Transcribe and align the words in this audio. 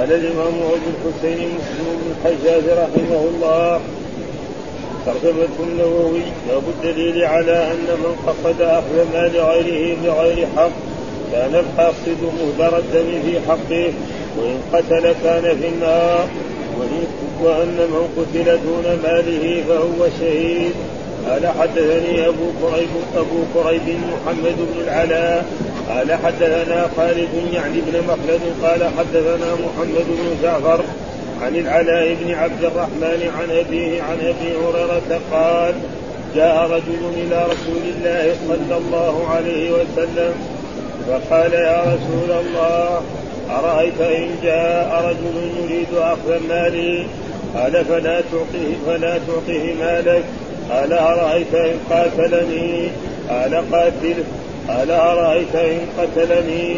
قال 0.00 0.12
الإمام 0.12 0.54
أبو 0.54 0.76
الحسين 0.92 1.48
مسلم 1.48 1.86
بن 2.00 2.12
الحجاج 2.12 2.64
رحمه 2.78 3.24
الله 3.34 3.80
ترجمة 5.06 5.56
النووي 5.60 6.22
باب 6.48 6.62
الدليل 6.68 7.24
على 7.24 7.70
أن 7.70 7.86
من 8.02 8.16
قصد 8.26 8.60
أخذ 8.60 9.12
مال 9.12 9.40
غيره 9.40 9.96
بغير 10.04 10.46
حق 10.56 10.70
كان 11.32 11.54
القاصد 11.54 12.18
مهدر 12.22 12.78
الدم 12.78 13.22
في 13.24 13.40
حقه 13.48 13.92
وإن 14.38 14.60
قتل 14.72 15.14
كان 15.24 15.42
في 15.42 15.68
النار 15.68 16.28
وان 17.42 17.76
من 17.92 18.08
قتل 18.16 18.58
دون 18.64 18.98
ماله 19.02 19.64
فهو 19.68 20.08
شهيد. 20.20 20.72
قال 21.28 21.46
حدثني 21.46 22.28
أبو 22.28 22.46
كريب 22.62 22.88
أبو 23.16 23.38
كريب 23.54 23.82
محمد 24.12 24.56
بن 24.56 24.82
العلاء 24.84 25.46
قال 25.90 26.12
حدثنا 26.12 26.88
خالد 26.96 27.28
يعني 27.52 27.80
بن 27.80 28.00
مخلد 28.08 28.40
قال 28.62 28.84
حدثنا 28.98 29.54
محمد 29.54 30.06
بن 30.08 30.42
جعفر 30.42 30.84
عن 31.42 31.56
العلاء 31.56 32.16
بن 32.20 32.34
عبد 32.34 32.64
الرحمن 32.64 33.30
عن 33.38 33.50
أبيه 33.50 34.02
عن 34.02 34.18
أبي 34.20 34.56
هريرة 34.56 35.20
قال 35.32 35.74
جاء 36.34 36.70
رجل 36.70 37.00
إلى 37.14 37.44
رسول 37.44 37.82
الله 37.96 38.34
صلى 38.48 38.76
الله 38.76 39.28
عليه 39.30 39.70
وسلم 39.70 40.34
فقال 41.08 41.52
يا 41.52 41.80
رسول 41.82 42.38
الله 42.40 43.02
أرأيت 43.50 44.00
إن 44.00 44.28
جاء 44.42 45.04
رجل 45.08 45.50
يريد 45.62 45.88
أخذ 45.94 46.48
مالي؟ 46.48 47.06
قال 47.54 47.84
فلا 47.84 48.20
تعطيه 48.20 48.74
فلا 48.86 49.18
تعطيه 49.18 49.74
مالك. 49.74 50.24
قال 50.70 50.92
أرأيت 50.92 51.54
إن 51.54 51.76
قاتلني؟ 51.90 52.88
قال 53.28 53.54
قاتله. 53.72 54.24
قال 54.68 54.90
أرأيت 54.90 55.54
إن 55.54 55.78
قتلني؟ 55.98 56.76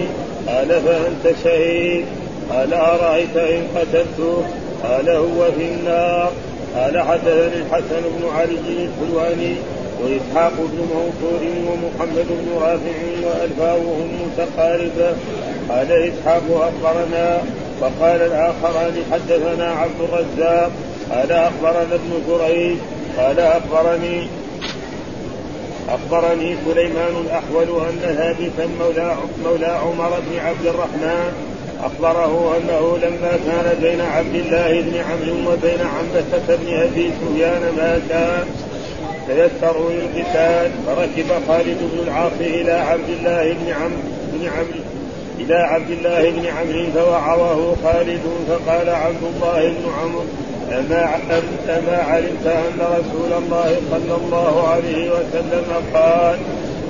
قال 0.49 0.69
فأنت 0.69 1.37
شهيد. 1.45 2.05
قال 2.51 2.75
أرأيت 2.75 3.37
إن 3.37 3.67
قتلته 3.77 4.43
قال 4.83 5.09
هو 5.11 5.53
في 5.59 5.65
النار. 5.65 6.33
قال 6.77 7.01
حدثني 7.01 7.63
الحسن 7.63 8.03
بن 8.03 8.29
علي 8.37 8.55
الحلواني 8.55 9.55
وإسحاق 10.03 10.53
بن 10.59 10.79
منصور 10.79 11.41
ومحمد 11.69 12.27
بن 12.29 12.61
رافع 12.61 12.99
وألفاظهم 13.25 14.09
متقاربة 14.27 15.17
قال 15.69 15.93
إسحاق 15.93 16.43
أخبرنا. 16.51 17.43
وقال 17.81 18.21
الآخران 18.23 18.95
حدثنا 19.13 19.71
عبد 19.71 20.01
الرزاق. 20.01 20.71
قال 21.11 21.33
أخبرنا 21.33 21.95
ابن 21.95 22.23
جريج. 22.29 22.77
قال 23.19 23.41
أخبرني 23.41 24.27
أخبرني 25.89 26.57
سليمان 26.67 27.15
الأحول 27.25 27.87
أن 27.87 27.99
ثابتا 28.01 28.69
مولى 28.81 29.17
مولى 29.45 29.67
عمر 29.67 30.21
بن 30.21 30.39
عبد 30.39 30.67
الرحمن 30.67 31.33
أخبره 31.83 32.57
أنه 32.57 32.99
لما 33.03 33.39
كان 33.47 33.79
بين 33.81 34.01
عبد 34.01 34.35
الله 34.35 34.81
بن 34.81 34.97
عمرو 34.97 35.53
وبين 35.53 35.81
عنبسة 35.81 36.57
بن 36.57 36.75
أبي 36.75 37.11
سفيان 37.21 37.61
ما 37.77 38.01
كان 38.09 38.47
تيسروا 39.27 39.91
للقتال 39.91 40.71
فركب 40.87 41.27
خالد 41.49 41.79
بن 41.93 41.99
العاص 42.07 42.33
إلى 42.41 42.73
عبد 42.73 43.09
الله 43.09 43.53
بن 43.53 43.73
عمرو 43.73 44.03
بن 44.33 44.49
عمرو 44.49 44.85
إلى 45.41 45.55
عبد 45.55 45.91
الله 45.91 46.31
بن 46.31 46.47
عمرو 46.47 46.91
فوعظه 46.95 47.77
خالد 47.85 48.23
فقال 48.49 48.89
عبد 48.89 49.23
الله 49.35 49.69
بن 49.69 49.91
عمرو 50.01 50.25
أما 50.73 51.15
أما 51.69 51.97
علمت 51.97 52.47
أن 52.47 52.79
رسول 52.81 53.33
الله 53.43 53.77
صلى 53.91 54.15
الله 54.17 54.69
عليه 54.69 55.11
وسلم 55.11 55.65
قال 55.95 56.39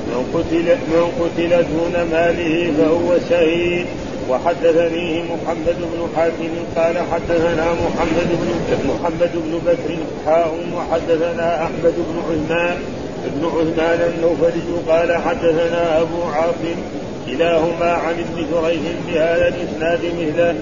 من 0.06 0.20
قتل 0.34 0.66
من 0.92 1.04
قتل 1.20 1.50
دون 1.72 1.94
ماله 2.12 2.72
فهو 2.78 3.18
شهيد. 3.30 3.86
وحدثني 4.30 5.22
محمد 5.22 5.76
بن 5.78 6.08
حاتم 6.16 6.54
قال 6.76 6.98
حدثنا 7.12 7.66
محمد 7.72 8.28
بن 8.42 8.88
محمد 8.88 9.30
بن 9.34 9.58
بكر 9.66 9.96
حاء 10.26 10.54
وحدثنا 10.76 11.62
أحمد 11.62 11.94
بن 11.96 12.16
عثمان 12.28 12.76
بن 13.24 13.46
عثمان 13.46 14.00
النوفلي 14.14 14.88
قال 14.88 15.16
حدثنا 15.22 16.00
أبو 16.00 16.22
عاصم 16.22 16.78
كلاهما 17.26 17.92
عن 17.92 18.14
ابن 18.14 18.46
جريج 18.52 18.80
بهذا 19.06 19.48
الإسناد 19.48 20.00
مثله. 20.04 20.54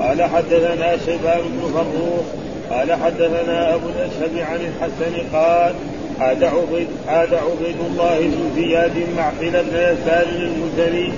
قال 0.00 0.22
حدثنا 0.22 0.96
شيبان 1.06 1.40
بن 1.40 1.72
فروخ 1.74 2.47
قال 2.70 2.92
حدثنا 2.92 3.74
أبو 3.74 3.88
الاشهب 3.88 4.46
عن 4.50 4.60
الحسن 4.60 5.36
قال 5.36 5.74
عاد 6.20 6.44
عبيد 6.44 6.86
عاد 7.08 7.34
عبيد 7.34 7.76
الله 7.90 8.18
بن 8.18 8.50
زياد 8.56 8.92
معقل 9.16 9.50
بن 9.50 9.76
يسار 9.76 10.26
المزني 10.28 11.12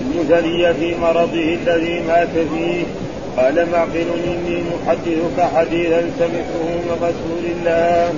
المزني 0.00 0.74
في 0.74 0.94
مرضه 1.00 1.56
الذي 1.66 2.00
مات 2.00 2.28
فيه. 2.28 2.84
قال 3.36 3.70
معقل 3.72 4.06
إني 4.26 4.62
محدثك 4.62 5.56
حديثا 5.56 6.10
سمعته 6.18 6.64
من 6.64 6.96
رسول 7.02 7.44
الله 7.52 8.12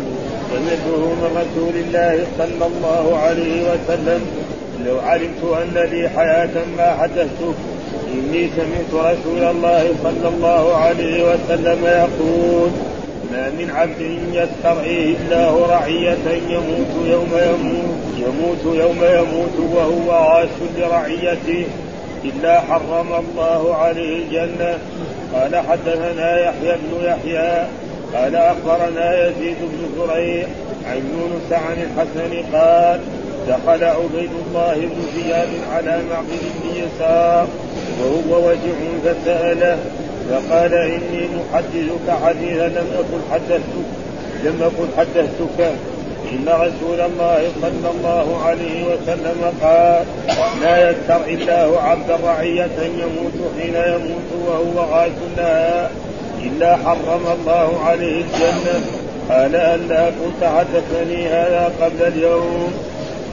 سمعته 0.50 0.98
من 1.20 1.30
رسول 1.42 1.74
الله 1.82 2.26
صلى 2.38 2.66
الله 2.66 3.16
عليه 3.16 3.62
وسلم. 3.62 4.20
لو 4.86 4.98
علمت 5.00 5.42
أن 5.62 5.88
لي 5.90 6.08
حياة 6.08 6.64
ما 6.76 6.96
حدثتك 7.00 7.54
إني 8.14 8.48
سمعت 8.56 8.92
رسول 9.04 9.44
الله 9.44 9.94
صلى 10.02 10.28
الله 10.28 10.76
عليه 10.76 11.24
وسلم 11.24 11.84
يقول 11.84 12.70
ما 13.32 13.50
من 13.50 13.70
عبد 13.70 14.00
يسترعيه 14.32 15.14
الله 15.16 15.66
رعية 15.66 16.26
يموت 16.48 16.92
يوم 17.06 17.32
يموت 17.32 18.00
يموت 18.16 18.76
يوم 18.76 19.04
يموت 19.04 19.74
وهو 19.74 20.12
عاش 20.12 20.48
لرعيته 20.78 21.66
إلا 22.24 22.60
حرم 22.60 23.12
الله 23.12 23.74
عليه 23.74 24.24
الجنة. 24.24 24.78
قال 25.34 25.56
حدثنا 25.56 26.40
يحيى 26.40 26.76
بن 26.76 27.04
يحيى 27.04 27.66
قال 28.14 28.36
أخبرنا 28.36 29.28
يزيد 29.28 29.56
بن 29.60 29.88
زريع 29.98 30.46
عن 30.86 30.96
يونس 30.96 31.52
عن 31.52 31.76
الحسن 31.82 32.56
قال 32.56 33.00
دخل 33.48 33.84
عبيد 33.84 34.30
الله 34.46 34.74
بن 34.74 35.02
زياد 35.16 35.48
على 35.72 36.00
معقل 36.10 36.42
بن 36.62 36.76
يسار 36.76 37.46
وهو 38.00 38.48
وجع 38.48 38.78
فسأله 39.04 39.78
فقال 40.30 40.74
إني 40.74 41.28
محدثك 41.36 42.24
حديثا 42.24 42.68
لم 42.68 42.86
أكن 42.98 43.20
حدثتك 43.32 43.90
لم 44.44 44.62
أكن 44.62 44.88
حدثتك. 44.98 45.72
إن 46.32 46.48
رسول 46.48 47.00
الله 47.00 47.48
صلى 47.62 47.90
الله 47.94 48.42
عليه 48.44 48.84
وسلم 48.84 49.52
قال 49.62 50.04
لا 50.62 50.88
يذكر 50.88 51.24
الله 51.28 51.80
عبدا 51.80 52.16
رعية 52.24 52.78
يموت 52.78 53.38
حين 53.58 53.74
يموت 53.74 54.30
وهو 54.46 54.94
غاش 54.94 55.10
لها 55.36 55.90
إلا 56.42 56.76
حرم 56.76 57.24
الله 57.40 57.80
عليه 57.84 58.22
الجنة. 58.22 58.80
قال 59.30 59.56
ألا 59.56 60.10
كنت 60.10 60.44
حدثني 60.44 61.26
هذا 61.28 61.72
قبل 61.80 62.02
اليوم. 62.02 62.72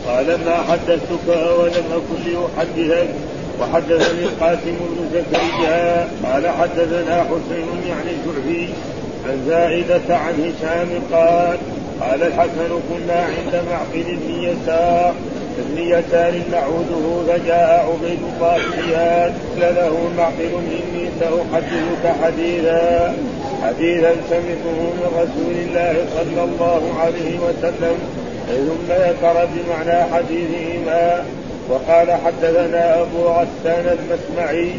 قال 0.07 0.25
ما 0.25 0.57
حدثتك 0.69 1.27
ولم 1.59 1.87
أكن 1.91 2.31
لأحدثك 2.31 3.07
وحدثني 3.61 4.23
القاسم 4.23 4.77
بن 4.79 5.09
زكريا 5.13 6.07
قال 6.23 6.47
حدثنا 6.47 7.23
حسين 7.23 7.67
يعني 7.89 8.09
الجعفي 8.11 8.67
عن 9.25 9.43
زائدة 9.47 10.17
عن 10.17 10.33
هشام 10.33 10.89
قال 11.11 11.57
قال 12.01 12.23
الحسن 12.23 12.69
كنا 12.89 13.19
عند 13.19 13.63
معقل 13.69 14.17
بن 14.17 14.43
يسار 14.43 15.13
ابن 15.57 15.77
يسار 15.77 16.33
نعوده 16.51 17.23
فجاء 17.27 17.89
عبيد 17.93 18.19
الله 18.33 18.57
زياد 18.75 19.33
قال 19.61 19.75
له 19.75 20.09
معقل 20.17 20.51
إني 20.71 21.09
سأحدثك 21.19 22.23
حديثا 22.23 23.15
حديثا 23.63 24.11
سمعته 24.29 24.77
من 24.97 25.09
رسول 25.15 25.55
الله 25.65 26.05
صلى 26.15 26.43
الله 26.43 26.99
عليه 26.99 27.39
وسلم 27.39 27.97
ثم 28.47 28.93
ذكر 28.93 29.47
بمعنى 29.53 30.03
حديثهما. 30.13 31.25
وقال 31.69 32.11
حدثنا 32.11 33.01
أبو 33.01 33.27
غسان 33.27 33.97
المسمعي 33.97 34.71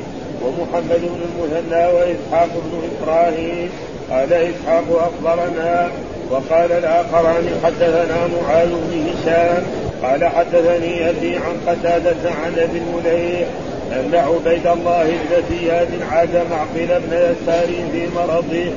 ومحمد 0.43 1.01
بن 1.01 1.21
المثنى 1.29 1.87
وإسحاق 1.87 2.49
بن 2.55 2.89
إبراهيم. 3.03 3.71
قال 4.11 4.33
إسحاق 4.33 4.85
أخبرنا 4.91 5.91
وقال 6.31 6.73
الآخران 6.73 7.61
حدثنا 7.65 8.29
معاذ 8.43 8.69
بن 8.69 9.07
هشام. 9.09 9.63
قال 10.03 10.25
حدثني 10.25 11.11
أبي 11.11 11.37
عن 11.37 11.57
قتادة 11.67 12.31
عن 12.45 12.53
أبي 12.59 12.79
المليح 12.79 13.49
أن 13.93 14.15
عبيد 14.15 14.67
الله 14.67 15.05
بن 15.05 15.43
زياد 15.51 15.89
عاد 16.13 16.35
معقل 16.51 17.01
بن 17.01 17.13
يسار 17.13 17.69
في 17.93 18.09
مرضه 18.17 18.71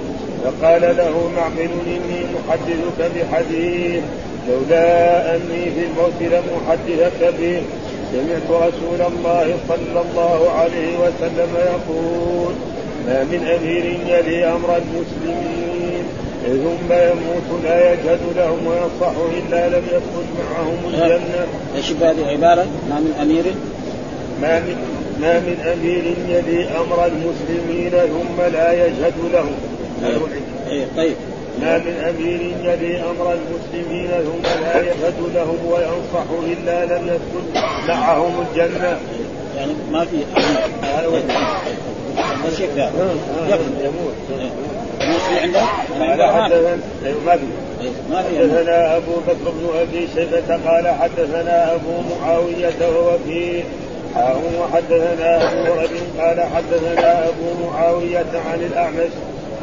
فقال 0.43 0.81
له 0.81 1.31
معقل 1.35 1.69
إني 1.87 2.21
محدثك 2.35 3.11
بحديث 3.15 4.03
لولا 4.47 5.35
أني 5.35 5.63
في 5.71 5.85
الموت 5.85 6.21
لم 6.21 6.43
احدثك 6.67 7.33
به. 7.39 7.61
سمعت 8.11 8.49
رسول 8.49 9.01
الله 9.11 9.55
صلى 9.67 10.01
الله 10.01 10.49
عليه 10.51 10.97
وسلم 10.97 11.49
يقول 11.55 12.53
ما 13.07 13.23
من 13.23 13.47
أمير 13.59 13.85
يلي 14.07 14.45
أمر 14.45 14.77
المسلمين 14.77 16.03
ثم 16.45 16.93
يموت 16.93 17.63
لا 17.63 17.93
يجهد 17.93 18.19
لهم 18.35 18.67
وينصح 18.67 19.13
إلا 19.37 19.69
لم 19.69 19.83
يدخل 19.87 20.25
معهم 20.39 20.77
الجنة. 20.87 21.47
إيش 21.75 21.91
هذه 21.91 22.27
عباره؟ 22.27 22.65
ما 22.89 22.99
من 22.99 23.13
أمير 23.21 23.43
ما 24.41 24.59
من 24.59 24.75
ما 25.21 25.39
من 25.39 25.57
أمير 25.73 26.03
يلي 26.29 26.67
أمر 26.67 27.05
المسلمين 27.05 27.89
ثم 27.91 28.41
لا 28.53 28.73
يشهد 28.73 29.13
له 29.33 29.45
إيه 30.69 30.85
طيب 30.97 31.15
ما 31.61 31.77
من 31.77 31.95
أمير 32.09 32.41
يلي 32.63 33.01
أمر 33.01 33.33
المسلمين 33.33 34.07
ثم 34.07 34.63
لا 34.63 34.81
يشهد 34.81 35.15
لهم 35.35 35.57
وينصح 35.65 36.25
إلا 36.47 36.85
لم 36.85 37.07
يدخل 37.07 37.61
معهم 37.87 38.45
الجنة. 38.49 38.99
يعني 39.57 39.73
ما 39.91 40.05
في 40.05 40.17
بس 42.45 42.59
يكفي 42.59 42.89
يموت 43.83 44.15
عندك؟ 45.41 45.61
ما 48.09 48.21
في 48.21 48.37
حدثنا 48.39 48.97
أبو 48.97 49.11
بكر 49.27 49.51
بن 49.51 49.79
أبي 49.79 50.07
شيبة 50.15 50.69
قال 50.71 50.87
حدثنا 50.87 51.73
أبو 51.75 51.91
معاوية 52.21 52.73
وهو 52.81 53.17
في 53.27 53.63
وحدثنا 54.59 55.51
أبو 55.51 55.73
ربيع 55.73 56.25
قال 56.25 56.41
حدثنا 56.41 57.27
أبو 57.27 57.67
معاوية 57.67 58.25
عن 58.51 58.59
الأعمش 58.71 59.11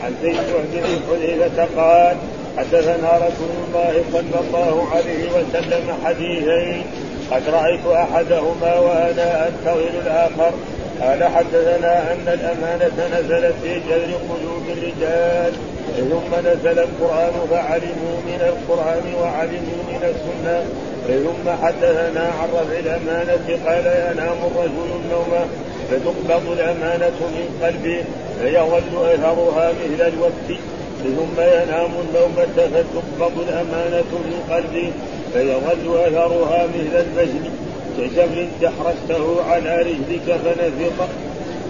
عن 0.08 0.14
زيد 0.22 0.36
بن 0.72 1.00
حذيفه 1.10 1.66
قال 1.76 2.16
حدثنا 2.58 3.16
رسول 3.16 3.54
الله 3.68 4.04
صلى 4.12 4.40
الله 4.40 4.88
عليه 4.94 5.24
وسلم 5.30 5.98
حديثين. 6.04 6.82
قد 7.30 7.42
رأيت 7.48 7.86
أحدهما 7.86 8.78
وأنا 8.78 9.48
أنتظر 9.48 9.90
الآخر. 10.06 10.52
قال 11.00 11.24
حدثنا 11.24 12.12
أن 12.12 12.28
الأمانة 12.28 13.18
نزلت 13.18 13.54
في 13.62 13.74
جذر 13.74 14.12
قلوب 14.30 14.62
الرجال. 14.76 15.52
ثم 15.96 16.48
نزل 16.48 16.78
القرآن 16.78 17.32
فعلموا 17.50 18.16
من 18.26 18.40
القرآن 18.40 19.14
وعلموا 19.22 19.80
من 19.88 20.02
السنة. 20.02 20.64
ثم 21.08 21.66
حدثنا 21.66 22.20
عن 22.20 22.48
رفع 22.54 22.78
الأمانة 22.78 23.46
قال 23.66 23.86
ينام 23.86 24.38
الرجل 24.50 24.88
النوم. 25.04 25.48
فتقبض 25.90 26.50
الأمانة 26.52 27.18
من 27.20 27.58
قلبه 27.62 28.04
فيظل 28.42 29.12
اثرها 29.14 29.72
مثل 29.72 30.08
الوقت 30.08 30.60
ثم 31.04 31.40
ينام 31.40 31.90
النومة 32.04 32.46
فتقبض 32.56 33.40
الأمانة 33.48 34.10
من 34.12 34.42
قلبه 34.50 34.92
فيظل 35.32 35.98
أثرها 35.98 36.66
مثل 36.66 37.04
البجل 37.06 37.50
كجبل 37.98 38.48
دحرجته 38.62 39.42
على 39.50 39.76
رجلك 39.76 40.38
فنفق 40.44 41.08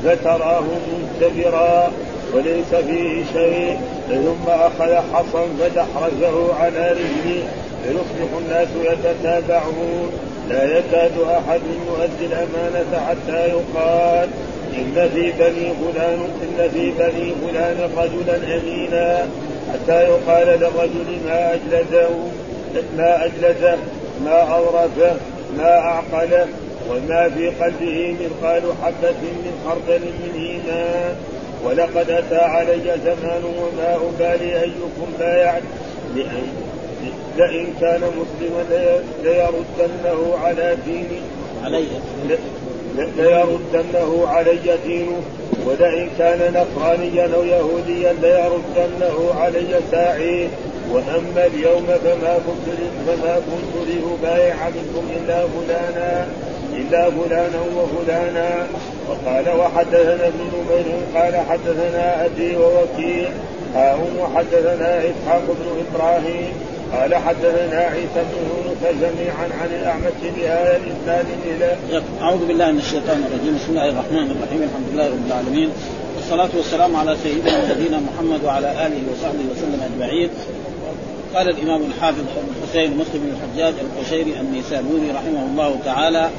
فتراه 0.04 0.64
منتبرا 0.92 1.92
وليس 2.34 2.74
فيه 2.86 3.24
شيء. 3.32 3.78
ثم 4.08 4.50
أخذ 4.50 4.94
حصا 5.12 5.46
فدحرجه 5.60 6.54
على 6.54 6.92
رجله 6.92 7.42
فيصبح 7.84 8.30
الناس 8.38 8.68
يتتابعون. 8.84 10.10
لا 10.48 10.78
يكاد 10.78 11.12
أحد 11.20 11.60
يؤدي 11.88 12.26
الأمانة 12.26 13.06
حتى 13.08 13.48
يقال 13.48 14.28
إن 14.74 15.08
في 15.14 15.32
بني 15.32 15.72
فلان 15.74 16.18
إن 16.42 16.68
في 16.72 16.90
بني 16.90 17.34
فلان 17.42 17.90
رجلا 17.96 18.36
أمينا. 18.56 19.28
حتى 19.72 20.02
يقال 20.02 20.46
للرجل 20.46 21.18
ما 21.26 21.54
أجلده 21.54 22.08
ما 22.96 23.24
أجلده 23.24 23.76
ما 24.24 24.40
أورثه 24.40 25.16
ما 25.58 25.78
أعقله 25.78 26.46
وما 26.90 27.28
في 27.28 27.48
قلبه 27.48 28.16
مثقال 28.20 28.62
حبة 28.82 29.10
من 29.22 29.52
خردل 29.66 30.00
من 30.00 30.32
إيمان. 30.34 31.16
ولقد 31.64 32.10
أتى 32.10 32.36
علي 32.36 32.96
زمان 33.04 33.42
وما 33.44 33.96
أبالي 33.96 34.60
أيكم 34.60 35.12
بايع 35.18 35.58
لئن 37.38 37.66
كان 37.80 38.00
مسلما 38.00 38.64
ليردنه 39.22 40.38
على 40.44 40.76
ديني. 40.84 41.20
علي. 41.64 41.84
ليردنه 42.96 44.28
علي 44.28 44.76
دينه. 44.86 45.22
ولئن 45.66 46.08
كان 46.18 46.40
نصرانيا 46.54 47.30
أو 47.34 47.42
يهوديا 47.42 48.12
ليردنه 48.12 49.34
علي 49.40 49.80
ساعيه 49.90 50.48
وأما 50.92 51.46
اليوم 51.46 51.86
فما 51.86 52.38
كنت 52.46 52.66
فما 53.06 53.34
كنت 53.36 53.88
لأبايع 53.88 54.56
منكم 54.68 55.04
إلا 55.16 55.46
فلانا. 55.46 56.28
إلا 56.72 57.10
فلانا 57.10 57.60
وفلانا. 57.76 58.66
وقال 59.08 59.48
وحدثنا 59.60 60.26
ابن 60.26 60.50
نمير 60.54 60.86
قال 61.14 61.36
حدثنا 61.48 62.24
أبي 62.26 62.56
ووكيل 62.56 63.28
هاهم 63.74 64.18
وحدثنا 64.18 64.98
إسحاق 64.98 65.42
بن 65.48 65.84
إبراهيم. 65.84 66.77
قال 66.92 67.14
حدثنا 67.14 67.76
عيسى 67.76 68.08
بن 68.14 68.36
يونس 68.48 69.00
جميعا 69.00 69.48
عن 69.60 69.68
الأعمش 69.80 70.20
بهذا 70.36 70.76
الإسناد 70.76 71.26
إلى 71.44 71.76
أعوذ 72.20 72.46
بالله 72.46 72.70
من 72.72 72.78
الشيطان 72.78 73.24
الرجيم. 73.24 73.54
بسم 73.54 73.70
الله 73.70 73.88
الرحمن 73.88 74.30
الرحيم. 74.30 74.62
الحمد 74.62 74.86
لله 74.92 75.06
رب 75.06 75.26
العالمين. 75.26 75.70
والصلاة 76.16 76.48
والسلام 76.56 76.96
على 76.96 77.16
سيدنا 77.22 77.58
ونبينا 77.58 78.00
محمد 78.08 78.44
وعلى 78.44 78.86
آله 78.86 79.02
وصحبه 79.12 79.44
وسلم 79.52 79.80
أجمعين. 79.88 80.30
قال 81.34 81.48
الإمام 81.48 81.80
الحافظ 81.82 82.24
الحسين 82.62 82.96
مسلم 82.96 83.20
بن 83.24 83.32
الحجاج 83.36 83.74
القشيري 83.86 84.40
النيسابوري 84.40 85.10
رحمه 85.10 85.42
الله 85.50 85.78
تعالى. 85.84 86.30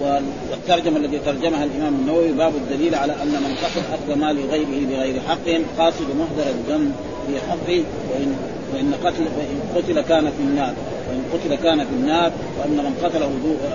والترجمة 0.00 0.96
الذي 0.96 1.18
ترجمها 1.18 1.64
الإمام 1.64 1.94
النووي 1.94 2.32
باب 2.32 2.52
الدليل 2.54 2.94
على 2.94 3.12
أن 3.12 3.28
من 3.28 3.56
قصد 3.64 3.82
أخذ 3.92 4.18
مال 4.18 4.36
غيره 4.50 4.86
بغير 4.90 5.20
حق 5.28 5.46
قاصد 5.78 6.08
مهدر 6.18 6.50
الذنب 6.50 6.92
في 7.26 7.34
حقه 7.50 7.82
وإن 8.10 8.36
وإن 8.74 8.94
قتل 9.04 9.22
وإن 9.22 9.60
قتل 9.76 10.00
كان 10.00 10.24
في 10.24 10.42
النار 10.42 10.74
وإن 11.08 11.22
قتل 11.32 11.54
كان 11.54 11.78
في 11.78 11.92
النار 11.92 12.32
وأن 12.58 12.76
من 12.76 12.94
قتله 13.04 13.26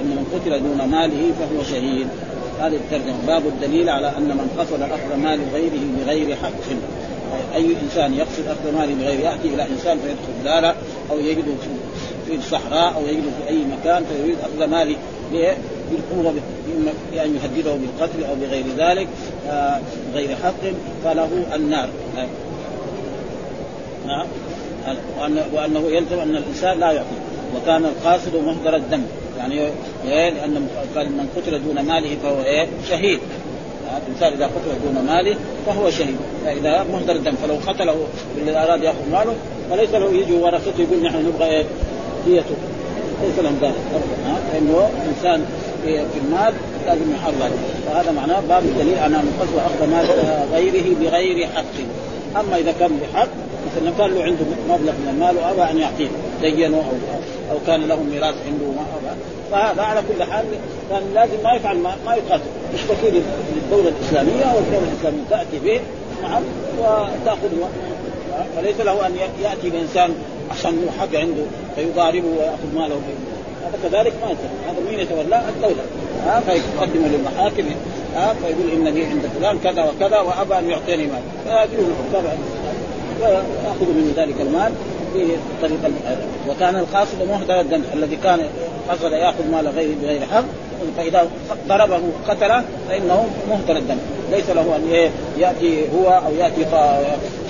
أن 0.02 0.06
من 0.06 0.26
قتل 0.34 0.64
دون 0.64 0.90
ماله 0.90 1.32
فهو 1.40 1.64
شهيد. 1.64 2.08
هذه 2.60 2.76
الترجمة. 2.76 3.16
باب 3.28 3.48
الدليل 3.48 3.90
على 3.90 4.08
أن 4.18 4.28
من 4.28 4.56
قصد 4.60 4.82
أخذ 4.82 5.16
مال 5.24 5.40
غيره 5.54 5.84
بغير 5.98 6.36
حق. 6.36 6.52
أي 7.56 7.76
إنسان 7.84 8.14
يقصد 8.14 8.48
أخذ 8.48 8.78
ماله 8.78 8.96
بغير 8.96 9.20
يأتي 9.20 9.48
إلى 9.54 9.64
إنسان 9.64 9.98
فيدخل 10.00 10.44
دارة 10.44 10.76
أو 11.12 11.20
يجده 11.20 11.54
في 12.28 12.36
الصحراء 12.36 12.96
أو 12.96 13.02
يجده 13.02 13.30
في 13.42 13.50
أي 13.50 13.58
مكان 13.58 14.04
فيريد 14.06 14.38
أخذ 14.40 14.72
ماله 14.72 14.96
بالقوة 15.92 16.34
بأن 17.12 17.36
يهدده 17.36 17.72
بالقتل 17.72 18.24
أو 18.24 18.36
بغير 18.36 18.66
ذلك 18.78 19.08
آه 19.50 19.80
غير 20.14 20.36
حق 20.44 20.62
فله 21.04 21.56
النار. 21.56 21.90
نعم. 24.06 24.28
وأنه 25.54 25.80
يلزم 25.90 26.20
أن 26.20 26.36
الإنسان 26.36 26.80
لا 26.80 26.92
يعطي 26.92 27.16
وكان 27.56 27.86
القاصد 27.86 28.36
مهدر 28.36 28.76
الدم. 28.76 29.02
يعني 29.38 29.62
إيه؟ 30.06 30.30
لأن 30.30 30.68
قال 30.96 31.06
من 31.06 31.30
قتل 31.36 31.64
دون 31.64 31.86
ماله 31.86 32.18
فهو 32.24 32.44
إيه؟ 32.44 32.68
شهيد. 32.90 33.20
الإنسان 34.08 34.34
إذا 34.34 34.46
قتل 34.46 34.94
دون 34.94 35.06
ماله 35.06 35.38
فهو 35.66 35.90
شهيد. 35.90 36.18
فإذا 36.46 36.86
مهدر 36.92 37.16
الدم 37.16 37.32
فلو 37.32 37.56
قتله 37.68 37.96
والذي 38.36 38.58
أراد 38.58 38.84
يأخذ 38.84 39.12
ماله 39.12 39.36
فليس 39.70 39.90
له 39.90 40.12
يجي 40.12 40.34
ورثته 40.34 40.82
يقول 40.82 41.04
نحن 41.04 41.26
نبغى 41.26 41.46
إيه؟ 41.50 41.66
ديته. 42.26 42.56
ليس 43.24 43.40
لهم 43.40 43.58
ذلك 43.62 43.76
ابدا 43.96 44.40
لأنه 44.54 44.90
إنسان 45.10 45.46
في 45.84 46.20
المال 46.26 46.54
لازم 46.86 47.12
يحرر. 47.12 47.52
فهذا 47.86 48.12
معناه 48.12 48.40
باب 48.40 48.64
الدليل 48.64 49.00
على 49.00 49.16
أن 49.16 49.28
القصد 49.34 49.58
أخذ 49.58 49.90
مال 49.92 50.06
غيره 50.54 50.96
بغير 51.02 51.48
حق 51.48 51.64
أما 52.36 52.58
إذا 52.58 52.74
كان 52.80 53.00
بحق 53.00 53.28
مثلا 53.68 53.92
كان 53.98 54.16
له 54.16 54.24
عنده 54.24 54.46
مبلغ 54.70 54.92
من 54.92 55.10
المال 55.14 55.38
وأبى 55.38 55.72
أن 55.72 55.78
يعطيه 55.78 56.08
دينه 56.42 56.78
أو 56.78 56.94
أو 57.52 57.58
كان 57.68 57.88
له 57.88 58.04
ميراث 58.04 58.36
عنده 58.48 58.66
وما 58.66 58.82
أبى 58.82 59.20
فهذا 59.52 59.82
على 59.82 60.02
كل 60.02 60.24
حال 60.24 60.46
كان 60.90 61.02
لازم 61.14 61.44
ما 61.44 61.54
يفعل 61.54 61.78
ما, 61.78 61.96
ما 62.06 62.16
يقاتل. 62.16 62.44
يشتكي 62.74 63.22
للدوله 63.56 63.90
الإسلامية 64.00 64.56
والدولة 64.56 64.88
الإسلامية 64.92 65.24
تأتي 65.30 65.60
به 65.60 65.82
نعم 66.22 66.44
وتأخذ 66.80 67.50
فليس 68.56 68.82
له 68.82 69.08
أن 69.08 69.16
يأتي 69.42 69.68
الانسان 69.68 70.16
عشان 70.52 70.90
حق 71.00 71.16
عنده 71.16 71.44
فيضاربه 71.76 72.28
ويأخذ 72.28 72.76
ماله. 72.76 73.02
هذا 73.64 73.78
كذلك 73.84 74.14
ما 74.22 74.32
يصير. 74.32 74.50
هذا 74.68 74.90
مين 74.90 75.00
يتولاه 75.00 75.50
الدولة. 75.50 75.84
ها 76.26 76.40
فيقدم 76.40 77.06
للمحاكم. 77.06 77.64
ها 78.16 78.34
فيقول 78.34 78.88
انني 78.88 79.06
عند 79.06 79.22
فلان 79.40 79.60
كذا 79.64 79.84
وكذا 79.84 80.20
وأبى 80.20 80.58
أن 80.60 80.70
يعطيني 80.70 81.08
مال. 81.08 81.22
فيجوز 81.44 81.86
طبعا 82.14 82.38
وياخذ 83.22 83.86
من 83.86 84.14
ذلك 84.16 84.42
المال 84.42 84.72
في 85.14 85.26
طريق 85.62 85.80
وكان 86.50 86.76
القاصد 86.76 87.22
مهدر 87.30 87.62
الدم 87.62 87.82
الذي 87.94 88.16
كان 88.16 88.40
قصد 88.90 89.12
يأخذ 89.12 89.52
مال 89.52 89.68
غيره 89.68 89.96
بغير 90.02 90.22
حق. 90.22 90.44
فإذا 90.98 91.28
ضربه 91.68 92.00
قتله 92.28 92.64
فإنه 92.90 93.30
مهدر 93.50 93.78
الدم 93.78 93.98
ليس 94.32 94.50
له 94.50 94.76
أن 94.76 95.12
يأتي 95.38 95.86
هو 95.96 96.10
أو 96.10 96.34
يأتي 96.40 96.66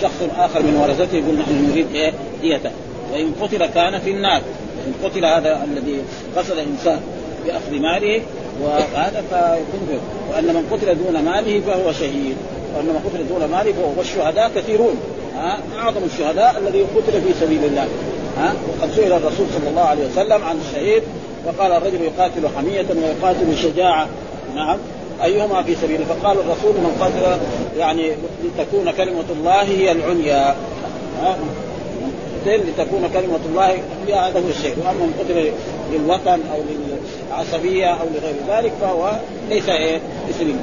شخص 0.01 0.23
آخر 0.37 0.63
من 0.63 0.77
ورثته 0.81 1.17
يقول 1.17 1.35
نحن 1.35 1.69
نريد 1.71 1.87
إيه 1.95 2.13
ديته. 2.41 2.71
وإن 3.13 3.31
قتل 3.41 3.65
كان 3.65 3.99
في 3.99 4.11
النار. 4.11 4.41
ان 4.87 4.93
قتل 5.03 5.25
هذا 5.25 5.63
الذي 5.63 6.01
قصد 6.37 6.51
الإنسان 6.51 6.99
بأخذ 7.45 7.71
ماله 7.71 8.21
وهذا 8.63 9.23
فيكون 9.29 9.99
وأن 10.31 10.45
من 10.45 10.67
قتل 10.71 10.97
دون 10.97 11.23
ماله 11.23 11.61
فهو 11.67 11.91
شهيد. 11.91 12.35
وأن 12.75 12.85
من 12.85 13.01
قتل 13.05 13.27
دون 13.27 13.51
ماله 13.51 13.71
فهو 13.71 13.89
والشهداء 13.97 14.51
كثيرون. 14.55 14.95
ها؟ 15.35 15.59
أعظم 15.79 16.01
الشهداء 16.13 16.55
الذي 16.57 16.81
قتل 16.81 17.21
في 17.21 17.33
سبيل 17.41 17.63
الله. 17.65 17.87
ها؟ 18.37 18.53
وقد 18.69 18.91
سئل 18.95 19.13
الرسول 19.13 19.47
صلى 19.59 19.69
الله 19.69 19.81
عليه 19.81 20.05
وسلم 20.05 20.43
عن 20.43 20.59
الشهيد 20.69 21.03
وقال 21.45 21.71
الرجل 21.71 22.01
يقاتل 22.01 22.47
حمية 22.57 22.85
ويقاتل 22.89 23.57
شجاعة. 23.57 24.07
نعم. 24.55 24.77
أيهما 25.23 25.63
في 25.63 25.75
سبيله 25.75 26.05
فقال 26.05 26.37
الرسول 26.37 26.73
من 26.73 26.97
قتل 27.01 27.37
يعني 27.79 28.11
لتكون 28.43 28.91
كلمة 28.91 29.25
الله 29.39 29.61
هي 29.61 29.91
العليا. 29.91 30.55
لتكون 32.45 33.09
كلمة 33.13 33.39
الله 33.49 33.69
هي 34.07 34.13
هذا 34.13 34.39
هو 34.39 34.49
الشيء، 34.49 34.75
وأما 34.77 35.05
من 35.05 35.13
قتل 35.19 35.51
للوطن 35.93 36.39
أو 36.53 36.59
للعصبية 37.27 37.87
أو 37.87 38.05
لغير 38.15 38.35
ذلك 38.57 38.71
فهو 38.81 39.11
ليس 39.49 39.69
إيه 39.69 39.99
مسلم. 40.29 40.59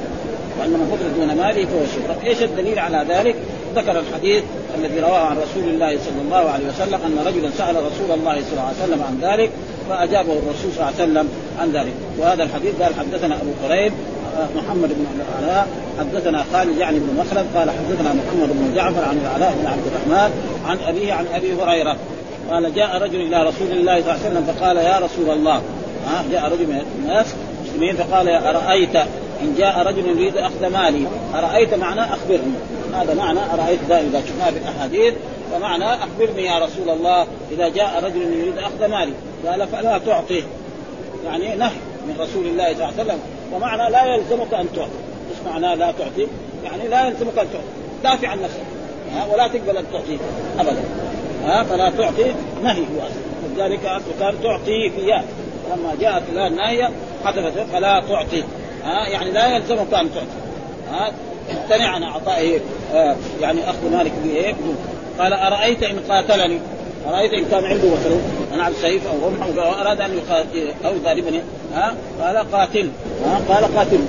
وان 0.59 0.69
من 0.69 0.91
قتل 0.91 1.19
دون 1.19 1.37
ماله 1.37 1.65
فهو 1.65 1.85
شيء، 1.93 2.07
طيب 2.07 2.27
إيش 2.27 2.43
الدليل 2.43 2.79
على 2.79 3.05
ذلك؟ 3.09 3.35
ذكر 3.75 3.99
الحديث 3.99 4.43
الذي 4.77 4.99
رواه 4.99 5.19
عن 5.19 5.37
رسول 5.37 5.69
الله 5.69 5.97
صلى 5.97 6.21
الله 6.21 6.49
عليه 6.49 6.65
وسلم 6.67 6.99
أن 7.05 7.27
رجلا 7.27 7.49
سأل 7.57 7.75
رسول 7.75 8.19
الله 8.19 8.33
صلى 8.33 8.51
الله 8.51 8.63
عليه 8.63 8.83
وسلم 8.83 9.03
عن 9.03 9.19
ذلك 9.21 9.49
فأجابه 9.89 10.33
الرسول 10.33 10.71
صلى 10.75 10.89
الله 10.89 10.93
عليه 10.99 11.03
وسلم 11.03 11.29
عن 11.59 11.71
ذلك 11.71 11.93
وهذا 12.19 12.43
الحديث 12.43 12.81
قال 12.81 12.95
حدثنا 12.95 13.35
أبو 13.35 13.51
قريب 13.63 13.93
آه، 14.37 14.47
محمد 14.57 14.89
بن 14.89 15.05
العلاء 15.19 15.67
حدثنا 15.99 16.45
خالد 16.53 16.77
يعني 16.77 16.99
بن 16.99 17.17
مخلد 17.17 17.45
قال 17.55 17.69
حدثنا 17.69 18.13
محمد 18.13 18.49
بن 18.49 18.75
جعفر 18.75 19.05
عن 19.05 19.17
العلاء 19.17 19.55
بن 19.61 19.67
عبد 19.67 19.83
الرحمن 19.87 20.31
عن 20.65 20.77
أبيه 20.87 21.13
عن 21.13 21.25
أبي 21.33 21.53
هريرة 21.53 21.97
قال 22.51 22.73
جاء 22.73 22.97
رجل 22.97 23.21
إلى 23.21 23.43
رسول 23.43 23.71
الله 23.71 24.01
صلى 24.01 24.11
الله 24.11 24.25
عليه 24.25 24.31
وسلم 24.31 24.53
فقال 24.53 24.77
يا 24.77 24.99
رسول 24.99 25.29
الله 25.29 25.61
ها 26.07 26.25
جاء 26.31 26.45
رجل 26.45 26.67
من 26.67 26.85
الناس 26.99 27.35
المسلمين 27.65 27.95
فقال 27.95 28.29
أرأيت 28.29 28.95
إن 29.41 29.55
جاء 29.57 29.87
رجل 29.87 30.07
يريد 30.07 30.37
أخذ 30.37 30.67
مالي 30.67 31.07
أرأيت 31.35 31.73
معناه 31.73 32.13
أخبرني. 32.13 32.53
هذا 32.93 33.13
معنى 33.13 33.39
أرأيت 33.53 33.79
دائما 33.89 34.09
إذا 34.09 34.19
شفناه 34.19 34.51
في 34.51 34.57
الأحاديث 34.57 35.13
فمعنى 35.51 35.93
أخبرني 35.93 36.45
يا 36.45 36.59
رسول 36.59 36.89
الله 36.89 37.27
إذا 37.51 37.69
جاء 37.69 38.03
رجل 38.03 38.21
يريد 38.21 38.57
أخذ 38.57 38.87
مالي. 38.87 39.13
قال 39.47 39.67
فلا 39.67 39.97
تعطيه. 39.97 40.43
يعني 41.25 41.55
نهي 41.55 41.71
من 42.07 42.15
رسول 42.19 42.47
الله 42.47 42.63
صلى 42.63 42.73
الله 42.73 42.85
عليه 42.85 43.03
وسلم. 43.03 43.19
ومعنى 43.53 43.91
لا 43.91 44.15
يلزمك 44.15 44.53
أن 44.53 44.67
تعطي. 44.75 44.91
إيش 45.29 45.53
معناه 45.53 45.75
لا 45.75 45.91
تعطي؟ 45.91 46.27
يعني 46.63 46.87
لا 46.87 47.07
يلزمك 47.07 47.39
أن 47.39 47.47
تعطي. 47.53 47.65
دافع 48.03 48.27
عن 48.27 48.41
نفسك. 48.41 48.63
ولا 49.33 49.47
تقبل 49.47 49.77
أن 49.77 49.85
تعطيه. 49.91 50.17
ابدا. 50.59 50.83
ها 51.45 51.63
فلا 51.63 51.89
تعطي 51.89 52.33
نهي. 52.63 52.79
هو 52.79 53.07
ولذلك 53.43 53.79
كان 54.19 54.33
تعطي 54.43 54.89
فيها. 54.89 55.23
لما 55.71 55.95
جاءت 56.01 56.23
الآن 56.33 56.55
ناهية 56.55 56.89
حدثت 57.25 57.65
فلا 57.73 58.03
تعطي. 58.09 58.43
ها 58.83 59.07
يعني 59.07 59.31
لا 59.31 59.55
يلزمك 59.55 59.93
أن 59.93 60.09
تعطي. 60.13 60.25
ها 60.91 61.11
امتنع 61.51 61.87
عن 61.87 62.03
اعطائه 62.03 62.59
آه 62.93 63.15
يعني 63.41 63.69
أخذ 63.69 63.91
مالك 63.91 64.11
بايه؟ 64.23 64.55
قال 65.19 65.33
أرأيت 65.33 65.83
إن 65.83 65.99
قاتلني؟ 66.09 66.59
أرأيت 67.09 67.33
إن 67.33 67.45
كان 67.51 67.65
عنده 67.65 67.89
مثلا 67.89 68.17
أنا 68.53 68.71
سيف 68.81 69.07
أو 69.07 69.27
رمح 69.27 69.47
واراد 69.57 70.01
أن 70.01 70.17
يقاتل 70.17 70.73
أو 70.85 70.95
يضاربني. 70.95 71.41
ها 71.75 71.95
قال 72.21 72.51
قاتل. 72.51 72.89
ها 73.25 73.41
قال 73.49 73.77
قاتل. 73.77 73.99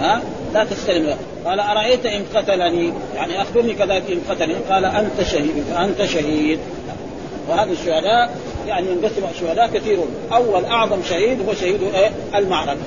ها 0.00 0.22
لا 0.54 0.64
تستلم. 0.64 1.16
قال 1.46 1.60
أرأيت 1.60 2.06
إن 2.06 2.24
قتلني؟ 2.34 2.92
يعني 3.14 3.42
أخبرني 3.42 3.74
كذلك 3.74 4.10
إن 4.10 4.20
قتلني. 4.30 4.54
قال 4.70 4.84
أنت 4.84 5.22
شهيد 5.22 5.64
فانت 5.74 6.04
شهيد. 6.04 6.58
وهذا 7.48 7.72
الشهداء 7.72 8.30
يعني 8.66 8.86
ينقسم 8.90 9.22
الشهداء 9.34 9.66
كثيرون 9.66 10.08
أول 10.32 10.64
أعظم 10.64 11.02
شهيد 11.02 11.48
هو 11.48 11.54
شهيد 11.54 11.82
إيه؟ 11.82 12.10
المعركة. 12.34 12.80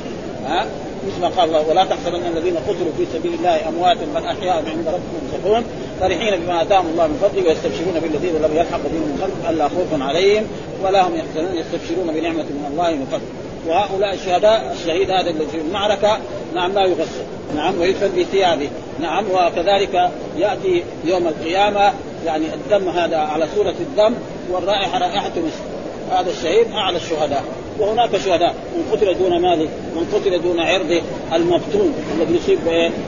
ها؟ 0.45 0.65
مثل 1.07 1.21
ما 1.21 1.27
قال 1.27 1.49
الله 1.49 1.69
ولا 1.69 1.85
تحسبن 1.85 2.21
الذين 2.37 2.57
قتلوا 2.57 2.91
في 2.97 3.05
سبيل 3.13 3.33
الله 3.33 3.69
أمواتا 3.69 4.05
بل 4.15 4.25
أحياء 4.25 4.55
عند 4.55 4.87
ربهم 4.87 5.29
يرزقون 5.33 5.63
فرحين 5.99 6.39
بما 6.39 6.61
آتاهم 6.61 6.85
الله 6.87 7.07
من 7.07 7.17
فضله 7.21 7.47
ويستبشرون 7.47 7.99
بالذين 7.99 8.35
لم 8.35 8.57
يلحق 8.57 8.77
بهم 8.77 9.01
من 9.01 9.19
خلف 9.21 9.49
ألا 9.49 9.67
خوف 9.67 10.01
عليهم 10.01 10.43
ولا 10.83 11.07
هم 11.07 11.15
يحزنون 11.15 11.57
يستبشرون 11.57 12.07
بنعمة 12.07 12.43
من 12.43 12.67
الله 12.71 12.91
من 12.91 13.05
فضله 13.05 13.47
وهؤلاء 13.67 14.13
الشهداء 14.13 14.75
الشهيد 14.79 15.11
هذا 15.11 15.29
الذي 15.29 15.45
في 15.45 15.57
المعركة 15.57 16.17
نعم 16.55 16.73
لا 16.73 16.81
يغسل 16.81 17.23
نعم 17.55 17.79
ويدفن 17.79 18.11
بثيابه 18.19 18.69
نعم 18.99 19.25
وكذلك 19.31 20.11
يأتي 20.37 20.83
يوم 21.05 21.27
القيامة 21.27 21.93
يعني 22.27 22.45
الدم 22.53 22.89
هذا 22.89 23.17
على 23.17 23.47
صورة 23.55 23.75
الدم 23.79 24.13
والرائحة 24.51 24.99
رائحة 24.99 25.29
مسك. 25.29 25.77
هذا 26.11 26.29
الشهيد 26.29 26.71
أعلى 26.71 26.97
الشهداء. 26.97 27.43
وهناك 27.79 28.17
شهداء. 28.17 28.55
من 28.75 28.91
قتل 28.91 29.17
دون 29.17 29.41
ماله 29.41 29.67
من 29.95 30.07
قتل 30.13 30.41
دون 30.41 30.59
عرضه 30.59 31.01
المفتون 31.33 31.93
الذي 32.17 32.35
يصيب 32.35 32.67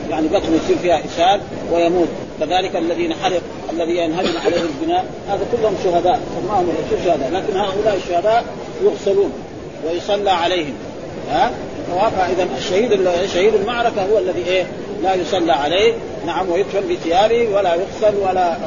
يعني 0.10 0.28
بطنه 0.28 0.56
يصير 0.64 0.78
فيها 0.78 1.02
اسهال 1.06 1.42
ويموت. 1.72 2.08
كذلك 2.40 2.76
الذي 2.76 3.06
انحرق 3.06 3.42
الذي 3.74 3.98
ينهدم 3.98 4.38
عليه 4.46 4.62
البناء. 4.62 5.06
هذا 5.30 5.46
كلهم 5.52 5.76
شهداء. 5.84 6.20
سماهم 6.42 6.70
الرسول 6.70 7.06
شهداء. 7.06 7.32
لكن 7.32 7.58
هؤلاء 7.58 8.00
الشهداء 8.06 8.46
يغسلون 8.84 9.32
ويصلى 9.88 10.32
عليهم. 10.32 10.74
ها؟ 11.32 11.52
فاذا 12.18 12.48
الشهيد 12.58 13.10
شهيد 13.34 13.56
المعركة 13.56 14.04
هو 14.12 14.18
الذي 14.18 14.44
إيه؟ 14.48 14.68
لا 15.04 15.14
يصلى 15.16 15.52
عليه. 15.54 15.94
نعم 16.26 16.50
ويدفن 16.50 16.82
بثيابه 16.90 17.56
ولا 17.56 17.76
يغسل 17.76 18.18
ولا 18.18 18.58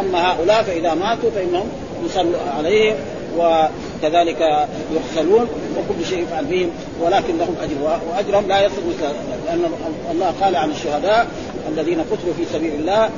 أما 0.00 0.32
هؤلاء 0.32 0.62
فإذا 0.62 0.94
ماتوا 0.94 1.30
فإنهم 1.30 1.68
يصلوا 2.04 2.40
عليهم 2.58 2.96
وكذلك 3.38 4.66
يغسلون 4.92 5.48
وكل 5.78 6.06
شيء 6.06 6.22
يفعل 6.22 6.44
بهم 6.44 6.70
ولكن 7.02 7.38
لهم 7.38 7.54
أجر 7.62 8.00
وأجرهم 8.10 8.48
لا 8.48 8.60
يصل 8.60 8.82
لأن 9.46 9.64
الله 10.10 10.34
قال 10.40 10.56
عن 10.56 10.70
الشهداء 10.70 11.26
الذين 11.68 12.00
قتلوا 12.00 12.34
في 12.36 12.44
سبيل 12.52 12.74
الله 12.74 13.10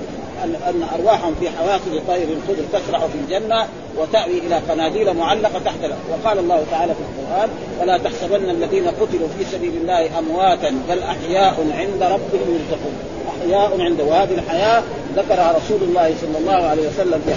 ان 0.45 0.83
أرواحهم 0.99 1.35
في 1.41 1.51
حواصل 1.51 2.07
طير 2.09 2.29
الخضر 2.29 2.65
تسرع 2.73 2.99
في 2.99 3.19
الجنة 3.25 3.67
وتأوي 3.99 4.39
إلى 4.39 4.61
قناديل 4.69 5.15
معلقة 5.15 5.59
تحت 5.65 5.79
وقال 6.11 6.39
الله 6.39 6.65
تعالى 6.71 6.95
في 6.95 7.01
القرآن 7.01 7.49
ولا 7.81 7.99
تحسبن 7.99 8.51
الذين 8.51 8.87
قتلوا 8.89 9.29
في 9.39 9.45
سبيل 9.53 9.73
الله 9.77 10.19
أمواتا 10.19 10.75
بل 10.89 10.99
أحياء 11.03 11.67
عند 11.75 12.03
ربهم 12.03 12.59
يرزقون. 12.59 12.95
أحياء 13.41 13.81
عنده 13.81 14.05
وهذه 14.05 14.35
الحياة 14.35 14.83
ذكرها 15.17 15.53
رسول 15.57 15.89
الله 15.89 16.15
صلى 16.21 16.39
الله 16.39 16.67
عليه 16.67 16.89
وسلم 16.89 17.21
في 17.27 17.35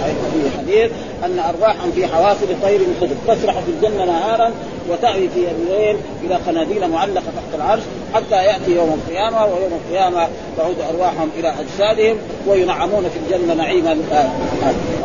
حديث 0.58 0.90
أن 1.24 1.38
ارواحا 1.38 1.90
في 1.94 2.06
حوافر 2.06 2.46
طير 2.62 2.80
خضر. 3.00 3.34
تسرح 3.34 3.54
في 3.54 3.70
الجنة 3.70 4.04
نهارا 4.04 4.50
وتأوي 4.90 5.28
في 5.28 5.40
الليل 5.50 5.96
إلى 6.24 6.34
قناديل 6.34 6.88
معلقة 6.88 7.22
تحت 7.36 7.54
العرش 7.54 7.82
حتى 8.14 8.34
يأتي 8.34 8.74
يوم 8.74 9.00
القيامة 9.00 9.44
ويوم 9.44 9.80
القيامة 9.84 10.28
تعود 10.56 10.76
أرواحهم 10.94 11.30
إلى 11.38 11.54
أجسادهم 11.60 12.16
وينعمون 12.46 13.04
في 13.08 13.36
الجنة 13.36 13.54
نعيما. 13.54 13.96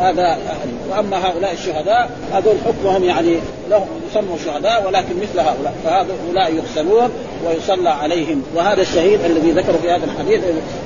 هذا 0.00 0.38
وأما 0.90 1.28
هؤلاء 1.28 1.52
الشهداء 1.52 2.10
هذول 2.32 2.54
حكمهم 2.66 3.04
يعني 3.04 3.36
لهم 3.70 3.86
يسموا 4.10 4.36
شهداء 4.44 4.86
ولكن 4.86 5.16
مثل 5.16 5.40
هؤلاء 5.40 5.74
فهؤلاء 5.84 6.54
يغسلون 6.54 7.10
ويصلى 7.46 7.90
عليهم. 7.90 8.42
وهذا 8.54 8.82
الشهيد 8.82 9.24
الذي 9.24 9.50
ذكره 9.50 9.78
في 9.82 9.90
هذا 9.90 10.04
الحديث 10.04 10.40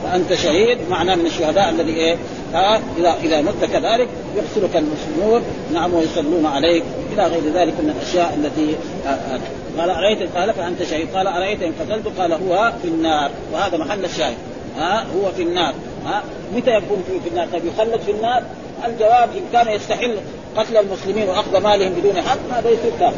فانت 0.05 0.35
شهيد 0.35 0.79
معناه 0.91 1.15
من 1.15 1.27
الشهداء 1.27 1.74
الذي 1.81 1.93
إيه؟ 1.93 2.17
ها؟ 2.55 2.81
اذا 2.99 3.15
إذا 3.23 3.41
مت 3.41 3.65
كذلك 3.73 4.09
يغسلك 4.37 4.77
المسلمون 4.77 5.43
نعم 5.73 5.95
ويصلون 5.95 6.47
عليك. 6.47 6.83
إلى 7.13 7.27
غير 7.27 7.43
ذلك 7.55 7.75
من 7.81 7.95
الأشياء 7.97 8.35
التي 8.35 8.77
آه، 9.07 9.09
آه. 9.09 9.41
قال 9.79 9.91
أرأيت 9.91 10.37
قال 10.37 10.55
فانت 10.55 10.83
شهيد. 10.83 11.09
قال 11.15 11.27
أرأيت 11.27 11.63
إن 11.63 11.73
قتلت؟ 11.81 12.19
قال 12.19 12.33
هو 12.33 12.73
في 12.83 12.89
النار. 12.89 13.31
وهذا 13.53 13.77
محل 13.77 14.05
الشاهد. 14.05 14.37
ها؟ 14.77 15.07
هو 15.17 15.33
في 15.37 15.43
النار. 15.43 15.75
ها؟ 16.07 16.23
متى 16.57 16.71
يكون 16.71 17.05
في 17.25 17.29
النار؟ 17.29 17.47
طيب 17.53 17.63
يخلد 17.67 18.01
في 18.01 18.11
النار؟ 18.11 18.43
الجواب 18.87 19.29
إن 19.37 19.43
كان 19.53 19.69
يستحل 19.69 20.17
قتل 20.57 20.77
المسلمين 20.77 21.29
وأخذ 21.29 21.61
مالهم 21.61 21.93
بدون 21.93 22.23
حق 22.23 22.39
هذا 22.51 22.71
يصير 22.71 22.93
كافر. 23.01 23.17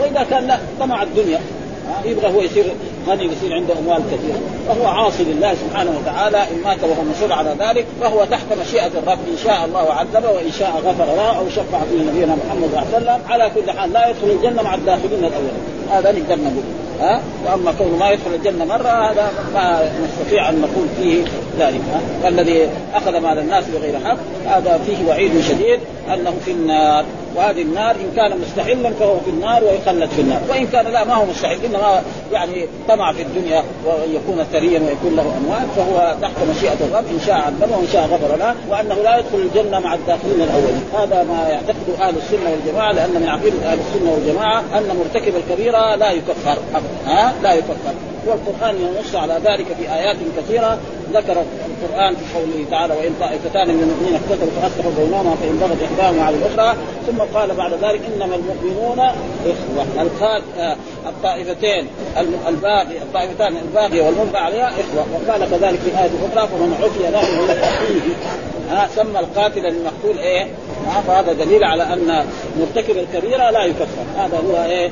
وإذا 0.00 0.26
كان 0.30 0.46
لا 0.46 0.58
طمع 0.80 1.02
الدنيا. 1.02 1.40
يبغى 2.04 2.34
هو 2.34 2.40
يصير 2.40 2.64
غني 3.08 3.24
يصير 3.24 3.54
عنده 3.54 3.74
أموال 3.78 4.02
كثيرة. 4.12 4.40
فهو 4.68 4.86
عاصي 4.86 5.24
لله 5.24 5.54
سبحانه 5.54 5.98
وتعالى 6.00 6.38
إن 6.38 6.62
مات 6.64 6.84
وهو 6.84 7.04
مصر 7.10 7.32
على 7.32 7.56
ذلك 7.58 7.86
فهو 8.00 8.24
تحت 8.24 8.46
مشيئة 8.60 8.86
الرب 8.86 9.18
إن 9.32 9.38
شاء 9.44 9.64
الله 9.64 9.92
عذبه 9.92 10.30
وإن 10.30 10.52
شاء 10.58 10.82
غفر 10.84 11.04
له 11.04 11.38
أو 11.38 11.48
شفع 11.48 11.78
فيه 11.90 12.10
نبينا 12.10 12.36
محمد 12.46 12.68
صلى 12.70 12.78
الله 12.78 12.94
عليه 12.94 12.96
وسلم. 12.96 13.20
على 13.28 13.50
كل 13.54 13.70
حال 13.70 13.92
لا 13.92 14.08
يدخل 14.08 14.30
الجنة 14.30 14.62
مع 14.62 14.74
الداخلين 14.74 15.18
الأولين. 15.18 15.60
هذا 15.90 16.12
نقدر 16.12 16.36
نقول 16.36 16.64
ها؟ 17.00 17.22
وأما 17.46 17.72
كونه 17.78 17.96
ما 17.96 18.10
يدخل 18.10 18.34
الجنة 18.34 18.64
مرة 18.64 19.10
هذا 19.10 19.30
ما 19.54 19.90
نستطيع 20.04 20.48
أن 20.48 20.60
نقول 20.60 20.86
فيه 21.00 21.24
ذلك. 21.58 21.80
والذي 22.24 22.68
أخذ 22.94 23.18
مال 23.18 23.38
الناس 23.38 23.64
بغير 23.64 23.98
حق 24.04 24.16
هذا 24.46 24.80
فيه 24.86 25.08
وعيد 25.08 25.40
شديد 25.40 25.80
أنه 26.14 26.34
في 26.44 26.50
النار. 26.50 27.04
وهذه 27.36 27.62
النار 27.62 27.90
إن 27.90 28.12
كان 28.16 28.40
مستحلا 28.40 28.90
فهو 29.00 29.20
في 29.20 29.30
النار 29.30 29.64
ويخلد 29.64 30.10
في 30.10 30.20
النار. 30.20 30.40
وإن 30.48 30.66
كان 30.66 30.86
لا 30.86 31.04
ما 31.04 31.14
هو 31.14 31.24
مستحل 31.24 31.64
إنما 31.64 32.02
يعني 32.32 32.66
طمع 32.88 33.12
في 33.12 33.22
الدنيا 33.22 33.62
وان 33.86 34.14
يكون 34.14 34.44
ثريا 34.52 34.80
ويكون 34.80 35.16
له 35.16 35.22
أموال 35.22 35.66
فهو 35.76 36.16
تحت 36.22 36.32
مشيئة 36.56 36.76
الرب 36.80 37.04
إن 37.10 37.20
شاء 37.26 37.34
عذبه 37.34 37.76
وإن 37.76 37.88
شاء 37.92 38.06
غفر 38.06 38.36
له 38.36 38.54
وأنه 38.70 38.94
لا 38.94 39.18
يدخل 39.18 39.38
الجنة 39.38 39.80
مع 39.80 39.94
الداخلين 39.94 40.42
الأولين. 40.42 40.84
هذا 40.94 41.22
ما 41.22 41.48
يعتقده 41.48 42.08
أهل 42.08 42.14
السنة 42.16 42.50
والجماعة 42.50 42.92
لأن 42.92 43.20
من 43.20 43.28
عقيدة 43.28 43.72
أهل 43.72 43.78
السنة 43.78 44.12
والجماعة 44.12 44.62
أن 44.78 44.96
مرتكب 44.98 45.34
الكبيرة 45.36 45.94
لا 45.94 46.10
يكفر 46.10 46.58
ها؟ 47.06 47.34
لا 47.42 47.52
يكفر. 47.52 47.74
والقرآن 48.26 48.74
ينص 48.74 49.14
على 49.14 49.34
ذلك 49.44 49.66
في 49.78 49.94
آيات 49.94 50.16
كثيرة 50.38 50.78
ذكر 51.12 51.44
القرآن 51.82 52.16
في 52.16 52.38
قوله 52.38 52.66
تعالى 52.70 52.94
وإن 52.94 53.14
طائفتان 53.20 53.68
من 53.68 53.82
المؤمنين 53.82 54.14
اقتتلوا 54.14 54.50
فأصلحوا 54.62 54.92
بينهما 54.98 55.36
فإن 55.36 55.56
بغت 55.56 55.82
إحداهما 55.82 56.22
على 56.24 56.36
الأخرى 56.36 56.76
ثم 57.06 57.18
قال 57.38 57.54
بعد 57.54 57.72
ذلك 57.72 58.00
إنما 58.14 58.34
المؤمنون 58.34 59.00
إخوة 59.46 60.02
الخال 60.02 60.42
آه، 60.58 60.76
الطائفتين 61.06 61.86
الباقي 62.48 62.98
الطائفتان 63.02 63.56
الباقية 63.56 64.02
والمنبع 64.02 64.38
عليها 64.38 64.68
إخوة 64.68 65.06
وقال 65.14 65.50
كذلك 65.50 65.78
في 65.78 65.90
آية 65.90 66.10
أخرى 66.32 66.48
فمن 66.48 66.74
عفي 66.82 67.10
له 67.10 67.20
من 67.20 67.50
أخيه 67.50 68.36
سمى 68.94 69.20
القاتل 69.20 69.66
المقتول 69.66 70.18
إيه؟ 70.18 70.46
فهذا 71.06 71.32
دليل 71.32 71.64
على 71.64 71.82
أن 71.82 72.26
مرتكب 72.60 72.96
الكبيرة 72.96 73.50
لا 73.50 73.64
يكفر 73.64 73.86
هذا 74.16 74.38
هو 74.38 74.64
إيه؟ 74.64 74.90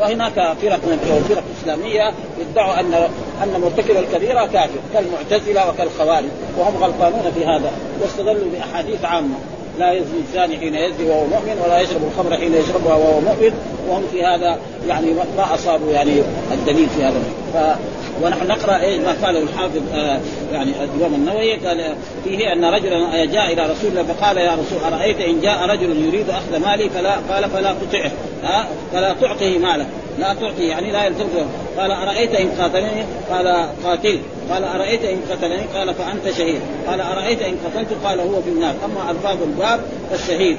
وهناك 0.00 0.34
فرق 0.34 0.80
من 0.86 0.98
الفرق 1.14 1.42
الاسلاميه 1.50 2.12
يدعوا 2.40 2.80
أن 2.80 3.08
أن 3.42 3.60
مرتكب 3.60 3.96
الكبيرة 3.96 4.46
كافر 4.46 4.78
كالمعتزلة 4.94 5.70
وكالخوارج 5.70 6.28
وهم 6.58 6.76
غلطانون 6.76 7.32
في 7.34 7.44
هذا 7.44 7.72
واستدلوا 8.02 8.50
بأحاديث 8.52 9.04
عامة. 9.04 9.34
لا 9.78 9.92
يزني 9.92 10.18
الزاني 10.28 10.58
حين 10.58 10.74
يزني 10.74 11.10
وهو 11.10 11.26
مؤمن 11.26 11.60
ولا 11.64 11.80
يشرب 11.80 12.00
الخمر 12.12 12.36
حين 12.36 12.54
يشربها 12.54 12.94
وهو 12.94 13.20
مؤمن 13.20 13.52
وهم 13.88 14.02
في 14.12 14.24
هذا 14.24 14.58
يعني 14.88 15.06
ما 15.36 15.54
أصابوا 15.54 15.92
يعني 15.92 16.22
الدليل 16.52 16.88
في 16.88 17.04
هذا. 17.04 17.22
ف... 17.54 17.78
ونحن 18.22 18.46
نقرأ 18.48 18.80
إيه 18.80 19.00
ما 19.00 19.16
قاله 19.24 19.38
الحافظ 19.38 19.82
آه 19.94 20.20
يعني 20.52 20.70
الإمام 20.84 21.14
النووي 21.14 21.54
قال 21.54 21.94
فيه 22.24 22.52
أن 22.52 22.64
رجلا 22.64 23.24
جاء 23.24 23.52
إلى 23.52 23.62
رسول 23.62 23.90
الله 23.90 24.02
فقال 24.02 24.36
يا 24.36 24.52
رسول 24.52 24.92
أرأيت 24.92 25.20
إن 25.20 25.40
جاء 25.40 25.66
رجل 25.66 26.06
يريد 26.06 26.30
أخذ 26.30 26.58
مالي 26.58 26.90
فلا 26.90 27.14
قال 27.30 27.50
فلا 27.50 27.74
تطعه 27.74 28.10
ها؟ 28.42 28.66
فلا 28.92 29.14
تعطه 29.20 29.58
مالك 29.58 29.86
لا 30.18 30.34
تعطي 30.34 30.62
يعني 30.62 30.90
لا 30.90 31.06
يلتزم 31.06 31.46
قال 31.78 31.90
أرأيت 31.90 32.34
إن 32.34 32.48
قاتلني؟ 32.60 33.04
قال 33.30 33.68
قاتل. 33.84 34.18
قال 34.50 34.64
أرأيت 34.64 35.04
إن 35.04 35.20
قتلني؟ 35.30 35.62
قال 35.74 35.94
فأنت 35.94 36.36
شهيد. 36.38 36.60
قال 36.88 37.00
أرأيت 37.00 37.42
إن 37.42 37.56
قتلت؟ 37.64 37.88
قال 38.04 38.20
هو 38.20 38.42
في 38.42 38.50
النار. 38.50 38.74
أما 38.84 39.10
الفاظ 39.10 39.42
الباب 39.42 39.80
فالشهيد. 40.10 40.58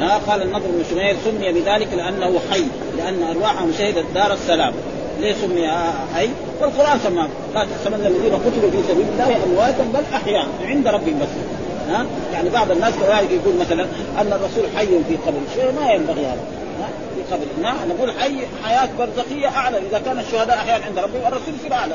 ها 0.00 0.20
قال 0.26 0.42
النضر 0.42 0.66
بن 0.66 0.84
شمير 0.90 1.16
سمي 1.24 1.52
بذلك 1.52 1.88
لأنه 1.96 2.40
حي 2.50 2.64
لأن 2.98 3.22
أرواحهم 3.22 3.72
شهدت 3.78 4.04
دار 4.14 4.32
السلام. 4.32 4.72
ليه 5.20 5.34
سمي 5.34 5.68
حي؟ 6.14 6.28
والقرآن 6.60 6.98
سماه. 7.04 7.28
قال 7.54 7.66
تحسبن 7.70 8.06
الذين 8.06 8.34
قتلوا 8.34 8.70
في 8.70 8.82
سبيل 8.88 9.06
الله 9.12 9.36
أمواتا 9.44 9.84
بل 9.94 10.02
أحياء. 10.14 10.46
عند 10.64 10.88
ربهم 10.88 11.18
بس. 11.18 11.28
ها؟ 11.90 12.06
يعني 12.32 12.50
بعض 12.50 12.70
الناس 12.70 12.94
كذلك 12.94 13.30
يقول 13.30 13.54
مثلا 13.60 13.86
أن 14.20 14.32
الرسول 14.32 14.76
حي 14.76 14.86
في 14.86 15.16
قبر. 15.26 15.40
شيء 15.54 15.72
ما 15.80 15.92
ينبغي 15.92 16.26
هذا. 16.26 16.57
قبر 17.32 17.46
نعم 17.62 17.88
نقول 17.88 18.12
حي 18.20 18.36
حياة 18.64 18.88
برزخية 18.98 19.48
أعلى. 19.48 19.78
إذا 19.78 19.98
كان 19.98 20.18
الشهداء 20.18 20.56
أحياء 20.56 20.82
عند 20.82 20.98
ربهم 20.98 21.26
الرسول 21.26 21.54
يصير 21.60 21.72
اعلى 21.72 21.94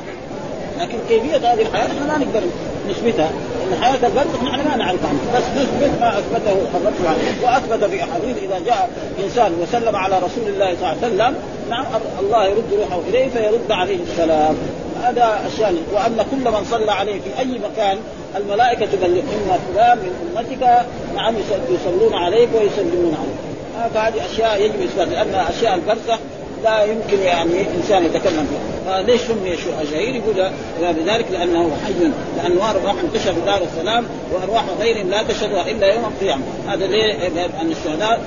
لكن 0.79 0.97
كيفية 1.09 1.37
هذه 1.37 1.61
الحياة؟ 1.61 1.87
نحن 1.87 2.07
لا 2.07 2.17
نقدر 2.17 2.41
نثبتها 2.89 3.29
إن 3.63 3.83
حياة 3.83 4.07
البرزخ 4.07 4.43
نحن 4.43 4.67
ما 4.69 4.75
نعرف 4.75 5.05
عنها 5.05 5.37
بس 5.39 5.43
نثبت 5.43 6.01
ما 6.01 6.19
أثبته 6.19 6.51
الرسول 6.51 7.15
وأثبت 7.43 7.83
في 7.83 8.03
أحاديث 8.03 8.37
إذا 8.43 8.59
جاء 8.65 8.89
إنسان 9.23 9.53
وسلم 9.61 9.95
على 9.95 10.17
رسول 10.17 10.47
الله 10.47 10.75
صلى 10.75 10.91
الله 10.91 11.03
عليه 11.03 11.07
وسلم 11.07 11.35
نعم 11.69 11.85
الله 12.19 12.45
يرد 12.45 12.73
روحه 12.73 12.99
إليه 13.09 13.29
فيرد 13.29 13.71
عليه 13.71 13.99
السلام. 14.11 14.55
هذا 15.03 15.39
الشأن. 15.47 15.77
وأن 15.93 16.25
كل 16.31 16.51
من 16.51 16.65
صلى 16.71 16.91
عليه 16.91 17.13
في 17.13 17.39
أي 17.39 17.59
مكان 17.59 17.97
الملائكة 18.35 18.85
تبلغ 18.85 19.19
إن 19.19 19.59
فلان 19.73 19.97
من 19.97 20.37
أمتك 20.37 20.85
نعم 21.15 21.35
يصلون 21.69 22.13
عليك 22.13 22.49
ويسلمون 22.55 23.17
عليك. 23.19 23.52
فهذه 23.93 24.25
أشياء 24.33 24.61
يجب 24.61 24.81
إثبات 24.83 25.07
لأن 25.07 25.35
أشياء 25.35 25.75
البرزخ 25.75 26.19
لا 26.63 26.83
يمكن 26.83 27.19
يعني 27.19 27.65
إنسان 27.77 28.05
يتكلم 28.05 28.47
فيها. 28.47 29.03
فليش 29.03 29.21
سمي 29.21 29.57
شهير 29.91 30.15
يقول 30.15 30.51
بذلك 30.81 31.25
لأنه 31.31 31.71
حي 31.85 31.93
لأنه 32.37 32.69
ارواح 32.69 32.95
انتشر 33.03 33.33
دار 33.45 33.61
السلام 33.63 34.05
وأرواح 34.31 34.63
غيرهم 34.79 35.09
لا 35.09 35.23
تشهدها 35.23 35.71
إلا 35.71 35.93
يوم 35.93 36.05
القيامة. 36.05 36.43
هذا 36.67 36.87
ليه؟ 36.87 37.13
لأن 37.29 37.71
الشهداء؟ 37.71 38.21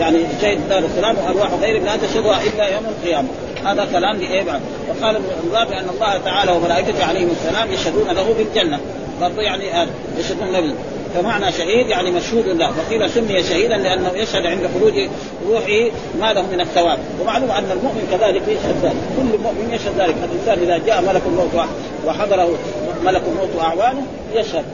يعني 0.00 0.18
شهد 0.42 0.68
دار 0.68 0.78
السلام 0.78 1.16
وأرواح 1.18 1.50
غيرهم 1.62 1.84
لا 1.84 1.96
تشهدها 1.96 2.40
إلا 2.42 2.68
يوم 2.68 2.84
القيامة. 2.86 3.28
هذا 3.64 3.88
كلام 3.92 4.16
لإيه 4.16 4.42
بعد؟ 4.42 4.60
وقال 4.88 5.16
الله 5.44 5.64
بان 5.64 5.88
الله 5.88 6.18
تعالى 6.24 6.52
وملائكته 6.52 7.04
عليهم 7.04 7.30
السلام 7.30 7.72
يشهدون 7.72 8.08
له 8.08 8.34
بالجنة. 8.38 8.80
برضه 9.20 9.42
يعني 9.42 9.70
هذا 9.70 9.90
يشهدون 10.18 10.52
له 10.52 10.74
فمعنى 11.14 11.52
شهيد 11.52 11.88
يعني 11.88 12.10
مشهود 12.10 12.48
له 12.48 12.72
وقيل 12.78 13.10
سمي 13.10 13.42
شهيدا 13.42 13.76
لأنه 13.76 14.10
يشهد 14.14 14.46
عند 14.46 14.70
خروج 14.74 15.08
روحه 15.48 15.90
ما 16.20 16.32
له 16.32 16.42
من 16.42 16.60
الثواب. 16.60 16.98
ومعلوم 17.20 17.50
أن 17.50 17.70
المؤمن 17.70 18.08
كذلك 18.10 18.42
يشهد 18.48 18.76
ذلك. 18.82 18.96
كل 19.16 19.38
مؤمن 19.42 19.70
يشهد 19.72 20.00
ذلك. 20.00 20.14
الإنسان 20.24 20.58
إذا 20.58 20.86
جاء 20.86 21.02
ملك 21.02 21.22
الموت 21.26 21.66
وحضره 22.06 22.58
ملك 23.04 23.22
الموت 23.32 23.48
وأعوانه 23.56 24.06
يشهد. 24.34 24.64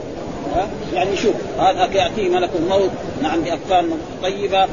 يعني 0.94 1.16
شوف 1.16 1.34
هذا 1.58 1.84
يأتيه 1.84 2.28
ملك 2.28 2.50
الموت 2.58 2.90
نعم 3.22 3.40
باكفان 3.40 3.90
طيبة 4.22 4.66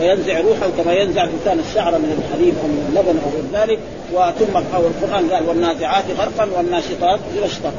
وينزع 0.00 0.40
روحه 0.40 0.70
كما 0.78 0.92
ينزع 0.92 1.24
الإنسان 1.24 1.58
الشعر 1.58 1.92
من 1.92 2.18
الحليب 2.18 2.54
أو 2.62 2.68
من 2.68 2.86
اللبن 2.88 3.18
أو 3.24 3.30
غير 3.30 3.62
ذلك. 3.62 3.78
وثم 4.12 4.56
أو 4.74 4.82
القرآن 4.86 5.30
قال 5.30 5.48
والنازعات 5.48 6.04
غرقا 6.18 6.48
والناشطات 6.56 7.20
غشطا 7.42 7.72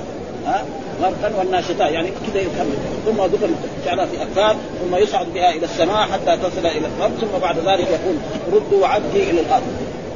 ها؟ 0.48 0.64
غرقا 1.02 1.38
والناشطات 1.40 1.92
يعني 1.92 2.10
كذا 2.10 2.42
يكمل. 2.42 2.78
ثم 3.06 3.18
دخل 3.18 3.52
جعلها 3.86 4.06
في 4.06 4.22
اكفان 4.22 4.56
ثم 4.82 4.96
يصعد 4.96 5.34
بها 5.34 5.50
إلى 5.50 5.66
السماء 5.66 6.08
حتى 6.08 6.38
تصل 6.38 6.66
إلى 6.66 6.88
الأرض 6.98 7.12
ثم 7.22 7.40
بعد 7.42 7.58
ذلك 7.58 7.88
يقول 7.88 8.16
ردوا 8.54 8.88
عبدي 8.88 9.30
إلى 9.30 9.42
الأرض. 9.42 9.64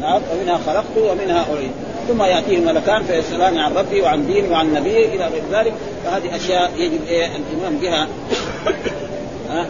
نعم 0.02 0.22
ومنها 0.34 0.60
خلقت 0.68 0.98
ومنها 0.98 1.46
اعيد 1.56 1.72
ثم 2.08 2.24
يأتيه 2.24 2.58
الملكان 2.58 3.04
فيسالان 3.04 3.58
عن 3.58 3.74
ربي 3.74 4.02
وعن 4.02 4.28
ديني 4.28 4.50
وعن 4.50 4.74
نبيه 4.74 5.06
إلى 5.06 5.28
غير 5.28 5.44
ذلك. 5.52 5.74
فهذه 6.06 6.36
أشياء 6.36 6.72
يجب 6.78 7.02
الإيمان 7.04 7.78
بها. 7.82 8.08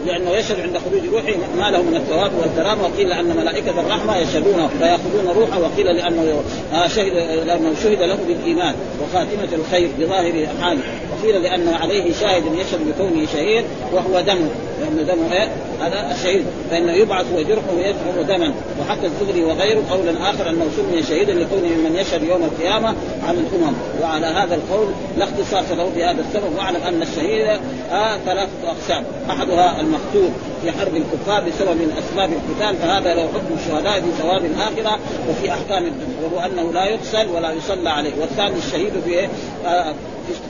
لأنه 0.06 0.30
يشهد 0.30 0.60
عند 0.60 0.78
خروج 0.78 1.02
روحه 1.12 1.36
ما 1.58 1.70
له 1.70 1.82
من 1.82 1.96
الثواب 1.96 2.32
والكرامه 2.40 2.82
وقيل 2.82 3.12
أن 3.12 3.36
ملائكة 3.36 3.80
الرحمة 3.80 4.16
يشهدونه 4.16 4.68
فيأخذون 4.78 5.28
روحه 5.36 5.60
وقيل 5.60 5.86
لأنه 5.86 6.42
شهد 6.86 7.12
لأنه 7.46 7.74
شهد 7.82 8.02
له 8.02 8.18
بالإيمان 8.28 8.74
وخاتمة 9.02 9.48
الخير 9.52 9.90
بظاهر 9.98 10.46
حاله 10.60 10.80
وقيل 11.12 11.42
لأنه 11.42 11.76
عليه 11.76 12.12
شاهد 12.12 12.44
يشهد 12.54 12.88
بكونه 12.88 13.26
شهيد 13.32 13.64
وهو 13.92 14.20
دمه. 14.20 14.50
لأنه 14.80 15.02
دمه 15.02 15.32
إيه؟ 15.32 15.48
هذا 15.80 16.14
الشهيد 16.14 16.44
فإنه 16.70 16.92
يبعث 16.92 17.26
ويجرح 17.36 17.62
ويدفع 17.76 18.36
دما. 18.36 18.54
وحتى 18.80 19.06
الزهري 19.06 19.44
وغيره 19.44 19.82
قولا 19.90 20.30
آخر 20.30 20.48
أنه 20.48 20.66
سمي 20.76 21.02
شهيدا 21.02 21.32
لكونه 21.32 21.68
من 21.68 21.96
يشهد 21.96 22.22
يوم 22.22 22.42
القيامة 22.42 22.88
عن 23.28 23.34
الأمم. 23.34 23.74
وعلى 24.02 24.26
هذا 24.26 24.54
القول 24.54 24.88
لا 25.18 25.24
اختصاص 25.24 25.70
له 25.78 25.90
بهذا 25.96 26.20
السبب. 26.20 26.56
واعلم 26.56 26.82
أن 26.88 27.02
الشهيد 27.02 27.60
آه 27.92 28.18
ثلاثة 28.26 28.50
أقسام. 28.64 29.04
أحدها 29.30 29.80
المقتول 29.80 30.30
في 30.62 30.72
حرب 30.72 30.96
الكفار 30.96 31.44
بسبب 31.44 31.76
من 31.76 31.92
أسباب 31.98 32.30
القتال 32.32 32.76
فهذا 32.76 33.14
له 33.14 33.22
حكم 33.22 33.54
الشهداء 33.58 34.00
في 34.00 34.22
ثواب 34.22 34.44
الآخرة 34.44 34.98
وفي 35.30 35.50
أحكام 35.50 35.84
الدنيا 35.84 36.16
وهو 36.24 36.46
أنه 36.46 36.72
لا 36.72 36.84
يقتل 36.84 37.28
ولا 37.34 37.52
يصلى 37.52 37.90
عليه. 37.90 38.12
والثاني 38.20 38.54
الشهيد 38.56 38.92
في 39.04 39.28
آه 39.66 39.94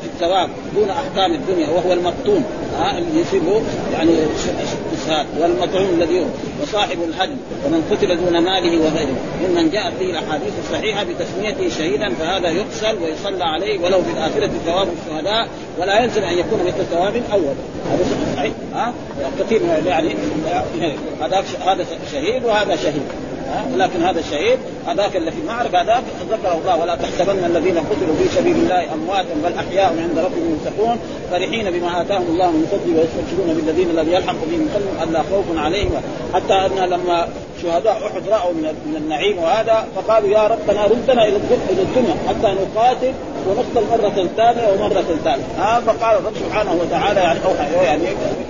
الثواب 0.05 0.49
دون 0.75 0.91
أحكام 0.91 1.33
الدنيا 1.33 1.71
وهو 1.71 1.93
المقطون 1.93 2.45
ها 2.79 2.99
اللي 2.99 3.21
يصيبه 3.21 3.63
يعني 3.93 4.13
اسهال 4.95 5.27
والمطعوم 5.41 5.89
الذي 5.95 6.27
وصاحب 6.63 6.99
الهدي 7.09 7.37
ومن 7.67 7.83
قتل 7.91 8.17
دون 8.17 8.39
ماله 8.39 8.79
وغيره. 8.79 9.17
ممن 9.49 9.71
جاءت 9.71 9.93
به 10.01 10.11
الأحاديث 10.11 10.53
الصحيحة 10.65 11.05
بتسميته 11.05 11.77
شهيدا 11.79 12.15
فهذا 12.15 12.49
يقتل 12.49 13.03
ويصلى 13.03 13.45
عليه 13.45 13.81
ولو 13.81 14.03
في 14.03 14.11
الآخرة 14.11 14.51
ثواب 14.67 14.89
الشهداء 14.89 15.49
ولا 15.79 16.03
يلزم 16.03 16.23
أن 16.23 16.39
يكون 16.39 16.61
مثل 16.67 16.85
ثواب 16.91 17.17
الأول. 17.17 17.55
هذا 17.91 18.05
صحيح 18.37 18.53
ها؟ 18.75 18.93
كثير 19.41 19.61
يعني 19.87 20.15
هذا 21.21 21.45
هذا 21.67 21.85
شهيد 22.13 22.45
وهذا 22.45 22.77
شهيد. 22.77 23.03
ولكن 23.75 24.03
هذا 24.03 24.21
الشهيد 24.21 24.59
هذاك 24.87 25.17
اللي 25.17 25.31
في 25.31 25.41
المعركه 25.41 25.81
هذاك 25.83 26.03
ذكره 26.31 26.59
الله 26.63 26.77
ولا 26.77 26.95
تحسبن 26.95 27.45
الذين 27.45 27.79
قتلوا 27.79 28.17
في 28.19 28.29
سبيل 28.29 28.57
الله 28.57 28.95
امواتا 28.95 29.35
بل 29.45 29.53
أحياء 29.59 29.87
عند 29.87 30.19
ربهم 30.19 30.59
يرزقون 30.59 30.99
فرحين 31.31 31.71
بما 31.71 32.01
آتاهم 32.01 32.27
الله 32.29 32.51
من 32.51 32.67
فضله 32.73 32.99
ويستبشرون 32.99 33.55
بالذين 33.57 33.91
الذي 33.91 34.13
يلحق 34.13 34.37
بهم 34.51 34.69
قلبهم 34.75 35.09
ألا 35.09 35.23
خوف 35.23 35.45
عليهم. 35.57 35.91
حتى 36.35 36.55
أن 36.55 36.89
لما 36.91 37.29
شهداء 37.63 38.07
أحد 38.07 38.29
رأوا 38.29 38.53
من 38.53 38.63
من 38.63 38.97
النعيم 38.97 39.39
وهذا 39.39 39.87
فقالوا 39.97 40.29
يا 40.29 40.47
ربنا 40.47 40.85
ردنا 40.85 41.25
إلى 41.25 41.37
إلى 41.71 41.83
الدنيا 41.83 42.17
حتى 42.29 42.55
نقاتل 42.55 43.13
ونقتل 43.49 43.87
مرة 43.91 44.29
ثانية 44.37 44.69
ومرة 44.73 45.03
ثالثة. 45.03 45.37
هذا 45.59 45.81
فقال 45.87 46.19
الرب 46.19 46.35
سبحانه 46.47 46.73
وتعالى 46.73 47.21
يعني 47.21 47.39
أوحى 47.45 47.85
يعني 47.85 48.03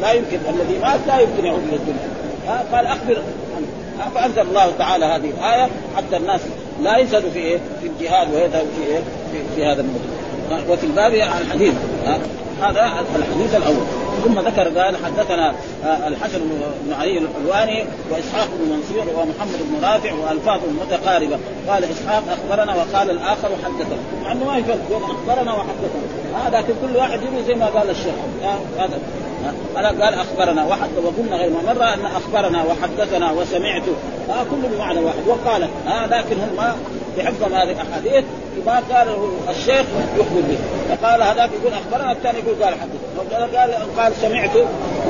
لا 0.02 0.12
يمكن 0.12 0.38
الذي 0.48 0.78
مات 0.78 1.00
لا 1.06 1.20
يمكن 1.20 1.44
يعود 1.44 1.62
إلى 1.68 1.76
الدنيا. 1.76 2.26
قال 2.72 2.86
أخبر 2.86 3.22
فانزل 4.14 4.40
الله 4.40 4.72
تعالى 4.78 5.04
هذه 5.04 5.30
الآية 5.30 5.68
حتى 5.96 6.16
الناس 6.16 6.40
لا 6.82 6.96
يزهدوا 6.96 7.30
في 7.30 7.38
إيه؟ 7.38 7.58
في 7.80 7.86
الجهاد 7.86 8.34
ويذهبوا 8.34 8.68
في 8.78 8.86
إيه؟ 8.86 9.00
في, 9.32 9.54
في 9.56 9.66
هذا 9.66 9.80
الموضوع. 9.80 10.72
وفي 10.72 10.86
الباب 10.86 11.14
الحديث. 11.14 11.74
هذا 12.62 12.92
الحديث 13.16 13.54
الأول. 13.54 13.86
ثم 14.24 14.40
ذكر 14.40 14.80
قال 14.80 14.96
حدثنا 15.04 15.54
الحسن 15.84 16.38
بن 16.86 16.92
علي 16.92 17.18
الحلواني 17.18 17.84
وإسحاق 18.10 18.48
بن 18.58 18.72
منصور 18.72 19.20
ومحمد 19.20 19.58
بن 19.60 19.84
رافع 19.84 20.12
وألفاظ 20.12 20.60
متقاربة. 20.80 21.38
قال 21.68 21.84
إسحاق 21.84 22.22
أخبرنا 22.28 22.74
وقال 22.74 23.10
الآخر 23.10 23.48
حدثنا. 23.64 23.98
مع 24.24 24.32
إنه 24.32 24.44
ما 24.44 24.58
يفرق 24.58 24.78
أخبرنا 24.92 25.54
وحدثنا. 25.54 26.46
هذا 26.46 26.60
كل 26.60 26.96
واحد 26.96 27.22
يروي 27.22 27.44
زي 27.46 27.54
ما 27.54 27.66
قال 27.66 27.90
الشيخ. 27.90 28.14
هذا. 28.78 28.98
أنا 29.76 29.88
قال 29.88 30.14
أخبرنا 30.14 30.64
واحد. 30.64 30.88
وقلنا 31.04 31.36
غير 31.36 31.50
مرة 31.50 31.94
أن 31.94 32.06
أخبرنا 32.06 32.64
وحدثنا 32.64 33.32
وسمعت. 33.32 33.82
آه 34.30 34.44
كله 34.50 34.68
بمعنى 34.74 35.00
واحد. 35.00 35.18
وقال 35.26 35.62
آه 35.88 36.06
لكن 36.06 36.36
هم 36.36 36.56
ما 36.56 36.76
هذه 37.52 37.70
الأحاديث. 37.70 38.24
ما 38.66 38.82
قال 38.92 39.08
الشيخ 39.48 39.86
يخبر 40.18 40.40
به. 40.48 40.58
فقال 40.88 41.22
هذاك 41.22 41.50
يقول 41.60 41.72
أخبرنا 41.72 42.12
الثاني 42.12 42.38
يقول 42.38 42.64
قال 42.64 42.74
حدث 42.74 43.06
قال 43.56 43.74
قال 43.98 44.12
سمعت 44.22 44.56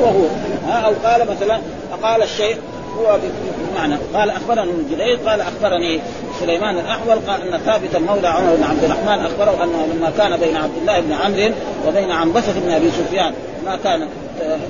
هو 0.00 0.04
هو 0.04 0.26
ها 0.66 0.80
أو 0.80 0.92
قال 1.04 1.30
مثلا 1.30 1.60
قال 2.02 2.22
الشيخ 2.22 2.56
هو 2.98 3.18
بمعنى 3.72 3.96
قال 4.14 4.30
اخبرنا 4.30 4.62
ابن 4.62 4.86
جريج 4.90 5.18
قال 5.18 5.40
أخبرني 5.40 6.00
سليمان 6.40 6.78
الأحول 6.78 7.18
قال 7.28 7.42
أن 7.42 7.58
ثابتا 7.58 7.98
مولى 7.98 8.28
عمر 8.28 8.54
بن 8.54 8.64
عبد 8.64 8.84
الرحمن 8.84 9.26
أخبره 9.26 9.64
أنه 9.64 9.86
لما 9.94 10.12
كان 10.18 10.36
بين 10.36 10.56
عبد 10.56 10.76
الله 10.80 11.00
بن 11.00 11.12
عمرو 11.12 11.54
وبين 11.88 12.10
عنبسة 12.10 12.60
بن 12.60 12.70
أبي 12.70 12.90
سفيان 12.90 13.34
ما 13.64 13.78
كان 13.84 14.08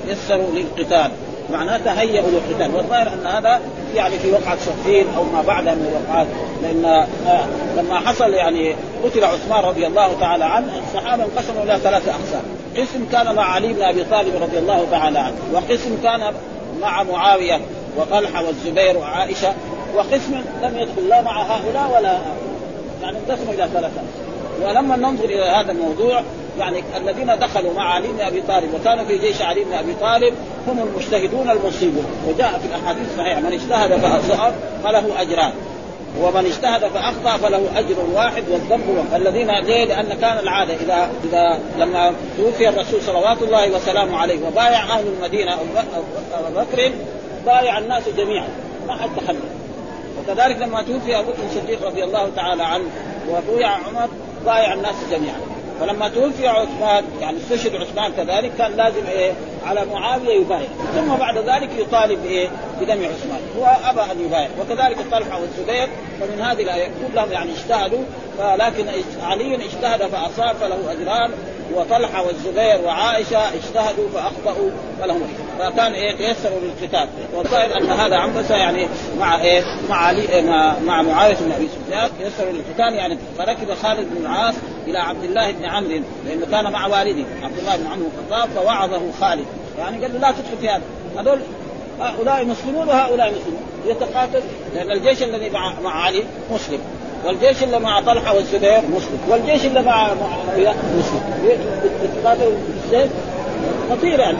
يسروا 0.07 0.51
للقتال. 0.53 1.11
معناه 1.51 1.77
تهيئوا 1.77 2.27
للقتال. 2.27 2.75
والظاهر 2.75 3.07
أن 3.07 3.27
هذا 3.27 3.61
يعني 3.95 4.19
في 4.19 4.31
وقعة 4.31 4.57
صفين 4.57 5.05
أو 5.17 5.23
ما 5.23 5.41
بعدها 5.41 5.75
من 5.75 5.87
الوقعات 5.87 6.27
لأن 6.63 6.85
آه 7.27 7.45
لما 7.77 7.99
حصل 7.99 8.33
يعني 8.33 8.75
قتل 9.03 9.23
عثمان 9.23 9.63
رضي 9.63 9.87
الله 9.87 10.19
تعالى 10.19 10.45
عنه 10.45 10.73
الصحابة 10.87 11.23
انقسموا 11.23 11.63
إلى 11.63 11.79
ثلاثة 11.83 12.11
أقسام. 12.11 12.41
قسم 12.77 13.05
كان 13.11 13.35
مع 13.35 13.43
علي 13.43 13.73
بن 13.73 13.81
أبي 13.81 14.03
طالب 14.03 14.41
رضي 14.41 14.59
الله 14.59 14.87
تعالى 14.91 15.19
عنه 15.19 15.35
وقسم 15.53 15.97
كان 16.03 16.33
مع 16.81 17.03
معاوية 17.03 17.61
وطلحة 17.97 18.45
والزبير 18.45 18.97
وعائشة 18.97 19.53
وقسم 19.95 20.33
لم 20.63 20.77
يدخل 20.77 21.07
لا 21.09 21.21
مع 21.21 21.41
هؤلاء 21.41 21.91
ولا 21.95 22.17
يعني 23.01 23.17
انقسموا 23.17 23.53
إلى 23.53 23.69
ثلاثة 23.73 24.01
ولما 24.61 24.95
ننظر 24.95 25.25
إلى 25.25 25.43
هذا 25.43 25.71
الموضوع 25.71 26.21
يعني 26.59 26.83
الذين 26.97 27.39
دخلوا 27.39 27.73
مع 27.73 27.93
علي 27.93 28.07
بن 28.07 28.21
أبي 28.21 28.41
طالب 28.41 28.73
وكانوا 28.73 29.05
في 29.05 29.17
جيش 29.17 29.41
علي 29.41 29.63
بن 29.63 29.73
أبي 29.73 29.93
طالب 30.01 30.33
هم 30.67 30.79
المجتهدون 30.79 31.49
المصيبون 31.49 32.05
وجاء 32.27 32.59
في 32.59 32.67
الأحاديث 32.67 33.11
الصحيحه 33.11 33.39
من 33.39 33.53
اجتهد 33.53 33.99
فاصاب 33.99 34.53
فله 34.83 35.21
أجران 35.21 35.51
ومن 36.21 36.45
اجتهد 36.45 36.87
فأخطأ 36.87 37.37
فله 37.37 37.79
أجر 37.79 37.95
واحد 38.13 38.43
والذنب 38.49 39.05
الذين 39.15 39.51
ليه؟ 39.51 39.85
لأن 39.85 40.17
كان 40.21 40.39
العادة 40.39 40.73
إذا 40.73 41.09
إذا 41.23 41.59
لما 41.77 42.13
توفي 42.37 42.69
الرسول 42.69 43.01
صلوات 43.01 43.41
الله 43.41 43.71
وسلامه 43.71 44.17
عليه 44.17 44.47
وبايع 44.47 44.83
أهل 44.83 45.05
المدينة 45.07 45.53
أبو 45.53 46.59
بكر 46.59 46.91
بايع 47.47 47.77
الناس 47.77 48.03
جميعا. 48.17 48.47
ما 48.87 48.95
حد 48.95 49.09
تخلف 49.17 49.39
وكذلك 50.19 50.57
لما 50.57 50.81
توفي 50.81 51.19
أبو 51.19 51.31
بكر 51.31 51.43
الصديق 51.45 51.87
رضي 51.87 52.03
الله 52.03 52.29
تعالى 52.35 52.63
عنه 52.63 52.85
وبويع 53.29 53.69
عمر 53.69 54.07
بايع 54.45 54.73
الناس 54.73 54.95
جميعا. 55.11 55.39
فلما 55.79 56.09
توفي 56.09 56.47
عثمان 56.47 57.03
يعني 57.21 57.37
استشهد 57.37 57.75
عثمان 57.75 58.11
كذلك 58.11 58.51
كان 58.57 58.71
لازم 58.71 59.05
إيه؟ 59.07 59.31
على 59.67 59.85
معاوية 59.85 60.41
يبايع 60.41 60.67
ثم 60.95 61.15
بعد 61.15 61.37
ذلك 61.37 61.69
يطالب 61.77 62.23
بإيه؟ 62.23 62.49
بدم 62.81 62.93
عثمان. 62.93 63.41
هو 63.59 63.65
أبى 63.89 64.11
أن 64.11 64.25
يبايع 64.25 64.49
وكذلك 64.59 64.97
طلحة 65.11 65.41
والزبير 65.41 65.87
فمن 66.19 66.41
هذه 66.41 66.61
الآية 66.63 66.91
كلهم 67.13 67.31
يعني 67.31 67.51
اجتهدوا. 67.51 68.03
لكن 68.39 68.87
علي 69.23 69.55
اجتهد 69.55 70.01
فأصاب 70.01 70.55
فله 70.55 70.91
أجران 70.91 71.31
وطلحة 71.73 72.23
والزبير 72.27 72.81
وعائشة 72.85 73.39
اجتهدوا 73.47 74.09
فأخطأوا 74.13 74.69
فلهم 75.01 75.21
فكان 75.59 75.93
إيه؟ 75.93 76.15
تيسروا 76.15 76.59
للقتال. 76.59 77.07
والظاهر 77.33 77.77
أن 77.77 77.89
هذا 77.89 78.15
عنبسة 78.15 78.55
يعني 78.55 78.87
مع 79.19 79.41
إيه؟ 79.41 79.63
مع 79.89 79.95
علي 79.95 80.29
إيه؟ 80.29 80.41
مع, 80.41 80.79
مع 80.79 81.01
معاوية 81.01 81.35
بن 81.35 81.51
أبي 81.51 81.67
سفيان. 81.67 82.09
تيسروا 82.19 82.51
للقتال 82.51 82.93
يعني 82.93 83.17
فركب 83.37 83.73
خالد 83.73 84.09
بن 84.09 84.25
العاص 84.25 84.55
إلى 84.87 84.97
عبد 84.97 85.23
الله 85.23 85.51
بن 85.51 85.65
عمرو 85.65 86.01
لأنه 86.25 86.45
كان 86.51 86.71
مع 86.71 86.87
والده 86.87 87.25
عبد 87.43 87.57
الله 87.57 87.77
بن 87.77 87.87
عمرو 87.87 88.07
الخطاب 88.07 88.49
فوعظه 88.49 89.01
خالد. 89.21 89.45
يعني 89.79 90.01
قال 90.01 90.13
له 90.13 90.19
لا 90.19 90.31
تدخل 90.31 90.57
في 90.61 90.69
هذا. 90.69 90.81
هذول 91.17 91.39
هؤلاء 91.99 92.45
مسلمون 92.45 92.87
وهؤلاء 92.87 93.29
مسلمون. 93.29 93.61
يتقاتل 93.85 94.41
لأن 94.73 94.91
الجيش 94.91 95.23
الذي 95.23 95.49
مع, 95.49 96.03
علي 96.03 96.23
مسلم. 96.51 96.79
والجيش 97.25 97.63
اللي 97.63 97.79
مع 97.79 98.01
طلحة 98.01 98.35
والزبير 98.35 98.81
مسلم. 98.81 99.19
والجيش 99.29 99.65
اللي 99.65 99.81
مع 99.81 100.13
مسلم. 100.97 101.21
يتقاتلوا 102.03 102.51
بالسيف 102.67 103.11
خطير 103.91 104.19
يعني. 104.19 104.37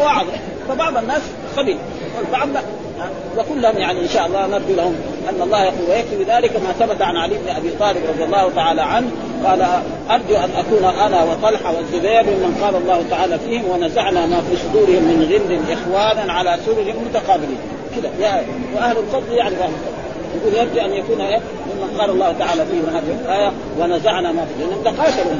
ووعظ 0.00 0.26
فبعض 0.68 0.96
الناس 0.96 1.22
خبيث. 1.56 1.76
والبعض 2.18 2.48
لا. 2.48 2.60
وكلهم 3.38 3.78
يعني 3.78 4.00
إن 4.00 4.08
شاء 4.08 4.26
الله 4.26 4.46
نرجو 4.46 4.74
لهم 4.74 4.96
أن 5.28 5.42
الله 5.42 5.64
يقول 5.64 5.90
ويكفي 5.90 6.24
بذلك 6.24 6.56
ما 6.56 6.72
ثبت 6.72 7.02
عن 7.02 7.16
علي 7.16 7.34
بن 7.38 7.48
أبي 7.48 7.70
طالب 7.70 8.00
رضي 8.08 8.24
الله 8.24 8.50
تعالى 8.56 8.82
عنه. 8.82 9.10
قال 9.46 9.66
أرجو 10.10 10.36
أن 10.36 10.50
أكون 10.56 10.84
أنا 10.84 11.24
وطلحة 11.24 11.74
والزبير 11.76 12.22
ممن 12.22 12.58
قال 12.62 12.76
الله 12.76 13.04
تعالى 13.10 13.38
فيهم 13.38 13.64
ونزعنا 13.70 14.26
ما 14.26 14.40
في 14.40 14.56
صدورهم 14.56 15.02
من 15.02 15.28
غل 15.32 15.72
إخوانا 15.72 16.32
على 16.32 16.58
سرر 16.66 16.94
متقابلين. 17.08 17.58
كذا 17.96 18.10
يا 18.20 18.44
وأهل 18.76 18.96
الفضل 18.98 19.32
يعرف 19.32 19.62
أهل 19.62 19.70
الفضل. 19.70 19.96
يقول 20.36 20.54
يرجو 20.54 20.80
أن 20.80 20.92
يكون 20.92 21.20
إيه؟ 21.20 21.38
ممن 21.38 22.00
قال 22.00 22.10
الله 22.10 22.32
تعالى 22.38 22.66
فيهم. 22.66 22.96
هذه 22.96 23.18
الآية 23.24 23.52
ونزعنا 23.80 24.32
ما 24.32 24.44
في 24.44 24.64
لأنهم 24.64 24.82
تقاتلوا 24.84 25.32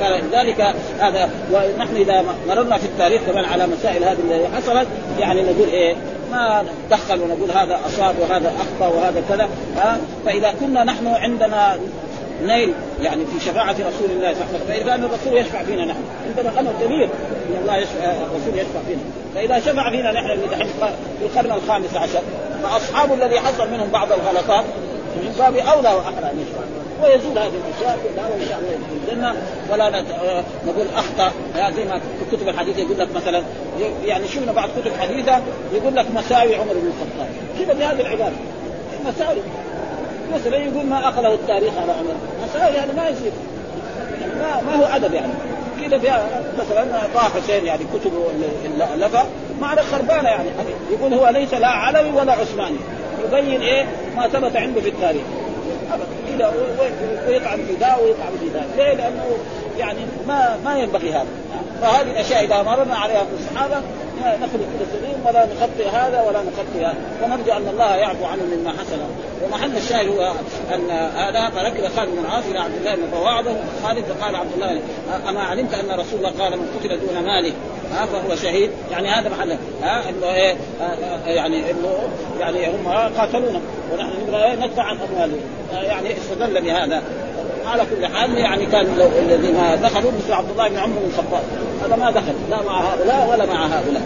فلذلك 0.00 0.74
هذا 0.98 1.30
ونحن 1.52 1.96
إذا 1.96 2.24
مررنا 2.48 2.76
في 2.76 2.84
التاريخ 2.84 3.22
كمان 3.26 3.44
على 3.44 3.66
مسائل 3.66 4.04
هذه 4.04 4.18
اللي 4.20 4.48
حصلت 4.56 4.86
يعني 5.20 5.42
نقول 5.42 5.68
إيه؟ 5.68 5.96
ما 6.32 6.64
ندخل 6.86 7.22
ونقول 7.22 7.50
هذا 7.50 7.80
أصاب 7.86 8.14
وهذا 8.20 8.52
أخطأ 8.60 8.94
وهذا 8.96 9.22
كذا. 9.28 9.48
فإذا 10.24 10.54
كنا 10.60 10.84
نحن 10.84 11.06
عندنا 11.06 11.78
نيل 12.42 12.74
يعني 13.02 13.24
في 13.26 13.44
شفاعة 13.44 13.72
رسول 13.72 14.10
الله 14.10 14.34
صلى 14.34 14.42
الله 14.42 14.46
عليه 14.54 14.64
وسلم. 14.64 14.68
فإذا 14.68 14.94
الرسول 14.94 15.36
يشفع 15.36 15.62
فينا 15.62 15.84
نحن. 15.84 16.00
عندنا 16.28 16.60
أمر 16.60 16.72
كبير 16.84 17.04
أن 17.04 17.58
الله 17.62 17.76
يشفع 17.76 18.04
الرسول 18.04 18.54
يشفع 18.54 18.80
فينا. 18.86 19.00
فإذا 19.34 19.60
شفع 19.60 19.90
فينا 19.90 20.12
نحن 20.12 20.26
في 21.18 21.24
القرن 21.24 21.52
الخامس 21.52 21.96
عشر 21.96 22.20
فأصحاب 22.62 23.12
الذي 23.12 23.40
حصل 23.40 23.70
منهم 23.70 23.88
بعض 23.88 24.08
الغلطات 24.12 24.64
من 25.16 25.34
باب 25.38 25.56
أولى 25.56 25.88
وأحرى 25.88 26.30
أن 26.32 26.40
يشفع. 26.40 26.62
ويزول 27.02 27.38
هذه 27.38 27.52
الأشياء 27.68 27.98
كلها 28.04 28.28
وإن 28.28 28.46
شاء 28.48 28.58
الله 28.58 28.70
يدخل 28.70 29.12
الجنة. 29.12 29.42
ولا 29.72 30.04
نقول 30.66 30.86
أخطأ. 30.96 31.32
زي 31.76 31.84
ما 31.84 31.98
في 31.98 32.36
كتب 32.36 32.48
الحديث 32.48 32.78
يقول 32.78 32.98
لك 32.98 33.08
مثلا 33.16 33.42
يعني 34.04 34.28
شفنا 34.28 34.52
بعض 34.52 34.68
كتب 34.80 34.92
حديثه 35.00 35.40
يقول 35.74 35.96
لك 35.96 36.06
مساوي 36.14 36.56
عمر 36.56 36.72
بن 36.72 36.92
الخطاب. 36.92 37.28
كذا 37.58 37.72
بهذه 37.74 38.00
العبارة. 38.00 38.32
مساوي. 39.06 39.40
مثلا 40.34 40.56
يقول 40.56 40.86
ما 40.86 41.08
أخذه 41.08 41.34
التاريخ 41.34 41.72
على 41.82 41.92
عمر. 41.92 42.14
مساوي 42.44 42.74
يعني 42.74 42.92
ما 42.92 43.08
يصير. 43.08 43.32
ما, 44.40 44.60
ما 44.62 44.74
هو 44.74 44.84
أدب 44.84 45.14
يعني. 45.14 45.32
كذا 45.82 45.98
فيها 45.98 46.42
مثلا 46.58 46.84
طه 47.14 47.20
حسين 47.20 47.66
يعني 47.66 47.84
كتبه 47.94 48.26
اللي 48.74 49.06
الفها 49.06 49.26
معنى 49.60 49.82
خربانة 49.82 50.28
يعني. 50.28 50.48
يقول 50.90 51.14
هو 51.14 51.28
ليس 51.28 51.54
لا 51.54 51.68
علوي 51.68 52.10
ولا 52.10 52.32
عثماني. 52.32 52.78
يبين 53.24 53.60
إيه؟ 53.60 53.86
ما 54.16 54.28
ثبت 54.28 54.56
عنده 54.56 54.80
في 54.80 54.88
التاريخ. 54.88 55.22
كذا 56.28 56.52
ويطعن 57.28 57.56
في 57.56 57.72
ذا 57.72 57.96
ويطعن 58.02 58.32
في 58.40 58.48
ذا. 58.54 58.66
ليه؟ 58.76 58.94
لأنه 58.94 59.24
يعني 59.78 60.00
ما 60.28 60.58
ما 60.64 60.78
ينبغي 60.78 61.12
هذا. 61.12 61.26
فهذه 61.82 62.10
الأشياء 62.10 62.44
إذا 62.44 62.62
مررنا 62.62 62.96
عليها 62.96 63.24
في 63.24 63.30
الصحابة 63.40 63.82
نخرج 64.26 64.60
كل 64.60 64.86
سليم 64.92 65.26
ولا 65.26 65.46
نخطي 65.46 65.88
هذا 65.88 66.22
ولا 66.22 66.38
نخطي 66.42 66.86
هذا. 66.86 66.96
ونرجو 67.22 67.52
أن 67.52 67.68
الله 67.68 67.96
يعفو 67.96 68.24
عنه 68.24 68.42
مما 68.42 68.70
حصل. 68.70 68.98
ومحل 69.44 69.76
الشاهد 69.76 70.08
هو 70.08 70.32
أن 70.74 70.90
هذا 71.16 71.50
فركب 71.50 71.88
خالد 71.96 72.10
بن 72.10 72.18
العاص 72.18 72.44
إلى 72.50 72.58
عبد 72.58 72.74
الله 72.80 72.94
بن 72.94 73.10
فوعظه 73.12 73.56
خالد 73.84 74.04
فقال 74.04 74.36
عبد 74.36 74.50
الله 74.54 74.80
أما 75.28 75.40
علمت 75.40 75.74
أن 75.74 76.00
رسول 76.00 76.18
الله 76.18 76.30
قال 76.30 76.58
من 76.58 76.78
قتل 76.78 76.88
دون 76.88 77.24
ماله؟ 77.24 77.52
ها 77.92 78.06
فهو 78.06 78.36
شهيد. 78.36 78.70
يعني 78.90 79.08
هذا 79.08 79.28
محل 79.28 79.56
ها 79.82 80.08
إنه 80.08 80.34
إيه 80.34 80.56
يعني 81.26 81.70
إنه 81.70 82.08
يعني 82.40 82.66
هم 82.66 82.88
قاتلونا 83.18 83.60
ونحن 83.92 84.10
نبغى 84.28 84.56
ندفع 84.56 84.82
عن 84.82 84.98
أموالهم. 85.12 85.40
يعني 85.72 86.12
استدل 86.12 86.60
بهذا. 86.60 87.02
على 87.68 87.82
كل 87.82 88.06
حال 88.06 88.38
يعني 88.38 88.66
كان 88.66 88.86
الذين 89.18 89.82
دخلوا 89.82 90.10
مثل 90.12 90.32
عبد 90.32 90.50
الله 90.50 90.68
بن 90.68 90.76
عمرو 90.76 91.00
بن 91.00 91.10
الخطاب. 91.10 91.42
هذا 91.84 91.96
ما 91.96 92.10
دخل 92.10 92.34
لا 92.50 92.62
مع 92.62 92.80
هؤلاء 92.80 93.28
ولا 93.30 93.46
مع 93.46 93.66
هؤلاء. 93.66 94.02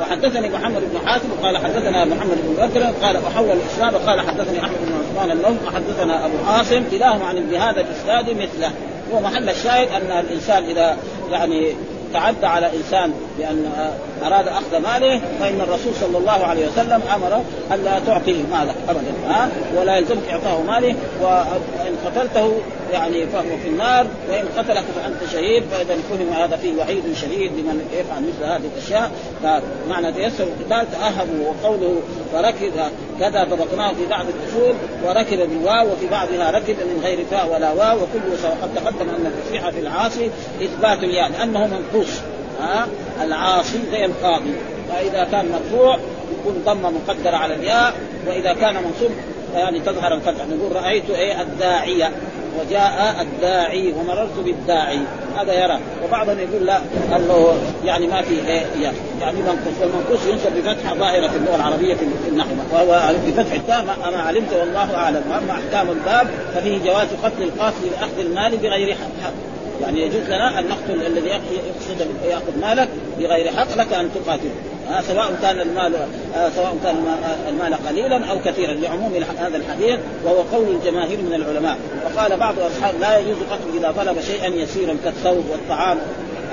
وحدثني 0.00 0.48
محمد 0.48 0.80
بن 0.80 1.08
حاتم 1.08 1.28
قال 1.42 1.58
حدثنا 1.58 2.04
محمد 2.04 2.38
بن 2.44 2.66
بكر 2.66 3.06
قال 3.06 3.16
أحول 3.16 3.50
الاسلام 3.50 3.96
قال 3.96 4.20
حدثني 4.20 4.60
أحمد 4.60 4.76
بن 4.86 4.92
عثمان 4.92 5.30
النوم 5.30 5.58
وحدثنا 5.66 6.26
أبو 6.26 6.34
عاصم 6.46 6.82
كلاهما 6.90 7.24
عن 7.24 7.36
بهذا 7.36 7.80
الإسناد 7.80 8.30
مثله. 8.30 8.70
هو 9.12 9.20
محل 9.20 9.48
الشاهد 9.48 9.88
أن 9.88 10.18
الإنسان 10.18 10.64
إذا 10.64 10.96
يعني 11.30 11.72
تعدى 12.12 12.46
على 12.46 12.70
إنسان 12.76 13.12
بأن 13.40 13.72
أراد 14.26 14.48
أخذ 14.48 14.78
ماله 14.78 15.20
فإن 15.40 15.60
الرسول 15.60 15.94
صلى 16.00 16.18
الله 16.18 16.46
عليه 16.46 16.66
وسلم 16.66 17.02
أمر 17.14 17.42
الا 17.72 17.98
تعطيه 18.06 18.42
مالك 18.52 18.74
ابدا 18.88 19.12
ها؟ 19.28 19.48
ولا 19.76 19.96
يلزمك 19.96 20.28
إعطاه 20.30 20.62
ماله 20.62 20.94
وإن 21.20 21.96
قتلته 22.06 22.52
يعني 22.92 23.26
فهو 23.26 23.56
في 23.62 23.68
النار 23.68 24.06
وإن 24.30 24.44
قتلك 24.58 24.84
فأنت 24.96 25.32
شهيد 25.32 25.62
فإذا 25.72 25.96
فهم 26.10 26.42
هذا 26.42 26.56
فيه 26.56 26.76
وعيد 26.78 27.02
شديد 27.22 27.52
لمن 27.52 27.88
يفعل 27.92 28.22
مثل 28.22 28.52
هذه 28.52 28.70
الأشياء. 28.76 29.10
فمعنى 29.42 30.12
تيسر 30.12 30.44
القتال 30.44 30.86
تأهبوا 30.92 31.48
وقوله 31.48 32.00
فركب 32.32 32.72
كذا 33.20 33.44
طبقناه 33.44 33.92
في 33.92 34.06
بعض 34.10 34.24
الأصول 34.28 34.74
وركب 35.04 35.38
بالواو 35.38 35.92
وفي 35.92 36.06
بعضها 36.06 36.50
ركب 36.50 36.76
من 36.76 37.00
غير 37.04 37.24
فاء 37.30 37.54
ولا 37.54 37.72
واو 37.72 37.98
سواء 38.42 38.58
قد 38.62 38.74
تقدم 38.74 39.08
أن 39.08 39.26
التصريح 39.26 39.70
في 39.70 39.80
العاصي 39.80 40.30
إثبات 40.62 40.98
الياء 40.98 41.30
لأنه 41.30 41.66
منقوص. 41.66 42.20
ها 42.60 42.86
العاصي 43.24 43.78
زي 43.92 44.04
القاضي. 44.04 44.52
فإذا 44.88 45.24
كان 45.24 45.52
مرفوع 45.52 45.98
يكون 46.40 46.62
ضمه 46.64 46.90
مقدره 46.90 47.36
على 47.36 47.54
الياء 47.54 47.94
وإذا 48.26 48.52
كان 48.52 48.74
منصوب 48.74 49.10
يعني 49.54 49.80
تظهر 49.80 50.14
الفتح. 50.14 50.44
نقول 50.50 50.76
رأيت 50.76 51.10
إيه؟ 51.10 51.40
الداعية. 51.40 52.10
وجاء 52.60 53.16
الداعي 53.20 53.92
ومررت 53.92 54.38
بالداعي. 54.44 54.98
هذا 55.36 55.52
يرى. 55.64 55.78
وبعضهم 56.04 56.38
يقول 56.38 56.66
لا 56.66 56.80
انه 57.16 57.54
يعني 57.84 58.06
ما 58.06 58.22
في 58.22 58.34
إيه؟ 58.48 58.62
يعني 59.20 59.38
منقوص. 59.38 59.74
والمنقوص 59.80 60.26
ينسب 60.26 60.52
بفتحه 60.56 60.94
ظاهرة 60.94 61.28
في 61.28 61.36
اللغة 61.36 61.56
العربية 61.56 61.94
في 61.94 62.28
النحو. 62.28 62.48
وهو 62.72 63.12
بفتح 63.26 63.52
التاء 63.52 63.84
ما 63.84 64.22
علمت 64.22 64.52
والله 64.52 64.94
أعلم. 64.94 65.22
وأما 65.30 65.52
أحكام 65.52 65.90
الباب 65.90 66.28
ففيه 66.54 66.78
جواز 66.84 67.08
قتل 67.22 67.42
القاتل 67.42 67.86
لأخذ 67.90 68.18
المال 68.18 68.56
بغير 68.56 68.94
حق. 68.94 69.32
يعني 69.82 70.02
يجوز 70.02 70.22
لنا 70.22 70.58
أن 70.58 70.68
نقتل 70.68 71.06
الذي 71.06 71.28
يقصد 71.28 72.06
يأخذ 72.24 72.60
مالك 72.60 72.88
بغير 73.18 73.52
حق 73.52 73.76
لك 73.76 73.92
أن 73.92 74.10
تقاتله 74.14 74.50
آه 74.90 75.00
سواء 75.00 75.38
كان 75.42 75.60
المال 75.60 75.94
آه 76.34 76.48
سواء 76.56 76.76
كان 76.84 76.96
المال 77.48 77.74
قليلا 77.88 78.30
أو 78.30 78.40
كثيرا 78.44 78.72
لعموم 78.72 79.14
هذا 79.38 79.56
الحديث 79.56 79.98
وهو 80.24 80.42
قول 80.52 80.66
الجماهير 80.68 81.18
من 81.18 81.34
العلماء. 81.34 81.76
وقال 82.04 82.36
بعض 82.36 82.54
أصحاب 82.58 82.94
لا 83.00 83.18
يجوز 83.18 83.36
قتل 83.50 83.78
إذا 83.78 83.94
طلب 83.96 84.20
شيئا 84.20 84.46
يسيرا 84.46 84.96
كالثوب 85.04 85.44
والطعام. 85.50 85.98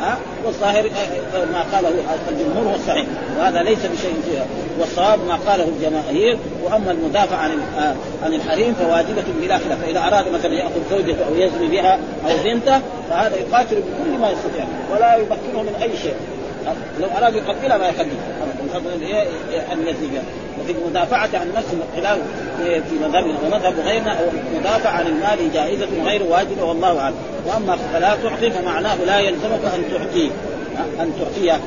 ها 0.01 0.17
والظاهر 0.45 0.89
ما 1.33 1.61
قاله 1.73 1.89
الجمهور 2.29 2.67
هو 2.71 2.75
الصحيح 2.75 3.05
وهذا 3.39 3.63
ليس 3.63 3.79
بشيء 3.79 4.15
فيها. 4.29 4.45
والصواب 4.79 5.19
ما 5.27 5.35
قاله 5.47 5.67
الجماهير 5.67 6.37
وأما 6.63 6.91
المدافع 6.91 7.35
عن 7.35 7.51
آه، 7.77 7.95
عن 8.25 8.33
الحريم 8.33 8.73
فواجبة 8.73 9.23
بلا 9.41 9.57
خلاف. 9.57 9.81
فإذا 9.81 9.99
أراد 9.99 10.27
مثلا 10.33 10.53
يأخذ 10.53 10.89
زوجته 10.89 11.25
أو 11.27 11.35
يزني 11.35 11.67
بها 11.67 11.99
أو 12.25 12.43
بنته 12.43 12.81
فهذا 13.09 13.35
يقاتل 13.35 13.75
بكل 13.75 14.17
ما 14.21 14.29
يستطيع 14.29 14.65
ولا 14.91 15.15
يمكنه 15.15 15.61
من 15.61 15.75
أي 15.81 15.97
شيء. 15.97 16.15
لو 16.99 17.07
أراد 17.17 17.35
يقتلها 17.35 17.77
ما 17.77 17.87
يخليه 17.87 18.19
أن 19.73 19.87
يزني 19.87 20.07
بها. 20.07 20.23
وفي 20.69 20.79
المدافعة 20.79 21.29
عن 21.33 21.51
نفس 21.55 21.67
الخلاف 21.73 22.19
في 22.59 22.95
مذهبنا 23.01 23.37
ومذهب 23.45 23.79
غيرنا 23.79 24.19
أو 24.19 24.23
المدافعة 24.53 24.91
عن 24.91 25.07
المال 25.07 25.53
جائزة 25.53 25.87
غير 26.05 26.23
واجبة 26.23 26.63
والله 26.63 26.99
أعلم. 26.99 27.15
وأما 27.45 27.77
فلا 27.93 28.15
تعطي 28.23 28.51
فمعناه 28.51 28.95
لا 28.95 29.19
يلزمك 29.19 29.65
أن 29.75 29.83
تعطيه 29.91 30.29
أن 30.99 31.11
تعطيه 31.19 31.59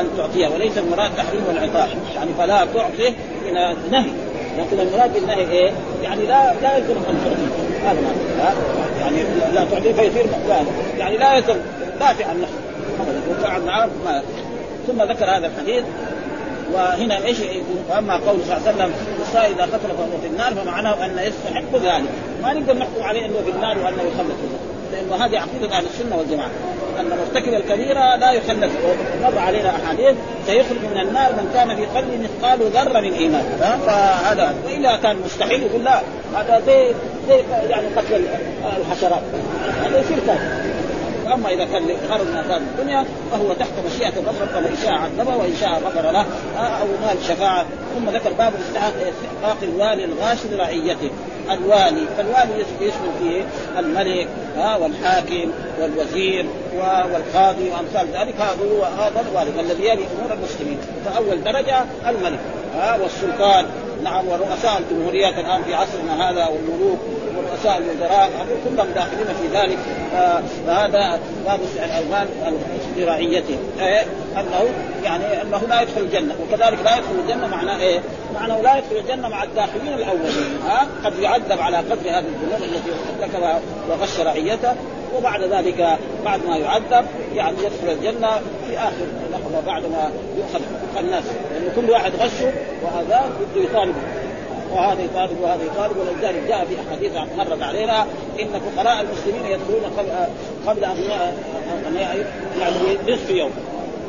أن 0.00 0.08
تعطيه 0.16 0.48
وليس 0.48 0.78
المراد 0.78 1.10
تحريم 1.16 1.42
والعطاء. 1.48 1.88
يعني 2.14 2.30
فلا 2.38 2.66
تعطيه 2.74 3.12
إلى 3.48 3.76
نهي 3.90 4.10
لكن 4.58 4.80
المراد 4.80 5.12
بالنهي 5.12 5.50
إيه؟ 5.50 5.72
يعني 6.02 6.26
لا 6.26 6.54
لا 6.62 6.76
يلزم 6.76 6.96
أن 7.10 7.18
تعطيه 7.24 7.90
هذا 7.90 8.00
ما 8.00 8.54
يعني 9.00 9.22
لا 9.54 9.64
تعطيه 9.64 9.92
فيصير 9.92 10.26
يعني 10.98 11.16
لا 11.16 11.36
يلزم 11.36 11.56
دافع 12.00 12.26
عن 12.26 12.40
نفسه 12.40 12.66
معه 13.66 13.88
ما 14.04 14.22
ثم 14.86 15.02
ذكر 15.02 15.24
هذا 15.24 15.46
الحديث. 15.46 15.84
وهنا 16.74 17.26
إيش 17.26 17.36
وأما 17.90 18.14
قول 18.14 18.40
صلى 18.46 18.56
الله 18.56 18.68
عليه 18.68 18.76
وسلم 18.76 18.92
الصائل 19.20 19.52
إذا 19.54 19.62
قتل 19.62 19.88
فهو 19.88 20.20
في 20.22 20.26
النار 20.26 20.54
فمعناه 20.54 21.06
أنه 21.06 21.22
يستحق 21.22 21.72
ذلك. 21.74 22.08
ما 22.42 22.52
نقدر 22.52 22.78
نحكم 22.78 23.02
عليه 23.02 23.26
إنه 23.26 23.42
في 23.44 23.50
النار 23.50 23.78
وأنه 23.78 24.02
يخلد 24.02 24.36
لأنه 24.92 25.24
هذه 25.24 25.38
عقيدة 25.38 25.76
أهل 25.76 25.84
السنة 25.86 26.16
والجماعة. 26.16 26.50
أن 27.00 27.08
مرتكب 27.08 27.54
الكبيرة 27.54 28.16
لا 28.16 28.32
يخلد 28.32 28.70
مر 29.22 29.38
علينا 29.38 29.70
أحاديث 29.70 30.16
سيخرج 30.46 30.78
من 30.92 31.00
النار 31.00 31.32
من 31.32 31.50
كان 31.54 31.76
في 31.76 31.86
قلبه 31.86 32.18
مثقال 32.18 32.58
ذرة 32.70 33.00
من 33.00 33.12
إيمان. 33.12 33.44
فهذا 33.86 34.54
واذا 34.66 34.96
كان 34.96 35.16
مستحيل 35.24 35.62
يقول 35.62 35.84
لا. 35.84 36.00
هذا 36.34 36.62
زي 36.66 36.94
زي 37.28 37.42
يعني 37.68 37.86
قتل 37.96 38.24
الحشرات. 38.80 39.22
هذا 39.84 40.00
يصير 40.00 40.18
واما 41.26 41.48
إذا 41.48 41.64
كان 41.64 41.82
لغرض 41.82 42.26
من 42.26 42.36
اغراض 42.36 42.60
الدنيا 42.60 43.04
فهو 43.30 43.52
تحت 43.52 43.72
مشيئة 43.86 44.08
الرب 44.08 44.66
ان 44.66 44.76
شاء 44.82 44.92
عذبه 44.92 45.36
وان 45.36 45.54
شاء 45.60 45.70
غفر 45.70 46.10
له 46.10 46.26
أو 46.56 46.86
نال 47.06 47.16
شفاعة. 47.28 47.66
ثم 47.94 48.10
ذكر 48.10 48.32
باب 48.32 48.52
استحقاق 48.54 49.56
الوالي 49.62 50.04
الغاش 50.04 50.38
لرعيته. 50.50 51.10
الوالي 51.50 52.06
فالوالي 52.16 52.64
يشمل 52.80 53.10
فيه 53.18 53.44
الملك 53.78 54.28
ها 54.56 54.76
والحاكم 54.76 55.50
والوزير 55.80 56.46
والقاضي 57.12 57.70
وأمثال 57.70 58.06
ذلك. 58.12 58.34
هذا 58.40 58.56
هو 58.72 58.84
هذا 58.84 59.24
الوالي 59.30 59.60
الذي 59.60 59.82
يلي 59.82 60.04
أمور 60.18 60.32
المسلمين. 60.32 60.78
فأول 61.04 61.44
درجة 61.44 61.84
الملك 62.08 62.38
ها 62.76 62.98
والسلطان. 63.02 63.66
نعم 64.04 64.28
ورؤساء 64.28 64.78
الجمهوريات 64.78 65.34
الآن 65.38 65.62
في 65.62 65.74
عصرنا 65.74 66.30
هذا 66.30 66.46
والملوك. 66.46 66.98
ورؤساء 67.38 67.78
الوزراء 67.78 68.30
كلهم 68.64 68.86
داخلين 68.94 69.26
في 69.26 69.58
ذلك. 69.58 69.78
فهذا 70.66 71.20
باب 71.46 71.60
المال 72.00 72.28
لرعيته 72.96 73.58
إيه؟ 73.80 74.04
أنه 74.36 74.68
يعني 75.04 75.42
أنه 75.42 75.60
لا 75.68 75.82
يدخل 75.82 76.00
الجنة. 76.00 76.34
وكذلك 76.42 76.78
لا 76.84 76.96
يدخل 76.96 77.14
الجنة 77.24 77.46
معناه 77.46 77.80
إيه؟ 77.80 78.00
معناه 78.34 78.60
لا 78.60 78.76
يدخل 78.76 78.96
الجنة 78.96 79.28
مع 79.28 79.42
الداخلين 79.42 79.94
الأولين. 79.94 80.60
ها؟ 80.66 80.86
قد 81.04 81.18
يعذب 81.18 81.60
على 81.60 81.76
قدر 81.76 82.10
هذه 82.10 82.24
الذنوب 82.26 82.62
التي 82.62 82.90
ارتكبها 83.22 83.60
وغش 83.90 84.20
رعيته 84.20 84.74
وبعد 85.16 85.42
ذلك 85.42 85.98
بعد 86.24 86.46
ما 86.46 86.56
يعذب 86.56 87.06
يعني 87.34 87.56
يدخل 87.58 87.92
الجنة 87.92 88.28
في 88.68 88.78
آخر 88.78 89.06
لحظه 89.32 89.66
بعد 89.66 89.82
ما 89.82 90.10
يؤخذ 90.38 90.60
الناس. 91.00 91.24
لأن 91.24 91.72
كل 91.76 91.90
واحد 91.90 92.12
غشه 92.16 92.52
وهذا 92.82 93.30
بده 93.40 93.64
يطالبه. 93.64 94.00
وهذا 94.72 95.02
يطالب 95.02 95.40
وهذا 95.40 95.64
يطالب 95.64 95.96
ولذلك 95.96 96.42
جاء 96.48 96.64
في 96.64 96.74
أحاديث 96.88 97.12
مرت 97.38 97.62
علينا 97.62 98.02
إن 98.40 98.60
فقراء 98.60 99.00
المسلمين 99.00 99.46
يدخلون 99.46 99.84
قبل 99.98 100.08
قبل 100.66 100.84
أن 100.84 101.94
يعني 102.60 102.76
نصف 103.08 103.30
يوم. 103.30 103.50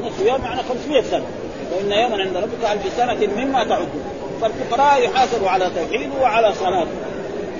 نصف 0.03 0.25
يوم 0.27 0.41
معنى 0.41 0.61
500 0.63 1.01
سنة. 1.01 1.25
وإن 1.75 1.91
يوما 1.91 2.23
عند 2.23 2.37
ربك 2.37 2.71
ألف 2.71 2.93
سنة 2.97 3.43
مما 3.43 3.63
تعدون 3.63 4.03
فالفقراء 4.41 5.01
يحاسبوا 5.01 5.49
على 5.49 5.69
توحيده 5.75 6.21
وعلى 6.21 6.53
صلاته 6.53 6.91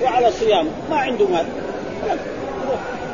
وعلى 0.02 0.30
صيامه 0.32 0.70
ما 0.90 0.96
عنده 0.96 1.26
مال. 1.26 1.46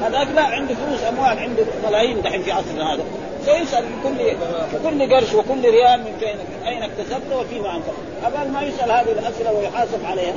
هذاك 0.02 0.28
لا 0.34 0.42
عنده 0.42 0.74
فلوس 0.74 1.00
أموال 1.08 1.38
عنده 1.38 1.64
ملايين 1.86 2.22
دحين 2.22 2.42
في 2.42 2.52
عصرنا 2.52 2.94
هذا. 2.94 3.02
سيسال 3.44 3.84
كل 4.02 4.36
كل 4.84 5.14
قرش 5.14 5.34
وكل 5.34 5.70
ريال 5.70 6.00
من 6.00 6.16
فين 6.20 6.36
من 6.36 6.66
أين 6.66 6.82
اكتسبته 6.82 7.36
وفيما 7.36 7.76
انفق 7.76 7.94
قبل 8.24 8.50
ما 8.50 8.62
يسأل 8.62 8.90
هذه 8.90 9.12
الأسئلة 9.12 9.52
ويحاسب 9.52 10.04
عليها 10.04 10.34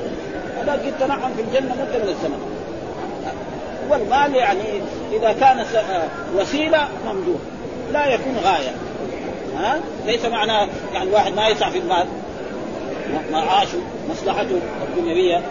هذا 0.62 0.84
يتنعم 0.84 1.34
في 1.34 1.42
الجنة 1.42 1.76
مدة 1.76 2.04
من 2.04 2.10
الزمن. 2.10 2.58
والمال 3.90 4.36
يعني 4.36 4.82
إذا 5.12 5.34
كان 5.34 5.66
وسيلة 6.36 6.88
ممدوح 7.06 7.40
لا 7.94 8.06
يكون 8.06 8.38
غاية. 8.44 8.76
ها؟ 9.58 9.80
ليس 10.06 10.26
معنى 10.26 10.72
يعني 10.94 11.12
واحد 11.12 11.34
ما 11.34 11.48
يسعى 11.48 11.72
في 11.72 11.78
المال. 11.78 12.08
معاشه 13.32 13.78
مصلحته 14.10 14.60
الدنيوية. 14.90 15.42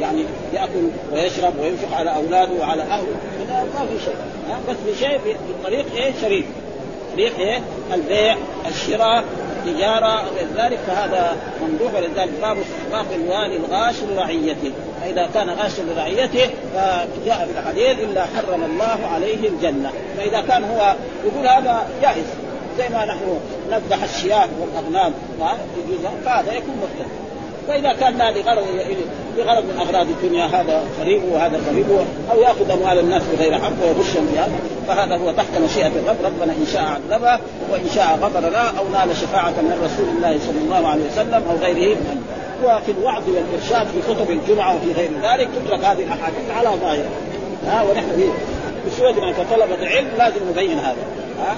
يعني 0.00 0.24
يأكل 0.52 0.88
ويشرب 1.12 1.52
وينفق 1.60 1.96
على 1.96 2.14
أولاده 2.14 2.52
وعلى 2.60 2.82
أهله. 2.82 3.06
ما 3.48 3.86
في 3.86 4.04
شيء. 4.04 4.14
بس 4.68 4.76
بشيء 4.88 5.36
بطريق 5.60 5.86
إيه؟ 5.96 6.12
شريف. 6.22 6.46
طريق 7.12 7.38
إيه؟ 7.38 7.60
البيع 7.92 8.36
الشراء 8.68 9.24
التجاره 9.56 10.24
غير 10.36 10.46
ذلك. 10.56 10.78
فهذا 10.86 11.36
ممدوح. 11.62 11.94
ولذلك 11.94 12.30
باب 12.42 12.56
استحقاق 12.58 13.06
الوالي 13.14 13.56
الغاش 13.56 13.94
لرعيته. 14.10 14.72
فإذا 15.00 15.28
كان 15.34 15.50
غاشا 15.50 15.82
لرعيته 15.82 16.50
فجاء 16.74 17.48
في 17.52 17.60
الحديث 17.60 17.98
إلا 17.98 18.24
حرم 18.24 18.64
الله 18.64 18.98
عليه 19.14 19.48
الجنة. 19.48 19.90
فإذا 20.16 20.40
كان 20.40 20.64
هو 20.64 20.94
يقول 21.24 21.46
هذا 21.46 21.88
جائز. 22.02 22.24
زي 22.78 22.88
ما 22.88 23.04
نحن 23.04 23.40
نذبح 23.70 24.02
الشياه 24.02 24.48
والأغنام. 24.60 25.12
فهذا 26.24 26.52
يكون 26.52 26.74
مختلف 26.82 27.29
فاذا 27.68 27.92
كان 27.92 28.18
لا 28.18 28.30
لغرض 28.30 28.64
لغرض 29.38 29.64
من 29.64 29.76
أغراض 29.80 30.06
الدنيا 30.08 30.46
هذا 30.46 30.84
قريبه 31.00 31.24
وهذا 31.32 31.60
قريبه 31.70 32.04
أو 32.32 32.40
يأخذ 32.40 32.70
أموال 32.70 32.98
الناس 32.98 33.22
بغير 33.32 33.52
حق 33.54 33.72
ويغشهم 33.82 34.26
بها 34.34 34.48
فهذا 34.88 35.16
هو 35.16 35.32
تحت 35.32 35.58
مشيئه 35.64 35.86
الرب. 35.86 36.16
ربنا 36.24 36.52
إن 36.52 36.66
شاء 36.72 36.82
عذبه 36.82 37.40
وإن 37.72 37.88
شاء 37.94 38.18
غفر 38.22 38.40
له 38.40 38.78
أو 38.78 38.88
نال 38.88 39.16
شفاعة 39.16 39.50
من 39.50 39.80
رسول 39.84 40.08
الله 40.16 40.38
صلى 40.46 40.60
الله 40.64 40.88
عليه 40.88 41.02
وسلم 41.12 41.42
أو 41.50 41.56
غيره. 41.56 41.96
وفي 42.64 42.92
الوعظ 42.98 43.22
والإرشاد 43.28 43.86
في 43.86 44.14
كتب 44.14 44.30
الجمعة 44.30 44.76
وفي 44.76 44.92
غير 44.92 45.10
ذلك 45.22 45.48
تترك 45.56 45.84
هذه 45.84 46.02
الأحاديث 46.02 46.50
على 46.56 46.68
ظاهرها 46.68 47.10
ها 47.66 47.82
ونحن 47.82 48.10
في 48.16 48.28
بسويدنا 48.86 49.32
كطلبة 49.32 49.88
علم 49.88 50.08
لازم 50.18 50.40
نبين 50.50 50.78
هذا. 50.78 50.96
ها 51.40 51.56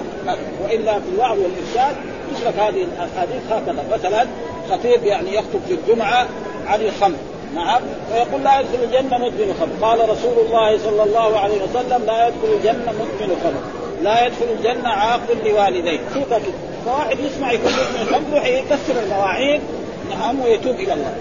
وإلا 0.63 0.93
في 0.93 1.09
الوعظ 1.15 1.37
والإرشاد 1.39 1.95
يشرك 2.35 2.59
هذه 2.59 2.83
الأحاديث 2.83 3.51
هكذا. 3.51 3.83
مثلا 3.93 4.27
خطيب 4.69 5.03
يعني 5.03 5.35
يخطب 5.35 5.59
في 5.67 5.73
الجمعة 5.73 6.27
عن 6.67 6.81
الخمر. 6.81 7.17
نعم. 7.55 7.81
ويقول 8.13 8.43
لا 8.43 8.59
يدخل 8.59 8.83
الجنة 8.83 9.17
مدمن 9.17 9.55
خمر. 9.59 9.87
قال 9.87 10.09
رسول 10.09 10.45
الله 10.45 10.77
صلى 10.77 11.03
الله 11.03 11.39
عليه 11.39 11.63
وسلم 11.63 12.05
لا 12.05 12.27
يدخل 12.27 12.53
الجنة 12.57 12.91
مدمن 12.91 13.35
خمر. 13.43 13.61
لا 14.03 14.25
يدخل 14.25 14.45
الجنة 14.59 14.89
عاق 14.89 15.21
لوالديه. 15.45 15.99
ثقة 16.13 16.41
فواحد 16.85 17.19
يسمع 17.19 17.51
يقول 17.51 17.71
مدمن 17.71 18.05
خمر 18.11 18.37
يروح 18.37 18.45
يكسر 18.45 19.03
المواعيد 19.03 19.61
نعم 20.09 20.41
ويتوب 20.41 20.75
إلى 20.75 20.93
الله. 20.93 21.15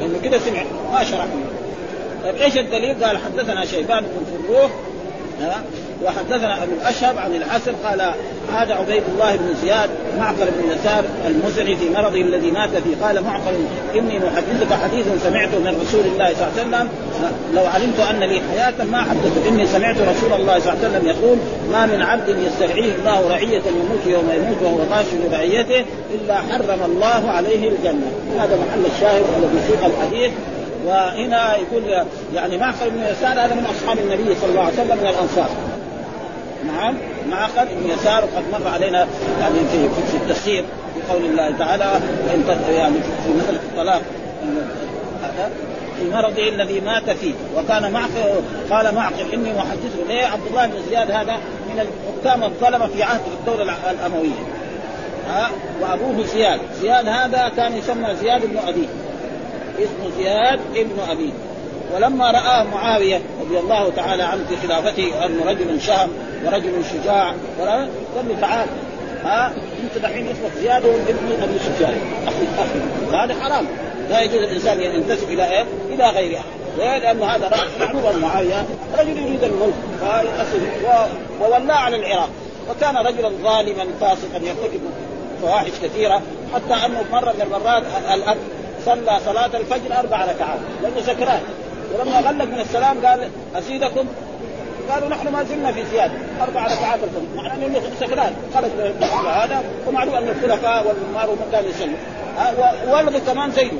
لأنه 0.00 0.20
كده 0.24 0.38
سمع. 0.38 0.62
ما 0.92 1.04
شرع 1.04 1.26
طيب 2.24 2.36
إيش 2.36 2.58
الدليل؟ 2.58 3.04
قال 3.04 3.18
حدثنا 3.18 3.64
شيبان 3.64 4.04
بن 4.04 4.46
فروخ 4.46 4.70
ها 5.40 5.64
وحدثنا 6.04 6.62
أبو 6.62 6.72
الأشهب 6.72 7.18
عن 7.18 7.34
الحسن 7.34 7.72
قال 7.84 8.00
عاد 8.54 8.70
عبيد 8.70 9.02
الله 9.14 9.36
بن 9.36 9.54
زياد 9.62 9.90
معقل 10.18 10.46
بن 10.58 10.70
يسار 10.72 11.04
المزني 11.26 11.76
في 11.76 11.90
مرضه 11.90 12.20
الذي 12.20 12.50
مات 12.50 12.70
فيه. 12.70 13.06
قال 13.06 13.22
معقل 13.24 13.54
إني 13.94 14.18
محدثك 14.18 14.72
حديثا 14.82 15.18
سمعته 15.24 15.58
من 15.58 15.82
رسول 15.86 16.00
الله 16.12 16.34
صلى 16.34 16.48
الله 16.48 16.76
عليه 16.76 16.86
وسلم. 16.86 16.88
لو 17.54 17.64
علمت 17.66 18.00
أن 18.00 18.20
لي 18.20 18.40
حياة 18.50 18.84
ما 18.92 19.02
حدثت 19.02 19.46
إني 19.48 19.66
سمعت 19.66 19.96
رسول 19.96 20.32
الله 20.40 20.58
صلى 20.58 20.72
الله 20.72 20.84
عليه 20.84 20.88
وسلم 20.88 21.06
يقول 21.06 21.38
ما 21.72 21.86
من 21.86 22.02
عبد 22.02 22.28
يسترعيه 22.28 22.94
الله 22.94 23.28
رعية 23.28 23.62
يموت 23.66 24.06
يوم 24.06 24.30
يموت 24.36 24.62
وهو 24.62 24.96
غاش 24.96 25.06
لرعيته 25.14 25.84
إلا 26.14 26.34
حرم 26.34 26.82
الله 26.84 27.30
عليه 27.30 27.68
الجنة. 27.68 28.12
هذا 28.38 28.56
محل 28.56 28.86
الشاهد 28.96 29.24
الذي 29.38 29.60
في 29.66 29.86
الحديث. 29.86 30.32
وهنا 30.86 31.56
يقول 31.56 32.06
يعني 32.34 32.58
معقل 32.58 32.90
بن 32.90 33.02
يسار 33.02 33.32
هذا 33.32 33.54
من 33.54 33.66
أصحاب 33.66 33.98
النبي 33.98 34.34
صلى 34.40 34.50
الله 34.50 34.62
عليه 34.62 34.72
وسلم 34.72 34.96
من 34.96 35.06
الأنصار. 35.06 35.50
نعم 36.66 36.94
معقل 37.30 37.66
بن 37.66 37.90
يسار 37.90 38.24
وقد 38.24 38.44
مر 38.52 38.68
علينا 38.68 39.06
يعني 39.40 39.58
في 39.72 39.88
في 40.10 40.16
التفسير 40.16 40.64
في 40.94 41.12
قول 41.12 41.24
الله 41.24 41.58
تعالى 41.58 42.00
يعني 42.72 42.94
في 43.24 43.32
مثل 43.38 43.54
الطلاق. 43.54 44.02
في 45.98 46.10
مرضه 46.10 46.48
الذي 46.48 46.80
مات 46.80 47.10
فيه. 47.10 47.34
وكان 47.56 47.92
معقل 47.92 48.40
قال 48.70 48.94
معقل 48.94 49.32
إني 49.32 49.52
محدثه. 49.52 50.08
ليه 50.08 50.26
عبد 50.26 50.46
الله 50.50 50.66
بن 50.66 50.82
زياد 50.90 51.10
هذا 51.10 51.36
من 51.68 51.80
الحكام 51.80 52.44
الظلمة 52.44 52.86
في 52.86 53.02
عهد 53.02 53.20
الدولة 53.40 53.90
الأموية؟ 53.90 54.46
ها؟ 55.28 55.50
وأبوه 55.80 56.26
زياد. 56.26 56.60
زياد 56.80 57.08
هذا 57.08 57.52
كان 57.56 57.76
يسمى 57.76 58.16
زياد 58.22 58.46
بن 58.46 58.58
ابي 58.68 58.88
اسمه 59.78 60.16
زياد 60.18 60.60
ابن 60.76 61.00
ابي 61.10 61.32
ولما 61.94 62.30
راى 62.30 62.64
معاوية 62.64 63.20
رضي 63.40 63.58
الله 63.58 63.90
تعالى 63.96 64.22
عنه 64.22 64.44
في 64.48 64.56
خلافته 64.56 65.26
انه 65.26 65.44
رجل 65.44 65.80
شهم 65.80 66.10
ورجل 66.44 66.84
شجاع 66.92 67.34
قال 67.58 68.28
له 68.28 68.36
تعال. 68.40 68.68
ها؟ 69.24 69.52
أنت 69.82 70.02
دحين 70.02 70.26
اسمك 70.28 70.52
زياد 70.62 70.84
ابن 70.84 71.42
أبي 71.42 71.58
سفيان 71.58 71.94
أخي 72.26 72.46
أخي 72.58 73.16
هذا 73.16 73.44
حرام. 73.44 73.66
لا 74.10 74.20
يجوز 74.20 74.42
الإنسان 74.42 74.80
أن 74.80 74.94
ينتسب 74.94 75.30
إلى 75.30 75.50
إيه؟ 75.50 75.64
إلى 75.90 76.10
غير 76.10 76.38
أحد. 76.38 76.44
لأنه 76.78 77.24
هذا 77.26 77.48
رأس 77.48 77.70
معروف 77.80 78.16
معاوية. 78.16 78.66
رجل 78.98 79.18
يريد 79.18 79.44
الملك. 79.44 79.74
وولاه 81.40 81.74
على 81.74 81.96
العراق. 81.96 82.28
وكان 82.70 82.96
رجلا 82.96 83.28
ظالما 83.42 83.84
فاسقا 84.00 84.36
يرتكب 84.42 84.80
فواحش 85.42 85.72
كثيرة 85.82 86.22
حتى 86.54 86.86
أنه 86.86 87.04
مره 87.12 87.32
من 87.32 87.42
المرات 87.42 87.82
الاب 88.14 88.36
صلى 88.86 89.18
صلاة 89.26 89.50
الفجر 89.54 89.98
أربع 89.98 90.24
ركعات. 90.24 90.58
لأنه 90.82 91.00
سكران. 91.06 91.40
ولما 91.94 92.20
غلق 92.20 92.44
من 92.44 92.60
السلام 92.60 93.06
قال 93.06 93.28
أزيدكم؟ 93.56 94.06
قالوا 94.90 95.08
نحن 95.08 95.28
ما 95.28 95.42
زلنا 95.42 95.72
في 95.72 95.84
زيادة 95.92 96.12
أربع 96.42 96.64
ركعات 96.64 96.98
الفجر 97.04 97.36
مع 97.36 97.54
أنه 97.54 97.80
سكران 98.00 98.32
خرج 98.54 98.70
هذا 99.26 99.62
ومعلوم 99.88 100.14
أن 100.14 100.28
الخلفاء 100.28 100.86
والأمار 100.86 101.30
هم 101.30 101.38
كانوا 101.52 101.70
يصلوا 101.70 102.96
ولده 102.96 103.18
كمان 103.18 103.50
زيه 103.50 103.70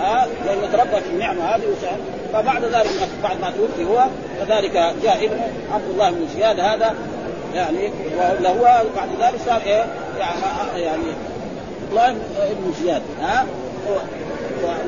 ها 0.00 0.26
لأنه 0.46 0.66
تربى 0.72 1.00
في 1.00 1.10
النعمة 1.10 1.44
هذه 1.44 1.62
وسأل. 1.62 1.98
فبعد 2.32 2.64
ذلك 2.64 3.08
بعد 3.22 3.40
ما 3.40 3.50
توفي 3.50 3.84
هو 3.84 4.04
كذلك 4.40 4.72
جاء 5.02 5.24
ابنه 5.24 5.48
عبد 5.74 5.90
الله 5.90 6.10
بن 6.10 6.26
زياد 6.36 6.60
هذا 6.60 6.94
يعني 7.54 7.90
وهو 8.42 8.82
بعد 8.96 9.08
ذلك 9.20 9.40
صار 9.46 9.60
إيه؟ 9.66 9.84
يعني 10.76 11.12
الله 11.90 12.12
بن 12.36 12.72
زياد. 12.82 13.02
ها 13.22 13.46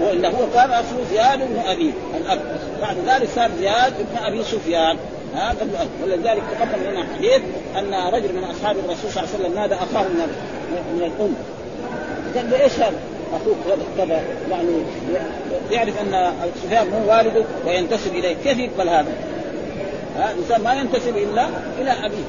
والا 0.00 0.28
هو 0.28 0.46
كان 0.54 0.70
اصله 0.70 1.04
زياد 1.10 1.38
بن 1.38 1.58
أبي 1.66 1.92
الأب. 2.16 2.40
بعد 2.82 2.96
ذلك 3.06 3.28
صار 3.34 3.50
زياد 3.58 3.92
بن 3.98 4.24
أبي 4.24 4.42
سفيان. 4.42 4.96
هذا 5.34 5.62
ابن 5.62 5.72
ولذلك 6.02 6.42
تقدم 6.50 6.90
لنا 6.90 7.06
حديث 7.14 7.40
أن 7.78 8.14
رجل 8.14 8.34
من 8.34 8.44
أصحاب 8.44 8.76
الرسول 8.78 9.10
صلى 9.10 9.22
الله 9.22 9.34
عليه 9.34 9.44
وسلم 9.44 9.54
نادى 9.54 9.74
أخاه 9.74 10.02
من 10.02 10.28
من 10.94 11.02
الأم. 11.02 11.34
قال 12.36 12.50
له 12.50 12.64
إيش 12.64 12.72
هذا؟ 12.72 12.96
أخوك 13.34 13.78
كذا 13.98 14.20
يعني 14.50 14.68
يعرف 15.70 16.00
أن 16.00 16.32
سفيان 16.62 16.92
هو 16.92 17.10
والده 17.10 17.44
وينتسب 17.66 18.14
إليه. 18.14 18.36
كيف 18.44 18.58
يقبل 18.58 18.88
هذا؟ 18.88 19.12
ها 20.18 20.32
الإنسان 20.32 20.60
ما 20.60 20.74
ينتسب 20.74 21.16
إلا 21.16 21.48
إلى 21.80 21.90
أبيه. 21.90 22.24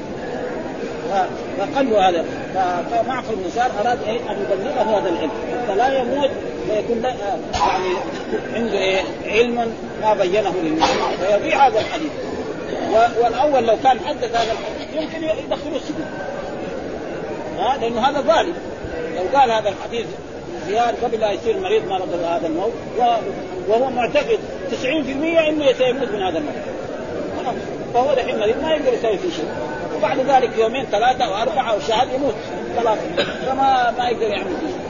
فقال 1.58 1.90
له 1.90 2.08
هذا. 2.08 2.24
فمعقل 2.90 3.34
بن 3.34 3.60
أراد 3.80 3.98
أن 4.08 4.36
يبلغه 4.42 4.98
هذا 4.98 5.08
العلم. 5.08 5.30
فلا 5.68 5.98
يموت 5.98 6.30
ويكون 6.70 7.02
يعني 7.02 7.94
عنده 8.54 8.78
إيه؟ 8.78 9.02
علم 9.26 9.72
ما 10.02 10.14
بينه 10.14 10.54
للناس. 10.62 10.90
فيضيع 11.20 11.68
هذا 11.68 11.80
الحديث. 11.80 12.12
والأول 13.22 13.66
لو 13.66 13.76
كان 13.84 14.00
حدث 14.00 14.36
هذا 14.36 14.52
الحديث 14.52 15.02
يمكن 15.02 15.24
يدخله 15.24 15.76
السجن. 15.76 16.04
ها؟ 17.58 17.76
لأنه 17.76 18.00
هذا 18.00 18.20
ظالم. 18.20 18.54
لو 19.16 19.38
قال 19.38 19.50
هذا 19.50 19.68
الحديث 19.68 20.06
زياد 20.68 20.94
قبل 21.04 21.20
لا 21.20 21.32
يصير 21.32 21.60
مريض 21.60 21.88
مرض 21.88 22.08
هذا 22.24 22.46
الموت 22.46 22.72
وهو 23.68 23.90
معتقد 23.90 24.38
90% 24.70 25.48
إنه 25.48 25.72
سيموت 25.72 26.08
من 26.08 26.22
هذا 26.22 26.38
الموت. 26.38 26.54
فهو 27.94 28.14
دحين 28.14 28.38
مريض 28.38 28.62
ما 28.62 28.72
يقدر 28.72 28.92
يسوي 28.92 29.18
فيه 29.18 29.30
شيء. 29.30 29.48
وبعد 29.96 30.18
ذلك 30.18 30.58
يومين 30.58 30.86
ثلاثة 30.86 31.24
أو 31.24 31.34
اربعه 31.34 31.70
أو 31.70 31.80
شهر 31.80 32.06
يموت. 32.14 32.34
خلاص. 32.76 32.98
فما 33.46 33.94
ما 33.98 34.08
يقدر 34.08 34.26
يعمل 34.26 34.50
فيه 34.60 34.87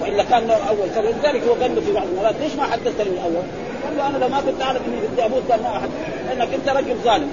وإلا 0.00 0.22
كان 0.22 0.46
له 0.46 0.68
أول. 0.68 0.90
فلذلك 0.94 1.42
هو 1.42 1.54
قال 1.54 1.74
له 1.74 1.80
في 1.80 1.92
بعض 1.92 2.06
المرات 2.06 2.34
ليش 2.40 2.54
ما 2.54 2.62
حدثتني 2.62 3.10
من 3.10 3.18
الأول؟ 3.18 3.44
قال 3.84 3.96
له 3.96 4.06
أنا 4.06 4.24
لو 4.24 4.28
ما 4.28 4.40
كنت 4.40 4.62
أعرف 4.62 4.80
إني 4.86 4.96
بدي 5.12 5.26
أموت 5.26 5.42
كان 5.48 5.62
ما 5.62 5.76
احد 5.76 5.88
لأنك 6.28 6.54
أنت 6.54 6.68
رجل 6.68 6.94
ظالم. 7.04 7.30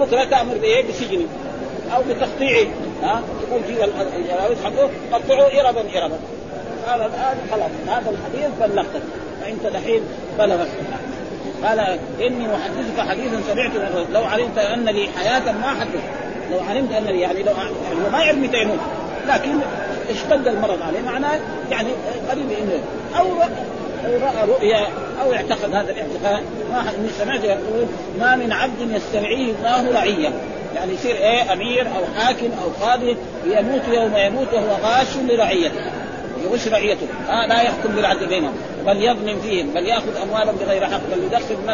بكره 0.00 0.24
تأمر 0.24 0.54
بإيه؟ 0.54 0.88
بسجني 0.88 1.26
أو 1.96 2.02
بتقطيعي. 2.02 2.68
ها؟ 3.02 3.22
يقول 3.48 3.62
جيب 3.66 3.90
الجراويز 4.16 4.58
حقه 4.64 4.90
قطعوه 5.12 5.60
اربا 5.60 5.80
اربا. 5.80 6.18
قال 6.86 7.00
الآن 7.00 7.36
خلاص 7.50 7.70
هذا 7.86 8.10
الحديث 8.10 8.50
بلغتك 8.60 9.02
فإنت 9.42 9.66
دحين 9.66 10.00
بلغك 10.38 10.68
قال 11.64 11.80
إني 12.20 12.48
محدثك 12.48 13.08
حديثا 13.10 13.40
سمعته 13.52 14.06
لو 14.12 14.24
علمت 14.24 14.58
أن 14.58 14.84
لي 14.84 15.08
حياة 15.16 15.52
ما 15.52 15.68
حدث 15.80 16.02
لو 16.52 16.60
علمت 16.60 16.92
أن 16.92 17.04
لي 17.04 17.20
يعني 17.20 17.42
لو 17.42 17.52
يعني 17.52 18.10
ما 18.12 18.22
يعرف 18.22 18.38
متى 18.38 18.62
يموت 18.62 18.78
لكن 19.28 19.52
اشتد 20.10 20.48
المرض 20.48 20.82
عليه 20.82 21.00
معناه 21.00 21.38
يعني 21.70 21.88
قريب 22.30 22.50
انه 22.50 22.80
أو 23.18 23.26
رأى 24.04 24.48
رؤيا 24.48 24.86
أو 25.22 25.32
اعتقد 25.32 25.74
هذا 25.74 25.90
الاعتقاد. 25.90 26.44
ما 26.72 27.08
سمعت 27.18 27.44
يقول 27.44 27.86
ما 28.20 28.36
من 28.36 28.52
عبد 28.52 28.80
يسترعيه 28.80 29.52
الله 29.52 29.92
رعيه 29.92 30.32
يعني 30.74 30.92
يصير 30.92 31.16
إيه 31.16 31.52
أمير 31.52 31.86
أو 31.86 32.20
حاكم 32.20 32.50
أو 32.62 32.86
قاضي 32.86 33.16
يموت 33.46 33.82
يوم 33.88 34.16
يموت 34.16 34.52
وهو 34.52 34.76
غاش 34.82 35.16
لرعيته. 35.16 35.80
يغش 36.44 36.68
رعيته؟ 36.68 37.06
آه 37.30 37.46
لا 37.46 37.62
يحكم 37.62 37.88
بالعدل 37.96 38.26
بينهم 38.26 38.52
بل 38.86 39.04
يظلم 39.04 39.38
فيهم 39.42 39.66
بل 39.66 39.86
يأخذ 39.86 40.16
أموالهم 40.22 40.56
بغير 40.56 40.86
حق 40.86 41.00
بل 41.12 41.24
يدخل 41.24 41.56
ما 41.66 41.72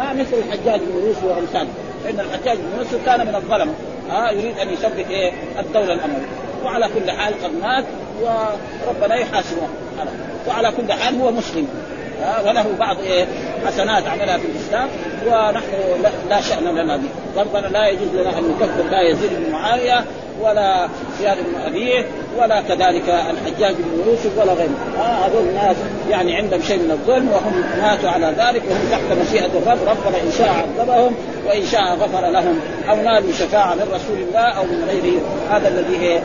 آه 0.00 0.12
مثل 0.12 0.36
الحجاج 0.46 0.80
بن 0.80 1.06
يوسف 1.06 1.24
وأمثاله. 1.24 1.68
فإن 2.04 2.20
الحجاج 2.20 2.58
بن 2.58 2.78
يوسف 2.78 3.06
كان 3.06 3.26
من 3.26 3.34
الظلمه 3.34 3.72
آه 4.10 4.30
يريد 4.30 4.58
أن 4.58 4.72
يثبت 4.72 5.06
إيه 5.10 5.32
الدولة 5.58 5.92
الأموية. 5.92 6.26
وعلى 6.66 6.88
كل 6.88 7.10
حال 7.10 7.34
قد 7.44 7.50
مات 7.62 7.84
وربنا 8.22 9.14
يحاسبه. 9.14 9.68
وعلى 10.48 10.72
كل 10.76 10.92
حال 10.92 11.20
هو 11.20 11.30
مسلم. 11.30 11.68
وله 12.46 12.66
بعض 12.78 12.96
إيه 13.00 13.26
حسنات 13.66 14.06
عملها 14.06 14.38
في 14.38 14.46
الإسلام 14.46 14.88
ونحن 15.26 15.66
لا 16.30 16.40
شأن 16.40 16.64
لنا 16.64 16.96
به. 16.96 17.08
ربنا 17.40 17.66
لا 17.66 17.86
يجوز 17.86 18.08
لنا 18.14 18.38
أن 18.38 18.54
نكفر 18.60 18.90
لا 18.90 19.02
يزيد 19.02 19.30
بن 19.32 19.52
معاوية 19.52 20.04
ولا 20.40 20.88
زياد 21.20 21.36
بن 21.36 21.60
أبيه. 21.66 22.06
ولا 22.38 22.60
كذلك 22.60 23.08
الحجاج 23.08 23.74
بن 23.74 24.10
يوسف 24.10 24.38
ولا 24.38 24.52
غيره. 24.52 24.76
آه 24.98 25.26
هذول 25.26 25.48
الناس 25.48 25.76
يعني 26.10 26.36
عندهم 26.36 26.60
شيء 26.62 26.78
من 26.78 26.90
الظلم 26.90 27.28
وهم 27.28 27.64
ماتوا 27.82 28.10
على 28.10 28.26
ذلك 28.26 28.62
وهم 28.70 28.88
تحت 28.90 29.18
مشيئة 29.28 29.46
الرب. 29.46 29.78
ربنا 29.86 30.22
إن 30.22 30.32
شاء 30.38 30.48
عذبهم 30.48 31.14
وإن 31.46 31.66
شاء 31.66 31.94
غفر 31.94 32.30
لهم 32.30 32.60
أو 32.90 32.96
نالوا 32.96 33.32
شفاعة 33.32 33.74
من 33.74 33.82
رسول 33.82 34.18
الله 34.28 34.48
أو 34.58 34.64
من 34.64 34.84
غيره. 34.88 35.20
هذا 35.50 35.68
الذي 35.68 36.20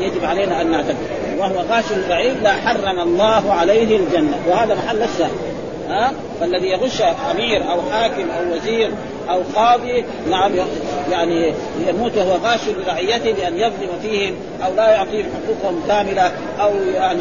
يجب 0.00 0.24
علينا 0.24 0.62
أن 0.62 0.70
نعتقد 0.70 0.96
وهو 1.38 1.60
غاش 1.70 1.84
بعيد 2.08 2.42
لا 2.42 2.52
حرم 2.52 2.98
الله 2.98 3.52
عليه 3.52 3.96
الجنة. 3.96 4.38
وهذا 4.48 4.74
محل 4.74 5.02
الشاهد. 5.02 5.30
ها؟ 5.88 6.12
فالذي 6.40 6.68
يغش 6.68 7.02
أمير 7.30 7.70
أو 7.70 7.90
حاكم 7.92 8.30
أو 8.30 8.56
وزير 8.56 8.90
أو 9.30 9.42
قاضي 9.54 10.04
نعم 10.30 10.52
يعني 11.10 11.54
يموت 11.88 12.16
وهو 12.16 12.36
غاش 12.44 12.60
لرعيته 12.68 13.32
بان 13.32 13.56
يظلم 13.56 13.90
فيهم 14.02 14.34
أو 14.64 14.74
لا 14.74 14.90
يعطيهم 14.90 15.26
حقوقهم 15.34 15.82
كاملة 15.88 16.32
أو 16.60 16.70
يعني 16.94 17.20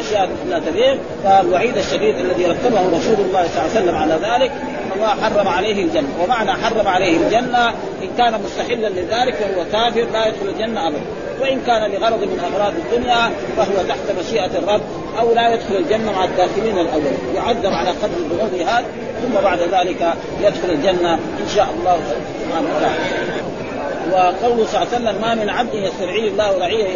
أشياء 0.00 0.28
لا 0.48 0.58
تليق 0.58 0.98
فالوعيد 1.24 1.76
الشديد 1.76 2.18
الذي 2.18 2.46
رتبه 2.46 2.80
رسول 2.80 3.26
الله 3.26 3.48
صلى 3.48 3.62
الله 3.62 3.70
عليه 3.74 3.80
وسلم 3.80 3.96
على 3.96 4.14
ذلك 4.14 4.52
الله 4.96 5.08
حرم 5.08 5.48
عليه 5.48 5.84
الجنة. 5.84 6.08
ومعنى 6.22 6.52
حرم 6.52 6.88
عليه 6.88 7.16
الجنة 7.16 7.68
إن 8.02 8.08
كان 8.18 8.40
مستحلا 8.44 8.88
لذلك 8.88 9.34
فهو 9.34 9.64
كافر 9.72 10.06
لا 10.12 10.26
يدخل 10.26 10.48
الجنة 10.48 10.88
ابدا. 10.88 11.00
وإن 11.40 11.60
كان 11.66 11.90
لغرض 11.90 12.22
من 12.22 12.40
أغراض 12.52 12.72
الدنيا 12.72 13.30
فهو 13.56 13.86
تحت 13.88 14.18
مشيئة 14.20 14.58
الرب 14.58 14.80
أو 15.18 15.34
لا 15.34 15.54
يدخل 15.54 15.76
الجنة 15.76 16.12
مع 16.12 16.24
الداخلين 16.24 16.78
الأول 16.78 17.12
يعذب 17.34 17.72
على 17.72 17.90
قدر 17.90 18.16
ذنوبه 18.30 18.78
هذا 18.78 18.84
ثم 19.22 19.40
بعد 19.42 19.58
ذلك 19.58 20.14
يدخل 20.40 20.70
الجنة 20.70 21.14
إن 21.14 21.48
شاء 21.54 21.68
الله 21.78 22.00
سبحانه 22.44 22.68
وتعالى. 22.76 23.00
وقوله 24.12 24.66
صلى 24.66 24.82
الله 24.82 24.94
عليه 24.94 24.96
وسلم 24.96 25.22
ما 25.22 25.34
من 25.34 25.50
عبد 25.50 25.74
يسترعيه 25.74 26.30
الله 26.30 26.58
رعية 26.58 26.86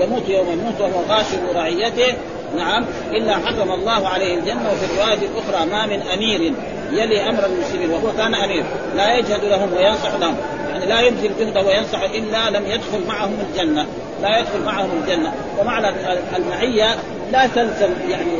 يموت 0.00 0.28
يوم 0.28 0.46
يموت 0.52 0.80
وهو 0.80 1.02
غاش 1.08 1.26
رعيته. 1.54 2.14
نعم 2.56 2.84
إلا 3.12 3.34
حرم 3.34 3.72
الله 3.72 4.08
عليه 4.08 4.34
الجنة. 4.34 4.72
وفي 4.72 4.92
الرواية 4.92 5.18
الأخرى 5.28 5.70
ما 5.70 5.86
من 5.86 6.02
أمير 6.02 6.52
يلي 6.92 7.28
أمر 7.28 7.46
المسلمين. 7.46 7.90
وهو 7.90 8.12
كان 8.16 8.34
أمير 8.34 8.64
لا 8.96 9.18
يجهد 9.18 9.44
لهم 9.44 9.72
وينصح 9.76 10.14
لهم. 10.14 10.36
يعني 10.78 10.90
لا 10.90 11.00
يبذل 11.00 11.30
جهده 11.38 11.62
وينصح 11.66 12.02
إلا 12.02 12.50
لم 12.50 12.66
يدخل 12.66 13.06
معهم 13.08 13.36
الجنة. 13.50 13.86
لا 14.22 14.38
يدخل 14.38 14.62
معهم 14.64 14.90
الجنة. 15.02 15.32
ومعنى 15.58 15.88
المعية 16.36 16.96
لا 17.32 17.46
تلزم 17.46 17.90
يعني 18.08 18.32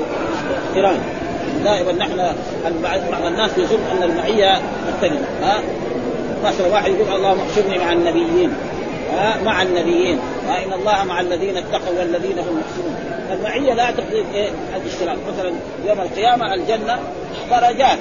اقتران 0.69 1.01
دائما 1.65 1.93
نحن 1.93 2.17
بعض 2.83 3.25
الناس 3.27 3.51
يظن 3.59 3.81
أن 3.93 4.03
المعية 4.03 4.61
تختلف 4.89 5.21
ها؟ 5.43 5.61
مثلا 6.45 6.67
واحد 6.67 6.91
يقول 6.91 7.17
اللهم 7.17 7.41
احشرني 7.41 7.79
مع 7.79 7.93
النبيين. 7.93 8.53
ها؟ 9.17 9.43
مع 9.45 9.63
النبيين. 9.63 10.19
ها؟ 10.49 10.65
إن 10.65 10.73
الله 10.73 11.05
مع 11.05 11.21
الذين 11.21 11.57
اتقوا 11.57 11.99
والذين 11.99 12.39
هم 12.39 12.63
محسنون. 12.63 12.97
المعية 13.33 13.75
لا 13.75 13.91
تقتضي 13.91 14.25
إيه؟ 14.35 14.49
الاشتراك 14.77 15.19
مثلا 15.33 15.53
يوم 15.87 16.01
القيامة 16.01 16.55
الجنة 16.55 16.99
درجات 17.51 17.99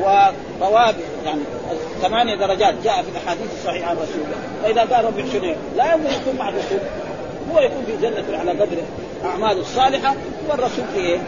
وطوابع 0.00 0.94
يعني 1.24 1.40
ثمانية 2.02 2.34
درجات 2.34 2.74
جاء 2.84 3.02
في 3.02 3.08
الأحاديث 3.08 3.46
الصحيحة 3.58 3.90
عن 3.90 3.96
رسول 3.96 4.16
الله. 4.16 4.36
فإذا 4.62 4.96
قال 4.96 5.04
رب 5.04 5.18
احشرني 5.18 5.56
لا 5.76 5.94
يمكن 5.94 6.06
يكون 6.06 6.36
مع 6.38 6.48
الرسول 6.48 6.78
هو 7.52 7.60
يكون 7.60 7.84
في 7.86 7.96
جنة 8.02 8.38
على 8.38 8.50
قدر 8.50 8.76
أعماله 9.24 9.60
الصالحة 9.60 10.14
والرسول 10.48 10.84
في 10.94 11.00
إيه؟ 11.00 11.18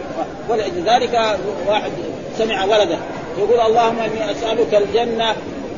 ولذلك 0.48 1.38
واحد 1.66 1.92
سمع 2.38 2.64
ولده 2.64 2.98
يقول 3.38 3.60
اللهم 3.60 3.98
إني 3.98 4.30
أسألك 4.30 4.74
الجنة. 4.74 5.34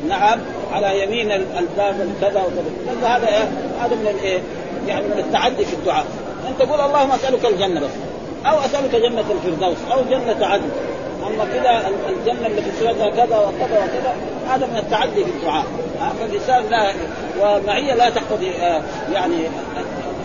نعم 0.07 0.39
على 0.71 1.03
يمين 1.03 1.31
الباب 1.31 2.09
كذا 2.21 2.41
وكذا. 2.41 3.07
هذا 3.07 3.27
إيه؟ 3.27 3.43
هذا 3.81 3.95
من 3.95 4.07
الإيه؟ 4.19 4.39
يعني 4.87 5.07
من 5.07 5.19
التعدي 5.19 5.65
في 5.65 5.73
الدعاء. 5.73 6.05
أنت 6.49 6.59
تقول 6.59 6.79
اللهم 6.79 7.11
أسألك 7.11 7.45
الجنة 7.45 7.79
بس. 7.79 7.91
أو 8.45 8.59
أسألك 8.59 8.95
جنة 8.95 9.25
الفردوس 9.31 9.77
أو 9.91 10.01
جنة 10.09 10.45
عدن. 10.45 10.69
اما 11.33 11.45
كذا 11.45 11.91
الجنة 12.09 12.47
التي 12.47 12.71
سويتها 12.79 13.09
كذا 13.09 13.37
وكذا 13.37 13.77
وكذا 13.77 14.15
هذا 14.49 14.65
من 14.65 14.77
التعدي 14.77 15.23
في 15.23 15.29
الدعاء. 15.29 15.65
فالإنسان 16.19 16.63
لا 16.69 16.91
ومعيه 17.41 17.93
لا 17.93 18.09
تقتضي 18.09 18.51
آه، 18.51 18.81
يعني 19.13 19.35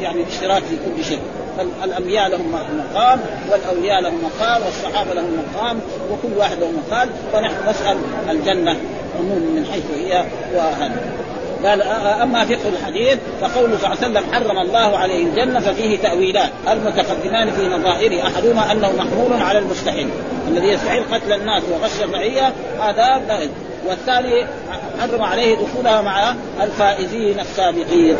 يعني 0.02 0.22
الاشتراك 0.22 0.62
في 0.62 0.76
كل 0.76 1.04
شيء. 1.04 1.20
فالانبياء 1.58 2.28
لهم 2.28 2.52
مقام 2.78 3.20
والأولياء 3.50 4.00
لهم 4.00 4.18
مقام 4.24 4.62
والصحابة 4.62 5.14
لهم 5.14 5.44
مقام 5.54 5.80
وكل 6.10 6.38
واحد 6.38 6.58
له 6.58 6.70
مقام. 6.70 7.08
فنحن 7.32 7.68
نسأل 7.68 7.96
الجنة 8.30 8.76
عموم 9.18 9.54
من 9.56 9.66
حيث 9.72 9.84
هي 9.96 10.24
وهذا 10.54 11.23
قال 11.64 11.82
أما 12.22 12.44
فقه 12.44 12.68
الحديث 12.68 13.18
فقوله 13.40 13.78
صلى 13.78 13.92
الله 13.92 13.96
عليه 14.02 14.20
وسلم 14.20 14.32
حرم 14.32 14.58
الله 14.58 14.98
عليه 14.98 15.26
الجنة 15.26 15.60
ففيه 15.60 15.98
تأويلان. 15.98 16.48
المتقدمان 16.70 17.50
في 17.50 17.68
نظائره 17.68 18.26
أحدهما 18.26 18.72
أنه 18.72 18.92
محمول 18.92 19.42
على 19.42 19.58
المستحيل. 19.58 20.08
الذي 20.48 20.68
يستحيل 20.68 21.02
قتل 21.12 21.32
الناس 21.32 21.62
وغش 21.72 22.00
الرعية 22.04 22.52
هذا 22.80 23.20
والثاني 23.86 24.46
حرم 25.00 25.22
عليه 25.22 25.56
دخولها 25.56 26.02
مع 26.02 26.34
الفائزين 26.62 27.40
السابقين. 27.40 28.16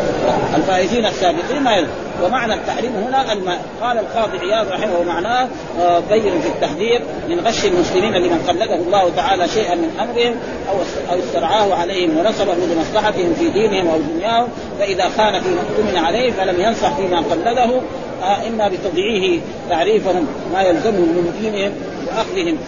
الفائزين 0.57 1.07
السابقين 1.07 1.63
ما 1.63 1.77
يلزم. 1.77 1.91
ومعنى 2.23 2.55
التحريم 2.55 2.93
هنا 2.93 3.33
الماء 3.33 3.65
قال 3.83 3.99
القاضي 3.99 4.39
عياض 4.39 4.69
رحمه 4.69 5.03
معناه 5.07 5.49
آه، 5.81 5.99
بين 6.11 6.41
في 6.41 6.49
التحذير 6.49 7.01
من 7.29 7.41
غش 7.41 7.65
المسلمين 7.65 8.13
لمن 8.13 8.39
قلده 8.49 8.75
الله 8.75 9.11
تعالى 9.17 9.49
شيئا 9.49 9.75
من 9.75 9.91
أمرهم 10.01 10.37
أو 10.71 10.77
أو 11.13 11.19
استرعاه 11.19 11.75
عليهم 11.75 12.17
ونصبه 12.17 12.55
لمصلحتهم 12.55 13.35
في 13.35 13.49
دينهم 13.49 13.89
أو 13.89 13.99
دنياهم. 13.99 14.49
فإذا 14.79 15.09
خان 15.17 15.41
فيما 15.41 15.61
اؤتمن 15.61 16.05
عليه 16.05 16.31
فلم 16.33 16.61
ينصح 16.61 16.97
فيما 16.97 17.19
قلده. 17.19 17.81
آه، 18.23 18.49
إما 18.49 18.69
بتضييعه 18.69 19.41
تعريفهم 19.71 20.27
ما 20.53 20.63
يلزمهم 20.63 21.09
من 21.09 21.35
دينهم 21.41 21.73
وأخذهم 22.07 22.59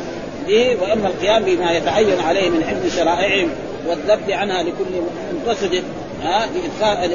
به 0.49 0.77
وإما 0.83 1.09
القيام 1.09 1.43
بما 1.43 1.73
يتعين 1.73 2.21
عليه 2.21 2.51
من 2.51 2.65
حفظ 2.65 2.97
شرائعهم. 2.97 3.49
والذب 3.89 4.31
عنها 4.31 4.63
لكل 4.63 5.03
منتصد 5.33 5.83
ها 6.23 6.47
لإدخال 6.47 7.11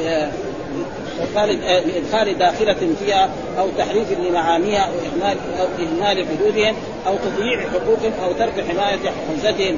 لإدخال 1.66 2.38
داخلة 2.38 2.96
فيها 3.06 3.30
أو 3.60 3.68
تحريف 3.78 4.08
لمعانيها 4.20 4.80
أو 4.82 4.92
إهمال 4.92 5.38
أو 5.60 5.68
إهمال 5.80 6.26
حدودهم 6.28 6.76
أو 7.08 7.16
تضييع 7.16 7.60
حقوقهم 7.60 8.14
أو 8.24 8.34
ترك 8.34 8.66
حماية 8.70 9.12
حوزتهم 9.28 9.78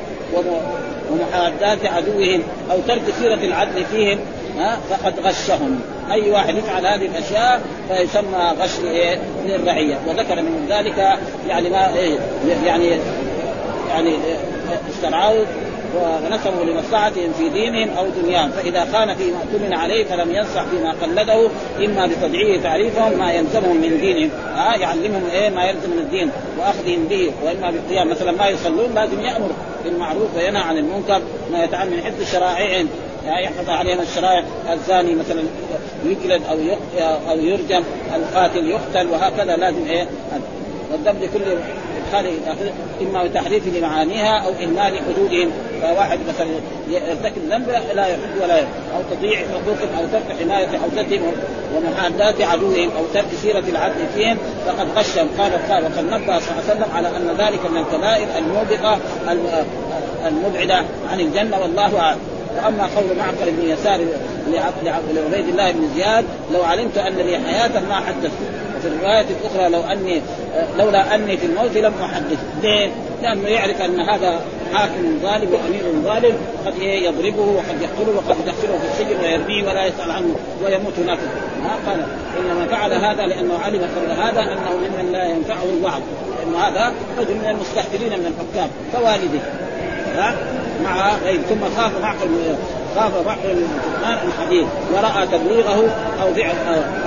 ومحادات 1.12 1.86
عدوهم 1.86 2.44
أو 2.72 2.78
ترك 2.88 3.02
سيرة 3.20 3.36
العدل 3.36 3.86
فيهم 3.86 4.20
ها 4.58 4.80
فقد 4.90 5.20
غشهم. 5.20 5.80
أي 6.12 6.32
واحد 6.32 6.56
يفعل 6.56 6.86
هذه 6.86 7.06
الأشياء 7.06 7.62
فيسمى 7.90 8.54
غش 8.60 8.80
للرعية. 9.46 10.00
وذكر 10.08 10.36
من 10.36 10.66
ذلك 10.70 11.18
يعني 11.48 11.70
ما 11.70 11.96
إيه 11.96 12.18
يعني 12.66 12.90
يعني 13.90 14.16
استرعوا 14.90 15.46
ونسبوا 15.96 16.66
لمصلحتهم 16.66 17.34
في 17.38 17.50
دينهم 17.50 17.98
أو 17.98 18.06
دنياهم. 18.22 18.52
فإذا 18.52 18.88
خان 18.94 19.16
فيما 19.16 19.38
اؤتمن 19.38 19.74
عليه 19.74 20.06
فلم 20.06 20.36
ينصح 20.36 20.64
فيما 20.64 20.96
قلده 21.02 21.50
إما 21.86 22.08
بتضعيف 22.08 22.64
تعريفهم 22.64 23.20
ما 23.20 23.32
يلزمهم 23.34 23.76
من 23.76 23.98
دينهم. 24.02 24.30
آه 24.58 24.76
يعلمهم 24.76 25.24
إيه؟ 25.34 25.50
ما 25.50 25.66
يلزم 25.66 25.90
من 25.90 26.00
الدين 26.00 26.32
وأخذهم 26.60 27.08
به. 27.10 27.32
وإما 27.44 27.72
بالقيام. 27.72 28.10
مثلا 28.10 28.32
ما 28.32 28.48
يصلون 28.48 28.96
لازم 28.96 29.20
يأمر 29.20 29.50
بالمعروف 29.84 30.36
وينهى 30.36 30.62
عن 30.62 30.78
المنكر 30.78 31.22
ما 31.52 31.64
يتعلم 31.64 31.92
من 31.92 32.02
حفظ 32.02 32.32
شرائعهم. 32.32 32.88
يعني 33.26 33.44
يحفظ 33.44 33.70
عليهم 33.70 34.02
الشرائع. 34.02 34.44
الزاني 34.74 35.16
مثلا 35.16 35.44
يجلد 36.06 36.42
أو 36.50 36.58
أو 37.30 37.38
يرجم. 37.38 37.84
القاتل 38.16 38.68
يقتل. 38.68 39.08
وهكذا 39.08 39.56
لازم 39.56 39.86
إيه؟ 39.90 40.08
والذنب 40.92 41.30
كل 41.34 41.42
ادخال 42.20 42.72
إما 43.02 43.24
بتحريف 43.24 43.78
لمعانيها 43.78 44.38
أو 44.38 44.50
إهمال 44.50 45.00
حدودهم. 45.10 45.52
فواحد 45.82 46.20
مثلا 46.30 46.48
يرتكب 46.90 47.42
ذنب 47.50 47.70
لا 47.96 48.08
يحد 48.08 48.44
ولا 48.44 48.58
يحد 48.58 48.68
أو 48.96 49.16
تضييع 49.16 49.40
حقوقهم 49.40 49.90
أو 49.98 50.06
ترك 50.12 50.38
حماية 50.42 50.68
حوزتهم 50.68 51.32
ومحادات 51.76 52.42
عدوهم 52.42 52.90
أو 52.98 53.04
ترك 53.14 53.26
سيرة 53.42 53.64
العدل 53.70 54.06
فيهم. 54.16 54.38
فقد 54.66 54.88
غشهم 54.96 55.28
قال 55.40 55.52
قال 55.70 55.84
وقد 55.84 56.06
نبه 56.06 56.40
صلى 56.40 56.52
الله 56.52 56.64
عليه 56.70 56.72
وسلم 56.72 56.96
على 56.96 57.08
أن 57.08 57.36
ذلك 57.38 57.72
من 57.72 57.78
الكبائر 57.78 58.28
الموبقة 58.38 59.00
المبعدة 60.28 60.86
عن 61.12 61.20
الجنة. 61.20 61.60
والله 61.62 62.00
أعلم. 62.00 62.20
وأما 62.58 62.84
قول 62.96 63.18
معقل 63.18 63.52
بن 63.52 63.70
يسار 63.70 64.00
لعبيد 65.14 65.48
الله 65.48 65.72
بن 65.72 65.88
زياد 65.96 66.26
لو 66.54 66.64
علمت 66.64 66.98
أن 66.98 67.14
لي 67.14 67.38
حياه 67.38 67.80
ما 67.90 67.96
حدثت. 67.96 68.32
وفي 68.84 68.96
الرواية 68.96 69.26
الأخرى 69.42 69.70
لو 69.70 69.82
أني 69.82 70.22
لولا 70.78 71.16
أني 71.16 71.38
في 71.38 71.46
الموت 71.46 71.78
لم 71.78 71.94
أحدث. 72.04 72.40
ليه؟ 72.62 72.92
لأنه 73.22 73.48
يعرف 73.48 73.82
أن 73.82 74.00
هذا 74.00 74.42
حاكم 74.74 75.20
ظالم 75.22 75.54
وأمير 75.54 76.02
ظالم 76.04 76.38
قد 76.66 76.82
يضربه 76.82 77.42
وقد 77.42 77.82
يقتله 77.82 78.16
وقد 78.16 78.36
يدخله 78.40 78.80
في 78.80 78.88
السجن 78.92 79.24
ويرميه 79.24 79.70
ولا 79.70 79.86
يسأل 79.86 80.12
عنه 80.12 80.36
ويموت 80.64 80.94
هناك 81.00 81.20
ما 81.64 81.92
قال. 81.92 82.06
إنما 82.40 82.68
فعل 82.68 82.94
هذا 82.94 83.22
لأنه 83.26 83.60
علم 83.60 83.82
قبل 83.96 84.12
هذا 84.22 84.42
أنه 84.42 84.72
ممن 84.78 85.12
لا 85.12 85.26
ينفعه 85.26 85.64
الوعظ. 85.78 86.02
لأن 86.40 86.56
هذا 86.56 86.94
رجل 87.20 87.36
من 87.36 87.50
المستحقرين 87.50 88.20
من 88.20 88.26
الحكام 88.26 88.70
كوالده. 88.92 89.40
ها؟ 90.16 90.36
مع 90.84 91.18
غير 91.18 91.40
ثم 91.42 91.76
خاف 91.78 92.02
معقل. 92.02 92.28
خاف 92.96 93.26
معقل 93.26 93.56
من 93.56 94.18
الحديث 94.28 94.66
ورأى 94.94 95.28
تبليغه 95.28 95.96
أو 96.22 96.34
فعل 96.34 96.56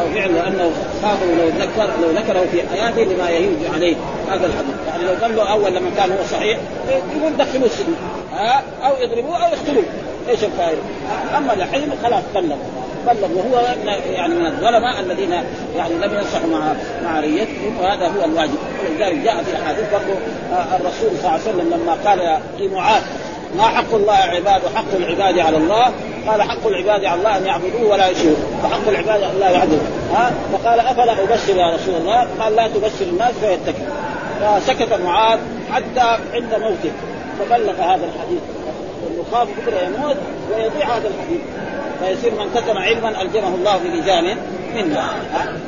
أو 0.01 0.15
فعل 0.15 0.35
لأنه 0.35 0.71
خاف 1.03 1.19
لو 1.23 1.49
ذكر 1.49 1.91
لو 2.03 2.11
ذكره 2.11 2.47
في 2.53 2.63
حياته 2.69 3.03
لما 3.03 3.31
يهيج 3.31 3.75
عليه. 3.75 3.97
هذا 4.29 4.47
الحديث. 4.47 4.75
يعني 4.89 5.05
لو 5.05 5.23
قال 5.23 5.37
له 5.37 5.53
أول 5.53 5.75
لما 5.75 5.91
كان 5.97 6.11
هو 6.11 6.25
صحيح 6.31 6.59
يقول 7.17 7.37
دخلوه 7.37 7.67
السجن. 7.67 7.95
أو 8.85 8.97
يضربوه 9.01 9.37
أو 9.37 9.53
يقتلوه. 9.53 9.85
إيش 10.29 10.45
الفائدة؟ 10.45 10.81
أما 11.39 11.53
الحين 11.53 11.91
خلاص 12.05 12.23
بلغ. 12.35 12.57
بلغ. 13.07 13.29
وهو 13.35 13.65
يعني 14.13 14.35
من 14.35 14.47
الظلماء 14.47 15.01
الذين 15.01 15.33
يعني 15.77 15.95
لم 15.95 16.15
ينصحوا 16.15 16.49
مع 16.49 16.73
مع 17.05 17.21
ريتهم 17.21 17.79
وهذا 17.81 18.07
هو 18.07 18.25
الواجب. 18.25 18.59
ولذلك 18.81 19.17
جاء 19.17 19.43
في 19.43 19.63
احاديث 19.63 19.85
برضه 19.93 20.19
الرسول 20.53 21.11
صلى 21.11 21.29
الله 21.29 21.31
عليه 21.31 21.43
وسلم 21.43 21.71
لما 21.71 21.97
قال 22.05 22.39
لمعاذ 22.61 23.03
ما 23.57 23.63
حق 23.63 23.95
الله 23.95 24.15
عباد 24.15 24.65
وحق 24.65 24.95
العباد 24.97 25.39
على 25.39 25.57
الله. 25.57 25.93
قال 26.27 26.43
حق 26.43 26.67
العباد 26.67 27.05
على 27.05 27.19
الله 27.19 27.39
أن 27.39 27.47
يعبدوه 27.47 27.91
ولا 27.91 28.09
يشركوا. 28.09 28.35
وحق 28.65 28.89
العباد 28.89 29.23
ان 29.23 29.41
لا 29.41 29.51
يعبدوا 29.51 29.79
ها؟ 30.15 30.33
فقال 30.53 30.81
أفلا 30.81 31.13
أبشر 31.13 31.57
يا 31.57 31.75
رسول 31.75 31.95
الله؟ 31.95 32.27
قال 32.41 32.57
لا 32.57 32.69
تبشر 32.69 33.05
الناس 33.13 33.35
فيتكل 33.41 33.83
فسكت 34.41 35.01
معاذ 35.05 35.39
حتى 35.73 36.19
عند 36.33 36.55
موته. 36.61 36.93
فبلغ 37.39 37.75
هذا 37.75 38.05
الحديث. 38.15 38.41
يخاف 39.21 39.49
بكرة 39.49 39.81
يموت 39.81 40.17
ويضيع 40.51 40.97
هذا 40.97 41.09
الحديث. 41.09 41.41
فيصير 42.01 42.33
من 42.33 42.51
كتم 42.55 42.79
علما 42.79 43.23
الجمه 43.23 43.55
الله 43.55 43.79
في 43.79 43.89
لجان 43.89 44.37
منا. 44.77 45.11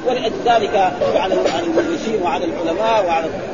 ولذلك 0.06 0.92
على 1.14 1.34
على 1.34 1.64
المدرسين 1.66 2.22
وعلى 2.22 2.44
العلماء 2.44 3.06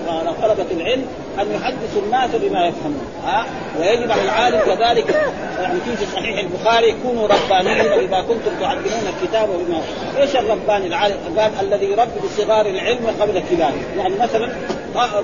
وعلى 0.09 0.33
طلبة 0.43 0.67
العلم 0.71 1.07
أن 1.41 1.47
يحدثوا 1.55 2.03
الناس 2.07 2.31
بما 2.31 2.67
يفهمون. 2.67 3.07
ها؟ 3.27 3.45
ويجب 3.81 4.11
على 4.11 4.23
العالم 4.23 4.61
كذلك 4.61 5.33
يعني 5.63 5.81
في 5.81 6.07
صحيح 6.17 6.39
البخاري 6.39 6.95
كونوا 7.03 7.29
ربانيين 7.29 8.07
بما 8.07 8.21
كنتم 8.21 8.51
تعلمون 8.61 9.15
الكتاب 9.23 9.49
وبما 9.49 9.81
إيش 10.19 10.37
الرباني 10.37 10.87
العالم؟ 10.87 11.17
قال 11.39 11.51
الذي 11.61 11.87
يربي 11.87 12.21
بصغار 12.25 12.67
العلم 12.67 13.07
قبل 13.21 13.37
الكبار 13.37 13.73
يعني 13.99 14.15
مثلا 14.15 14.53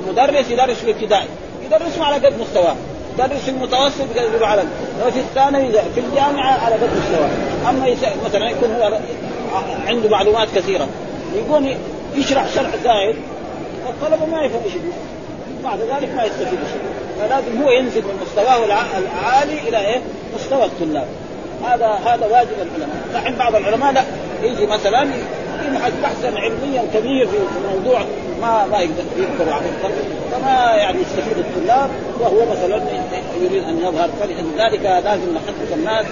مدرس 0.08 0.50
يدرس 0.50 0.76
في 0.76 0.90
الابتدائي 0.90 1.28
يدرسهم 1.66 2.02
على 2.02 2.26
قد 2.26 2.34
مستواه. 2.40 2.76
يدرس 3.18 3.40
في 3.40 3.50
المتوسط 3.50 4.16
يقدر 4.16 4.44
على 4.44 4.62
وفي 5.06 5.18
الثانوي 5.18 5.72
في 5.94 6.00
الجامعة 6.00 6.64
على 6.64 6.74
قد 6.74 6.90
مستواه. 6.96 7.30
أما 7.70 7.96
مثلا 8.26 8.50
يكون 8.50 8.70
هو 8.72 8.98
عنده 9.86 10.08
معلومات 10.08 10.48
كثيرة. 10.54 10.88
يقول 11.34 11.76
يشرح 12.14 12.48
شرح 12.54 12.70
زايد 12.84 13.16
الطلبة 13.88 14.26
ما 14.26 14.42
يفهم 14.42 14.62
إيش 14.64 14.72
بعد 15.64 15.78
ذلك 15.80 16.14
ما 16.16 16.24
يستفيد 16.24 16.58
شيء 16.72 16.80
فلازم 17.20 17.62
هو 17.62 17.70
ينزل 17.70 18.02
من 18.02 18.26
مستواه 18.26 18.64
العالي 18.64 19.68
إلى 19.68 19.78
إيه؟ 19.86 20.00
مستوى 20.34 20.64
الطلاب. 20.64 21.06
هذا 21.64 21.86
هذا 21.86 22.26
واجب 22.26 22.50
العلماء، 22.52 22.96
دحين 23.14 23.34
بعض 23.34 23.54
العلماء 23.54 23.92
لا 23.92 24.02
يجي 24.42 24.66
مثلا 24.66 25.08
يبحث 25.66 25.92
بحثا 26.02 26.38
علميا 26.38 26.82
كبير 26.94 27.26
في 27.26 27.38
موضوع 27.74 28.00
ما 28.40 28.66
ما 28.66 28.78
يقدر 28.78 29.04
يقدر 29.16 29.52
على 29.52 29.64
فما 30.32 30.74
يعني 30.76 30.98
يستفيد 31.00 31.38
الطلاب 31.38 31.90
وهو 32.20 32.50
مثلا 32.50 32.82
يريد 33.42 33.64
أن 33.64 33.78
يظهر. 33.78 34.08
فلذلك 34.20 34.82
لازم 34.82 35.34
نحدث 35.34 35.72
الناس 35.72 36.06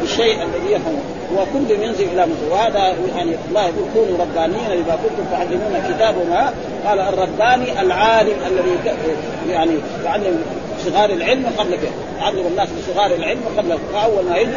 بالشيء 0.00 0.34
الذي 0.42 0.72
يفهمه 0.72 1.00
وكل 1.36 1.70
ينزل 1.70 2.04
إلى 2.04 2.26
مثل 2.26 2.52
وهذا 2.52 2.78
يعني 3.16 3.34
الله 3.48 3.62
يقول 3.62 3.84
كونوا 3.94 4.18
ربانيين 4.18 4.82
بما 4.82 4.96
كنتم 4.96 5.24
تعلمون 5.30 5.82
الكتاب 5.84 6.14
وما 6.16 6.52
قال 6.86 7.00
الرباني 7.00 7.80
العالم 7.80 8.36
الذي 8.46 8.96
يعني 9.50 9.74
يعلم 10.04 10.42
صغار 10.84 11.10
العلم 11.10 11.46
قبل 11.58 11.78
يعلم 12.20 12.46
الناس 12.46 12.68
بصغار 12.70 13.14
العلم 13.14 13.40
قبل 13.58 13.78
فأول 13.92 14.24
ما 14.24 14.36
يجي 14.36 14.52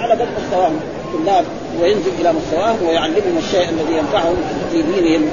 على 0.00 0.12
قد 0.12 0.28
مستواهم. 0.38 0.80
الطلاب 1.14 1.44
وينزل 1.82 2.10
إلى 2.20 2.32
مستواهم 2.32 2.86
ويعلمهم 2.88 3.38
الشيء 3.38 3.68
الذي 3.68 3.96
ينفعهم 3.98 4.36
في 4.72 4.82
دينهم. 4.82 5.28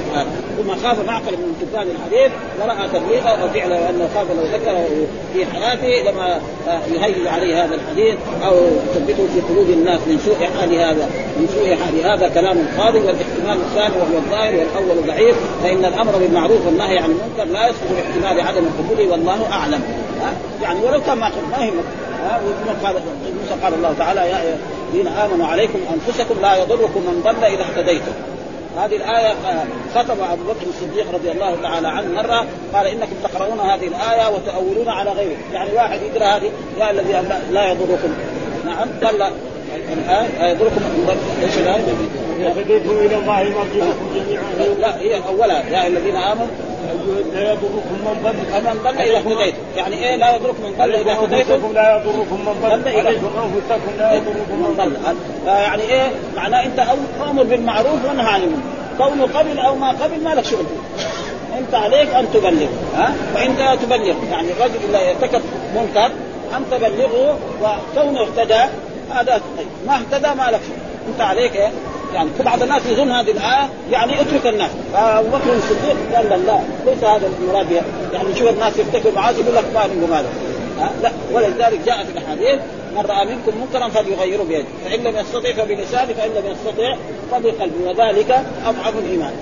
ثم 0.58 0.70
خاف 0.82 1.06
معقل 1.06 1.32
من 1.32 1.54
كتاب 1.62 1.86
الحديث 1.86 2.32
وراى 2.60 2.88
تبليغه 2.88 3.44
وفعله 3.44 3.90
انه 3.90 4.08
خاف 4.14 4.30
لو 4.30 4.42
ذكره 4.42 4.86
في 5.34 5.46
حياته 5.46 6.10
لما 6.10 6.40
يهيج 6.94 7.26
عليه 7.26 7.64
هذا 7.64 7.74
الحديث 7.74 8.14
أو 8.44 8.54
يثبته 8.54 9.26
في 9.34 9.40
قلوب 9.40 9.70
الناس 9.70 10.00
من 10.06 10.18
سوء 10.24 10.48
حال 10.60 10.74
هذا 10.74 11.10
من 11.36 11.48
سوء 11.54 11.76
حال 11.76 12.12
هذا 12.12 12.28
كلام 12.28 12.66
فاضي 12.78 12.98
والاحتمال 12.98 13.56
الثاني 13.66 13.94
وهو 13.96 14.16
الظاهر 14.16 14.54
والأول 14.54 15.06
ضعيف 15.06 15.36
فإن 15.62 15.84
الأمر 15.84 16.12
بالمعروف 16.18 16.66
والنهي 16.66 16.98
عن 16.98 17.10
المنكر 17.10 17.52
لا 17.52 17.68
يسقط 17.68 17.86
باحتمال 17.96 18.46
عدم 18.46 18.64
قبوله 18.78 19.10
والله 19.10 19.52
أعلم. 19.52 19.80
يعني 20.62 20.80
ولو 20.80 21.00
كان 21.00 21.18
ما 21.18 21.30
ما 21.50 21.64
يهمك 21.64 21.84
موسى 23.40 23.62
قال 23.62 23.74
الله 23.74 23.94
تعالى 23.98 24.20
يا 24.20 24.58
الذين 24.90 25.06
آمنوا 25.06 25.46
عليكم 25.46 25.78
أنفسكم 25.94 26.40
لا 26.42 26.56
يضركم 26.56 27.00
من 27.00 27.20
ضل 27.24 27.44
إذا 27.44 27.62
اهتديتم. 27.62 28.12
هذه 28.78 28.96
الآية 28.96 29.34
خطب 29.94 30.20
أبو 30.20 30.42
بكر 30.42 30.66
الصديق 30.68 31.14
رضي 31.14 31.30
الله 31.32 31.56
تعالى 31.62 31.88
عنه 31.88 32.22
مرة 32.22 32.46
قال 32.74 32.86
إنكم 32.86 33.12
تقرؤون 33.22 33.60
هذه 33.60 33.86
الآية 33.86 34.34
وتأولون 34.34 34.88
على 34.88 35.10
غيره. 35.10 35.38
يعني 35.52 35.72
واحد 35.72 36.00
يقرأ 36.02 36.36
هذه 36.36 36.50
يا 36.78 36.90
الذي 36.90 37.12
لا 37.50 37.70
يضركم. 37.72 38.14
نعم 38.66 38.88
قال 39.04 39.32
الآية 39.92 40.50
يضركم 40.50 40.80
إيش 41.42 41.58
الآية؟ 41.58 41.84
إلى 42.86 43.16
الله 43.16 43.42
مرجعكم 43.42 44.10
جميعا. 44.14 44.74
لا 44.80 44.98
هي 44.98 45.20
أولها. 45.28 45.62
يا 45.70 45.86
الذين 45.86 46.16
آمنوا 46.16 46.46
لا 47.34 47.52
يضركم 47.52 47.96
من 48.04 48.20
ضل 48.24 48.34
من 48.64 48.80
ضل 48.84 48.98
اذا 48.98 49.18
اهتديتم، 49.18 49.58
يعني 49.76 49.96
إيه 49.96 50.16
لا 50.16 50.36
يضركم 50.36 50.62
من 50.62 50.74
ضل 50.78 50.94
اذا 50.94 51.12
اهتديتم؟ 51.12 51.72
لا 51.74 51.96
يضركم 51.96 52.34
من 52.34 52.54
ضل. 52.62 52.88
عليكم 52.88 53.30
أنفسكم 53.42 53.98
لا 53.98 54.14
يضركم 54.14 54.62
من 54.62 54.74
ضل. 54.78 54.96
يعني 55.46 55.82
إيه؟ 55.82 56.10
معناه 56.36 56.64
أنت 56.64 56.86
أمر 57.30 57.42
بالمعروف 57.42 58.04
وانهى 58.08 58.26
عن 58.26 58.40
المنكر، 58.42 58.58
كونه 58.98 59.38
قبل 59.38 59.58
أو 59.58 59.74
ما 59.74 59.88
قبل 59.88 60.24
ما 60.24 60.34
لك 60.34 60.44
شغل. 60.44 60.64
أنت 61.58 61.74
عليك 61.74 62.14
أن 62.14 62.32
تبلغ 62.32 62.68
ها؟ 62.96 63.14
فانت 63.34 63.82
تبلغ 63.82 64.14
يعني 64.30 64.52
الرجل 64.52 64.78
اذا 64.88 65.10
ارتكب 65.10 65.42
منكر 65.74 66.10
أن 66.56 66.64
تبلغه 66.70 67.38
وكونه 67.62 68.20
اهتدى 68.22 68.64
هذا 69.10 69.40
طيب 69.56 69.66
ما 69.86 69.94
اهتدى 69.94 70.28
ما 70.34 70.50
لك 70.50 70.60
شغل. 70.60 71.12
أنت 71.12 71.20
عليك 71.20 71.56
إيه؟ 71.56 71.70
يعني 72.14 72.28
بعض 72.44 72.62
الناس 72.62 72.86
يظن 72.86 73.10
هذه 73.10 73.30
الآية 73.30 73.68
يعني 73.90 74.20
اترك 74.20 74.46
الناس 74.46 74.70
فأبو 74.92 75.28
بكر 75.28 75.52
الصديق 75.52 75.96
قال 76.14 76.30
لا 76.30 76.36
لا 76.36 76.60
ليس 76.86 77.04
هذا 77.04 77.30
المراد 77.42 77.82
يعني 78.12 78.34
شوف 78.38 78.48
الناس 78.48 78.78
يرتكبوا 78.78 79.12
معاصي 79.12 79.40
يقول 79.40 79.54
لك 79.54 79.64
ما 79.74 79.86
منهم 79.86 80.12
هذا 80.12 80.28
لا 81.02 81.10
ولذلك 81.32 81.80
جاء 81.86 82.04
في 82.04 82.18
الأحاديث 82.18 82.60
من 82.96 83.06
رأى 83.06 83.26
منكم 83.26 83.60
منكرا 83.60 83.88
فليغيره 83.88 84.42
بيده. 84.42 84.64
فإن 84.84 85.00
لم 85.00 85.16
يستطع 85.16 85.52
فبلسانه 85.52 86.12
فإن 86.12 86.30
لم 86.30 86.52
يستطع 86.52 86.96
فبقلبه. 87.30 87.88
وذلك 87.88 88.42
أضعف 88.66 88.94
الإيمان. 88.98 89.32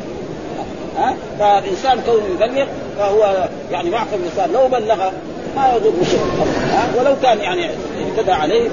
ها؟ 0.99 1.15
فالإنسان 1.39 2.01
كونه 2.07 2.25
يبلغ 2.35 2.67
فهو 2.99 3.49
يعني 3.71 3.91
معقل 3.91 4.15
الإنسان. 4.15 4.53
لو 4.53 4.69
بلغ 4.69 5.11
ما 5.57 5.73
يضر 5.77 6.05
شيء. 6.11 6.21
ولو 6.99 7.17
كان 7.23 7.41
يعني 7.41 7.71
اهتدى 7.71 8.33
عليه 8.33 8.69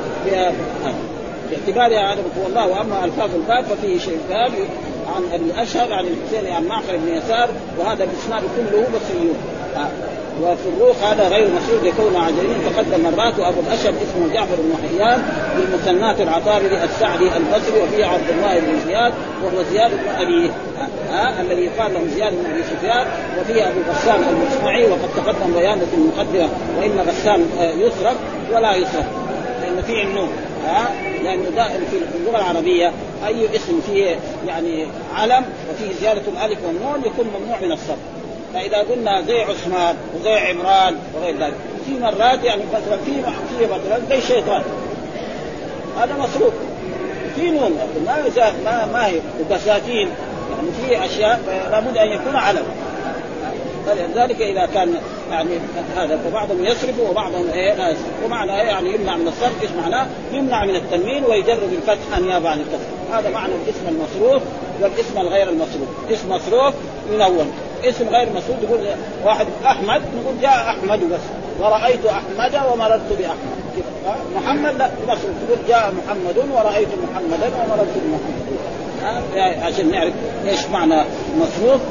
باعتبارها 1.52 2.14
هو 2.14 2.48
الله 2.48 2.68
واما 2.68 3.06
ألفاظ 3.06 3.30
الباب 3.36 3.64
ففيه 3.64 4.00
شيء 4.00 4.20
باب 4.30 4.52
عن 5.16 5.24
ابي 5.34 5.62
اشهر 5.62 5.94
عن 5.94 6.06
الحسين 6.06 6.54
عن 6.54 6.66
معقل 6.66 6.98
بن 6.98 7.18
يسار 7.18 7.50
وهذا 7.80 8.04
الإسناد 8.04 8.44
كله 8.58 8.82
بصريون 8.82 9.36
وفي 10.42 10.70
الروح 10.76 11.04
هذا 11.04 11.28
غير 11.28 11.48
مسعود 11.48 11.84
لكونه 11.84 12.20
عجمي 12.20 12.56
تقدم 12.70 13.04
مرات 13.04 13.40
وابو 13.40 13.60
الأشهر 13.60 13.94
اسمه 13.94 14.34
جعفر 14.34 14.56
بن 14.56 14.74
حيان 14.82 15.22
بالمثنات 15.58 16.22
العطاري 16.22 16.84
السعدي 16.84 17.28
البصري 17.38 17.82
وفيه 17.84 18.06
عبد 18.06 18.30
الله 18.30 18.60
بن 18.60 18.80
زياد 18.88 19.14
وهو 19.44 19.64
زياد 19.72 19.92
بن 19.92 20.22
أبي 20.22 20.52
ها 21.12 21.42
الذي 21.42 21.62
يقال 21.62 21.94
له 21.94 22.00
زياد 22.16 22.34
بن 22.34 22.52
أبي 22.52 22.64
سفيان. 22.64 23.08
وفيه 23.40 23.70
أبو 23.70 23.80
غسان 23.90 24.24
المصنعي 24.30 24.84
وقد 24.84 25.10
تقدم 25.16 25.54
بيانه 25.54 25.86
في 25.86 25.98
المقدمه 25.98 26.50
وإن 26.80 27.00
غسان 27.08 27.46
يصرف 27.60 28.16
ولا 28.54 28.76
يصرف 28.76 29.06
لأن 29.62 29.82
فيه 29.88 30.04
النوم. 30.04 30.30
ها؟ 30.66 30.92
لأنه 31.24 31.50
دائما 31.50 31.86
في 31.92 32.18
اللغة 32.18 32.38
العربية 32.38 32.92
أي 33.28 33.56
اسم 33.56 33.82
فيه 33.88 34.20
يعني 34.48 34.88
علم 35.16 35.46
وفيه 35.70 35.94
زيادة 36.02 36.22
الألف 36.28 36.60
والنون 36.66 37.02
يكون 37.06 37.28
ممنوع 37.40 37.60
من 37.62 37.72
الصرف. 37.72 37.98
فإذا 38.54 38.78
قلنا 38.78 39.22
زي 39.22 39.42
عثمان 39.42 39.96
وزي 40.16 40.34
عمران 40.34 40.98
وغير 41.16 41.38
ذلك 41.40 41.54
في 41.86 42.00
مرات 42.00 42.44
يعني 42.44 42.64
مثلا 42.74 42.98
في 42.98 43.12
في 43.60 43.66
مثلا 43.66 44.00
زي 44.10 44.22
شيطان 44.22 44.62
هذا 45.98 46.14
مصروف. 46.14 46.54
في 47.36 47.52
نون 47.52 47.78
ما 48.06 48.32
ما 48.66 48.86
ما 48.86 49.08
هي. 49.08 49.20
وبساتين. 49.42 50.10
يعني 50.52 50.72
في 50.88 51.06
أشياء 51.06 51.40
لابد 51.72 51.98
أن 51.98 52.08
يكون 52.08 52.36
علم. 52.36 52.64
فلذلك 53.86 54.42
إذا 54.42 54.66
كان 54.66 54.96
يعني 55.32 55.50
هذا 55.98 56.18
فبعضهم 56.18 56.66
يصرف 56.66 57.00
وبعضهم 57.10 57.50
إيه 57.54 57.74
لا 57.74 57.90
يصرف 57.90 58.26
ومعنى 58.26 58.62
إيه 58.62 58.68
يعني 58.68 58.96
يمنع 58.96 59.16
من 59.16 59.28
الصرف. 59.28 59.62
إيش 59.62 59.72
معناه؟ 59.72 60.08
يمنع 60.32 60.66
من 60.66 60.76
التنوين 60.76 61.24
ويجرب 61.24 61.70
الفتح 61.74 62.20
نيابه 62.20 62.50
عن 62.50 62.60
الكسر 62.60 63.18
هذا 63.18 63.30
معنى 63.30 63.54
الاسم 63.56 63.88
المصروف 63.88 64.42
والاسم 64.82 65.18
الغير 65.18 65.50
المصروف. 65.50 65.88
اسم 66.12 66.30
مصروف 66.30 66.74
ينون. 67.12 67.52
اسم 67.84 68.10
غير 68.10 68.30
مصروف 68.30 68.64
يقول 68.64 68.88
واحد 69.26 69.48
أحمد 69.66 70.02
نقول 70.02 70.42
جاء 70.42 70.70
أحمد 70.70 71.00
بس. 71.00 71.20
ورأيت 71.60 72.06
أحمد 72.06 72.74
ومررت 72.74 73.14
بأحمد. 73.20 73.56
محمد 74.36 74.78
لا 74.78 74.90
مصروف. 75.04 75.34
تقول 75.48 75.58
جاء 75.68 75.94
محمد 76.06 76.38
ورأيت 76.38 76.90
محمدا 77.12 77.48
ومررت 77.48 77.94
بمحمد. 77.96 78.46
عشان 79.64 79.92
نعرف 79.92 80.14
إيش 80.48 80.66
معنى 80.66 81.04
مصروف. 81.38 81.82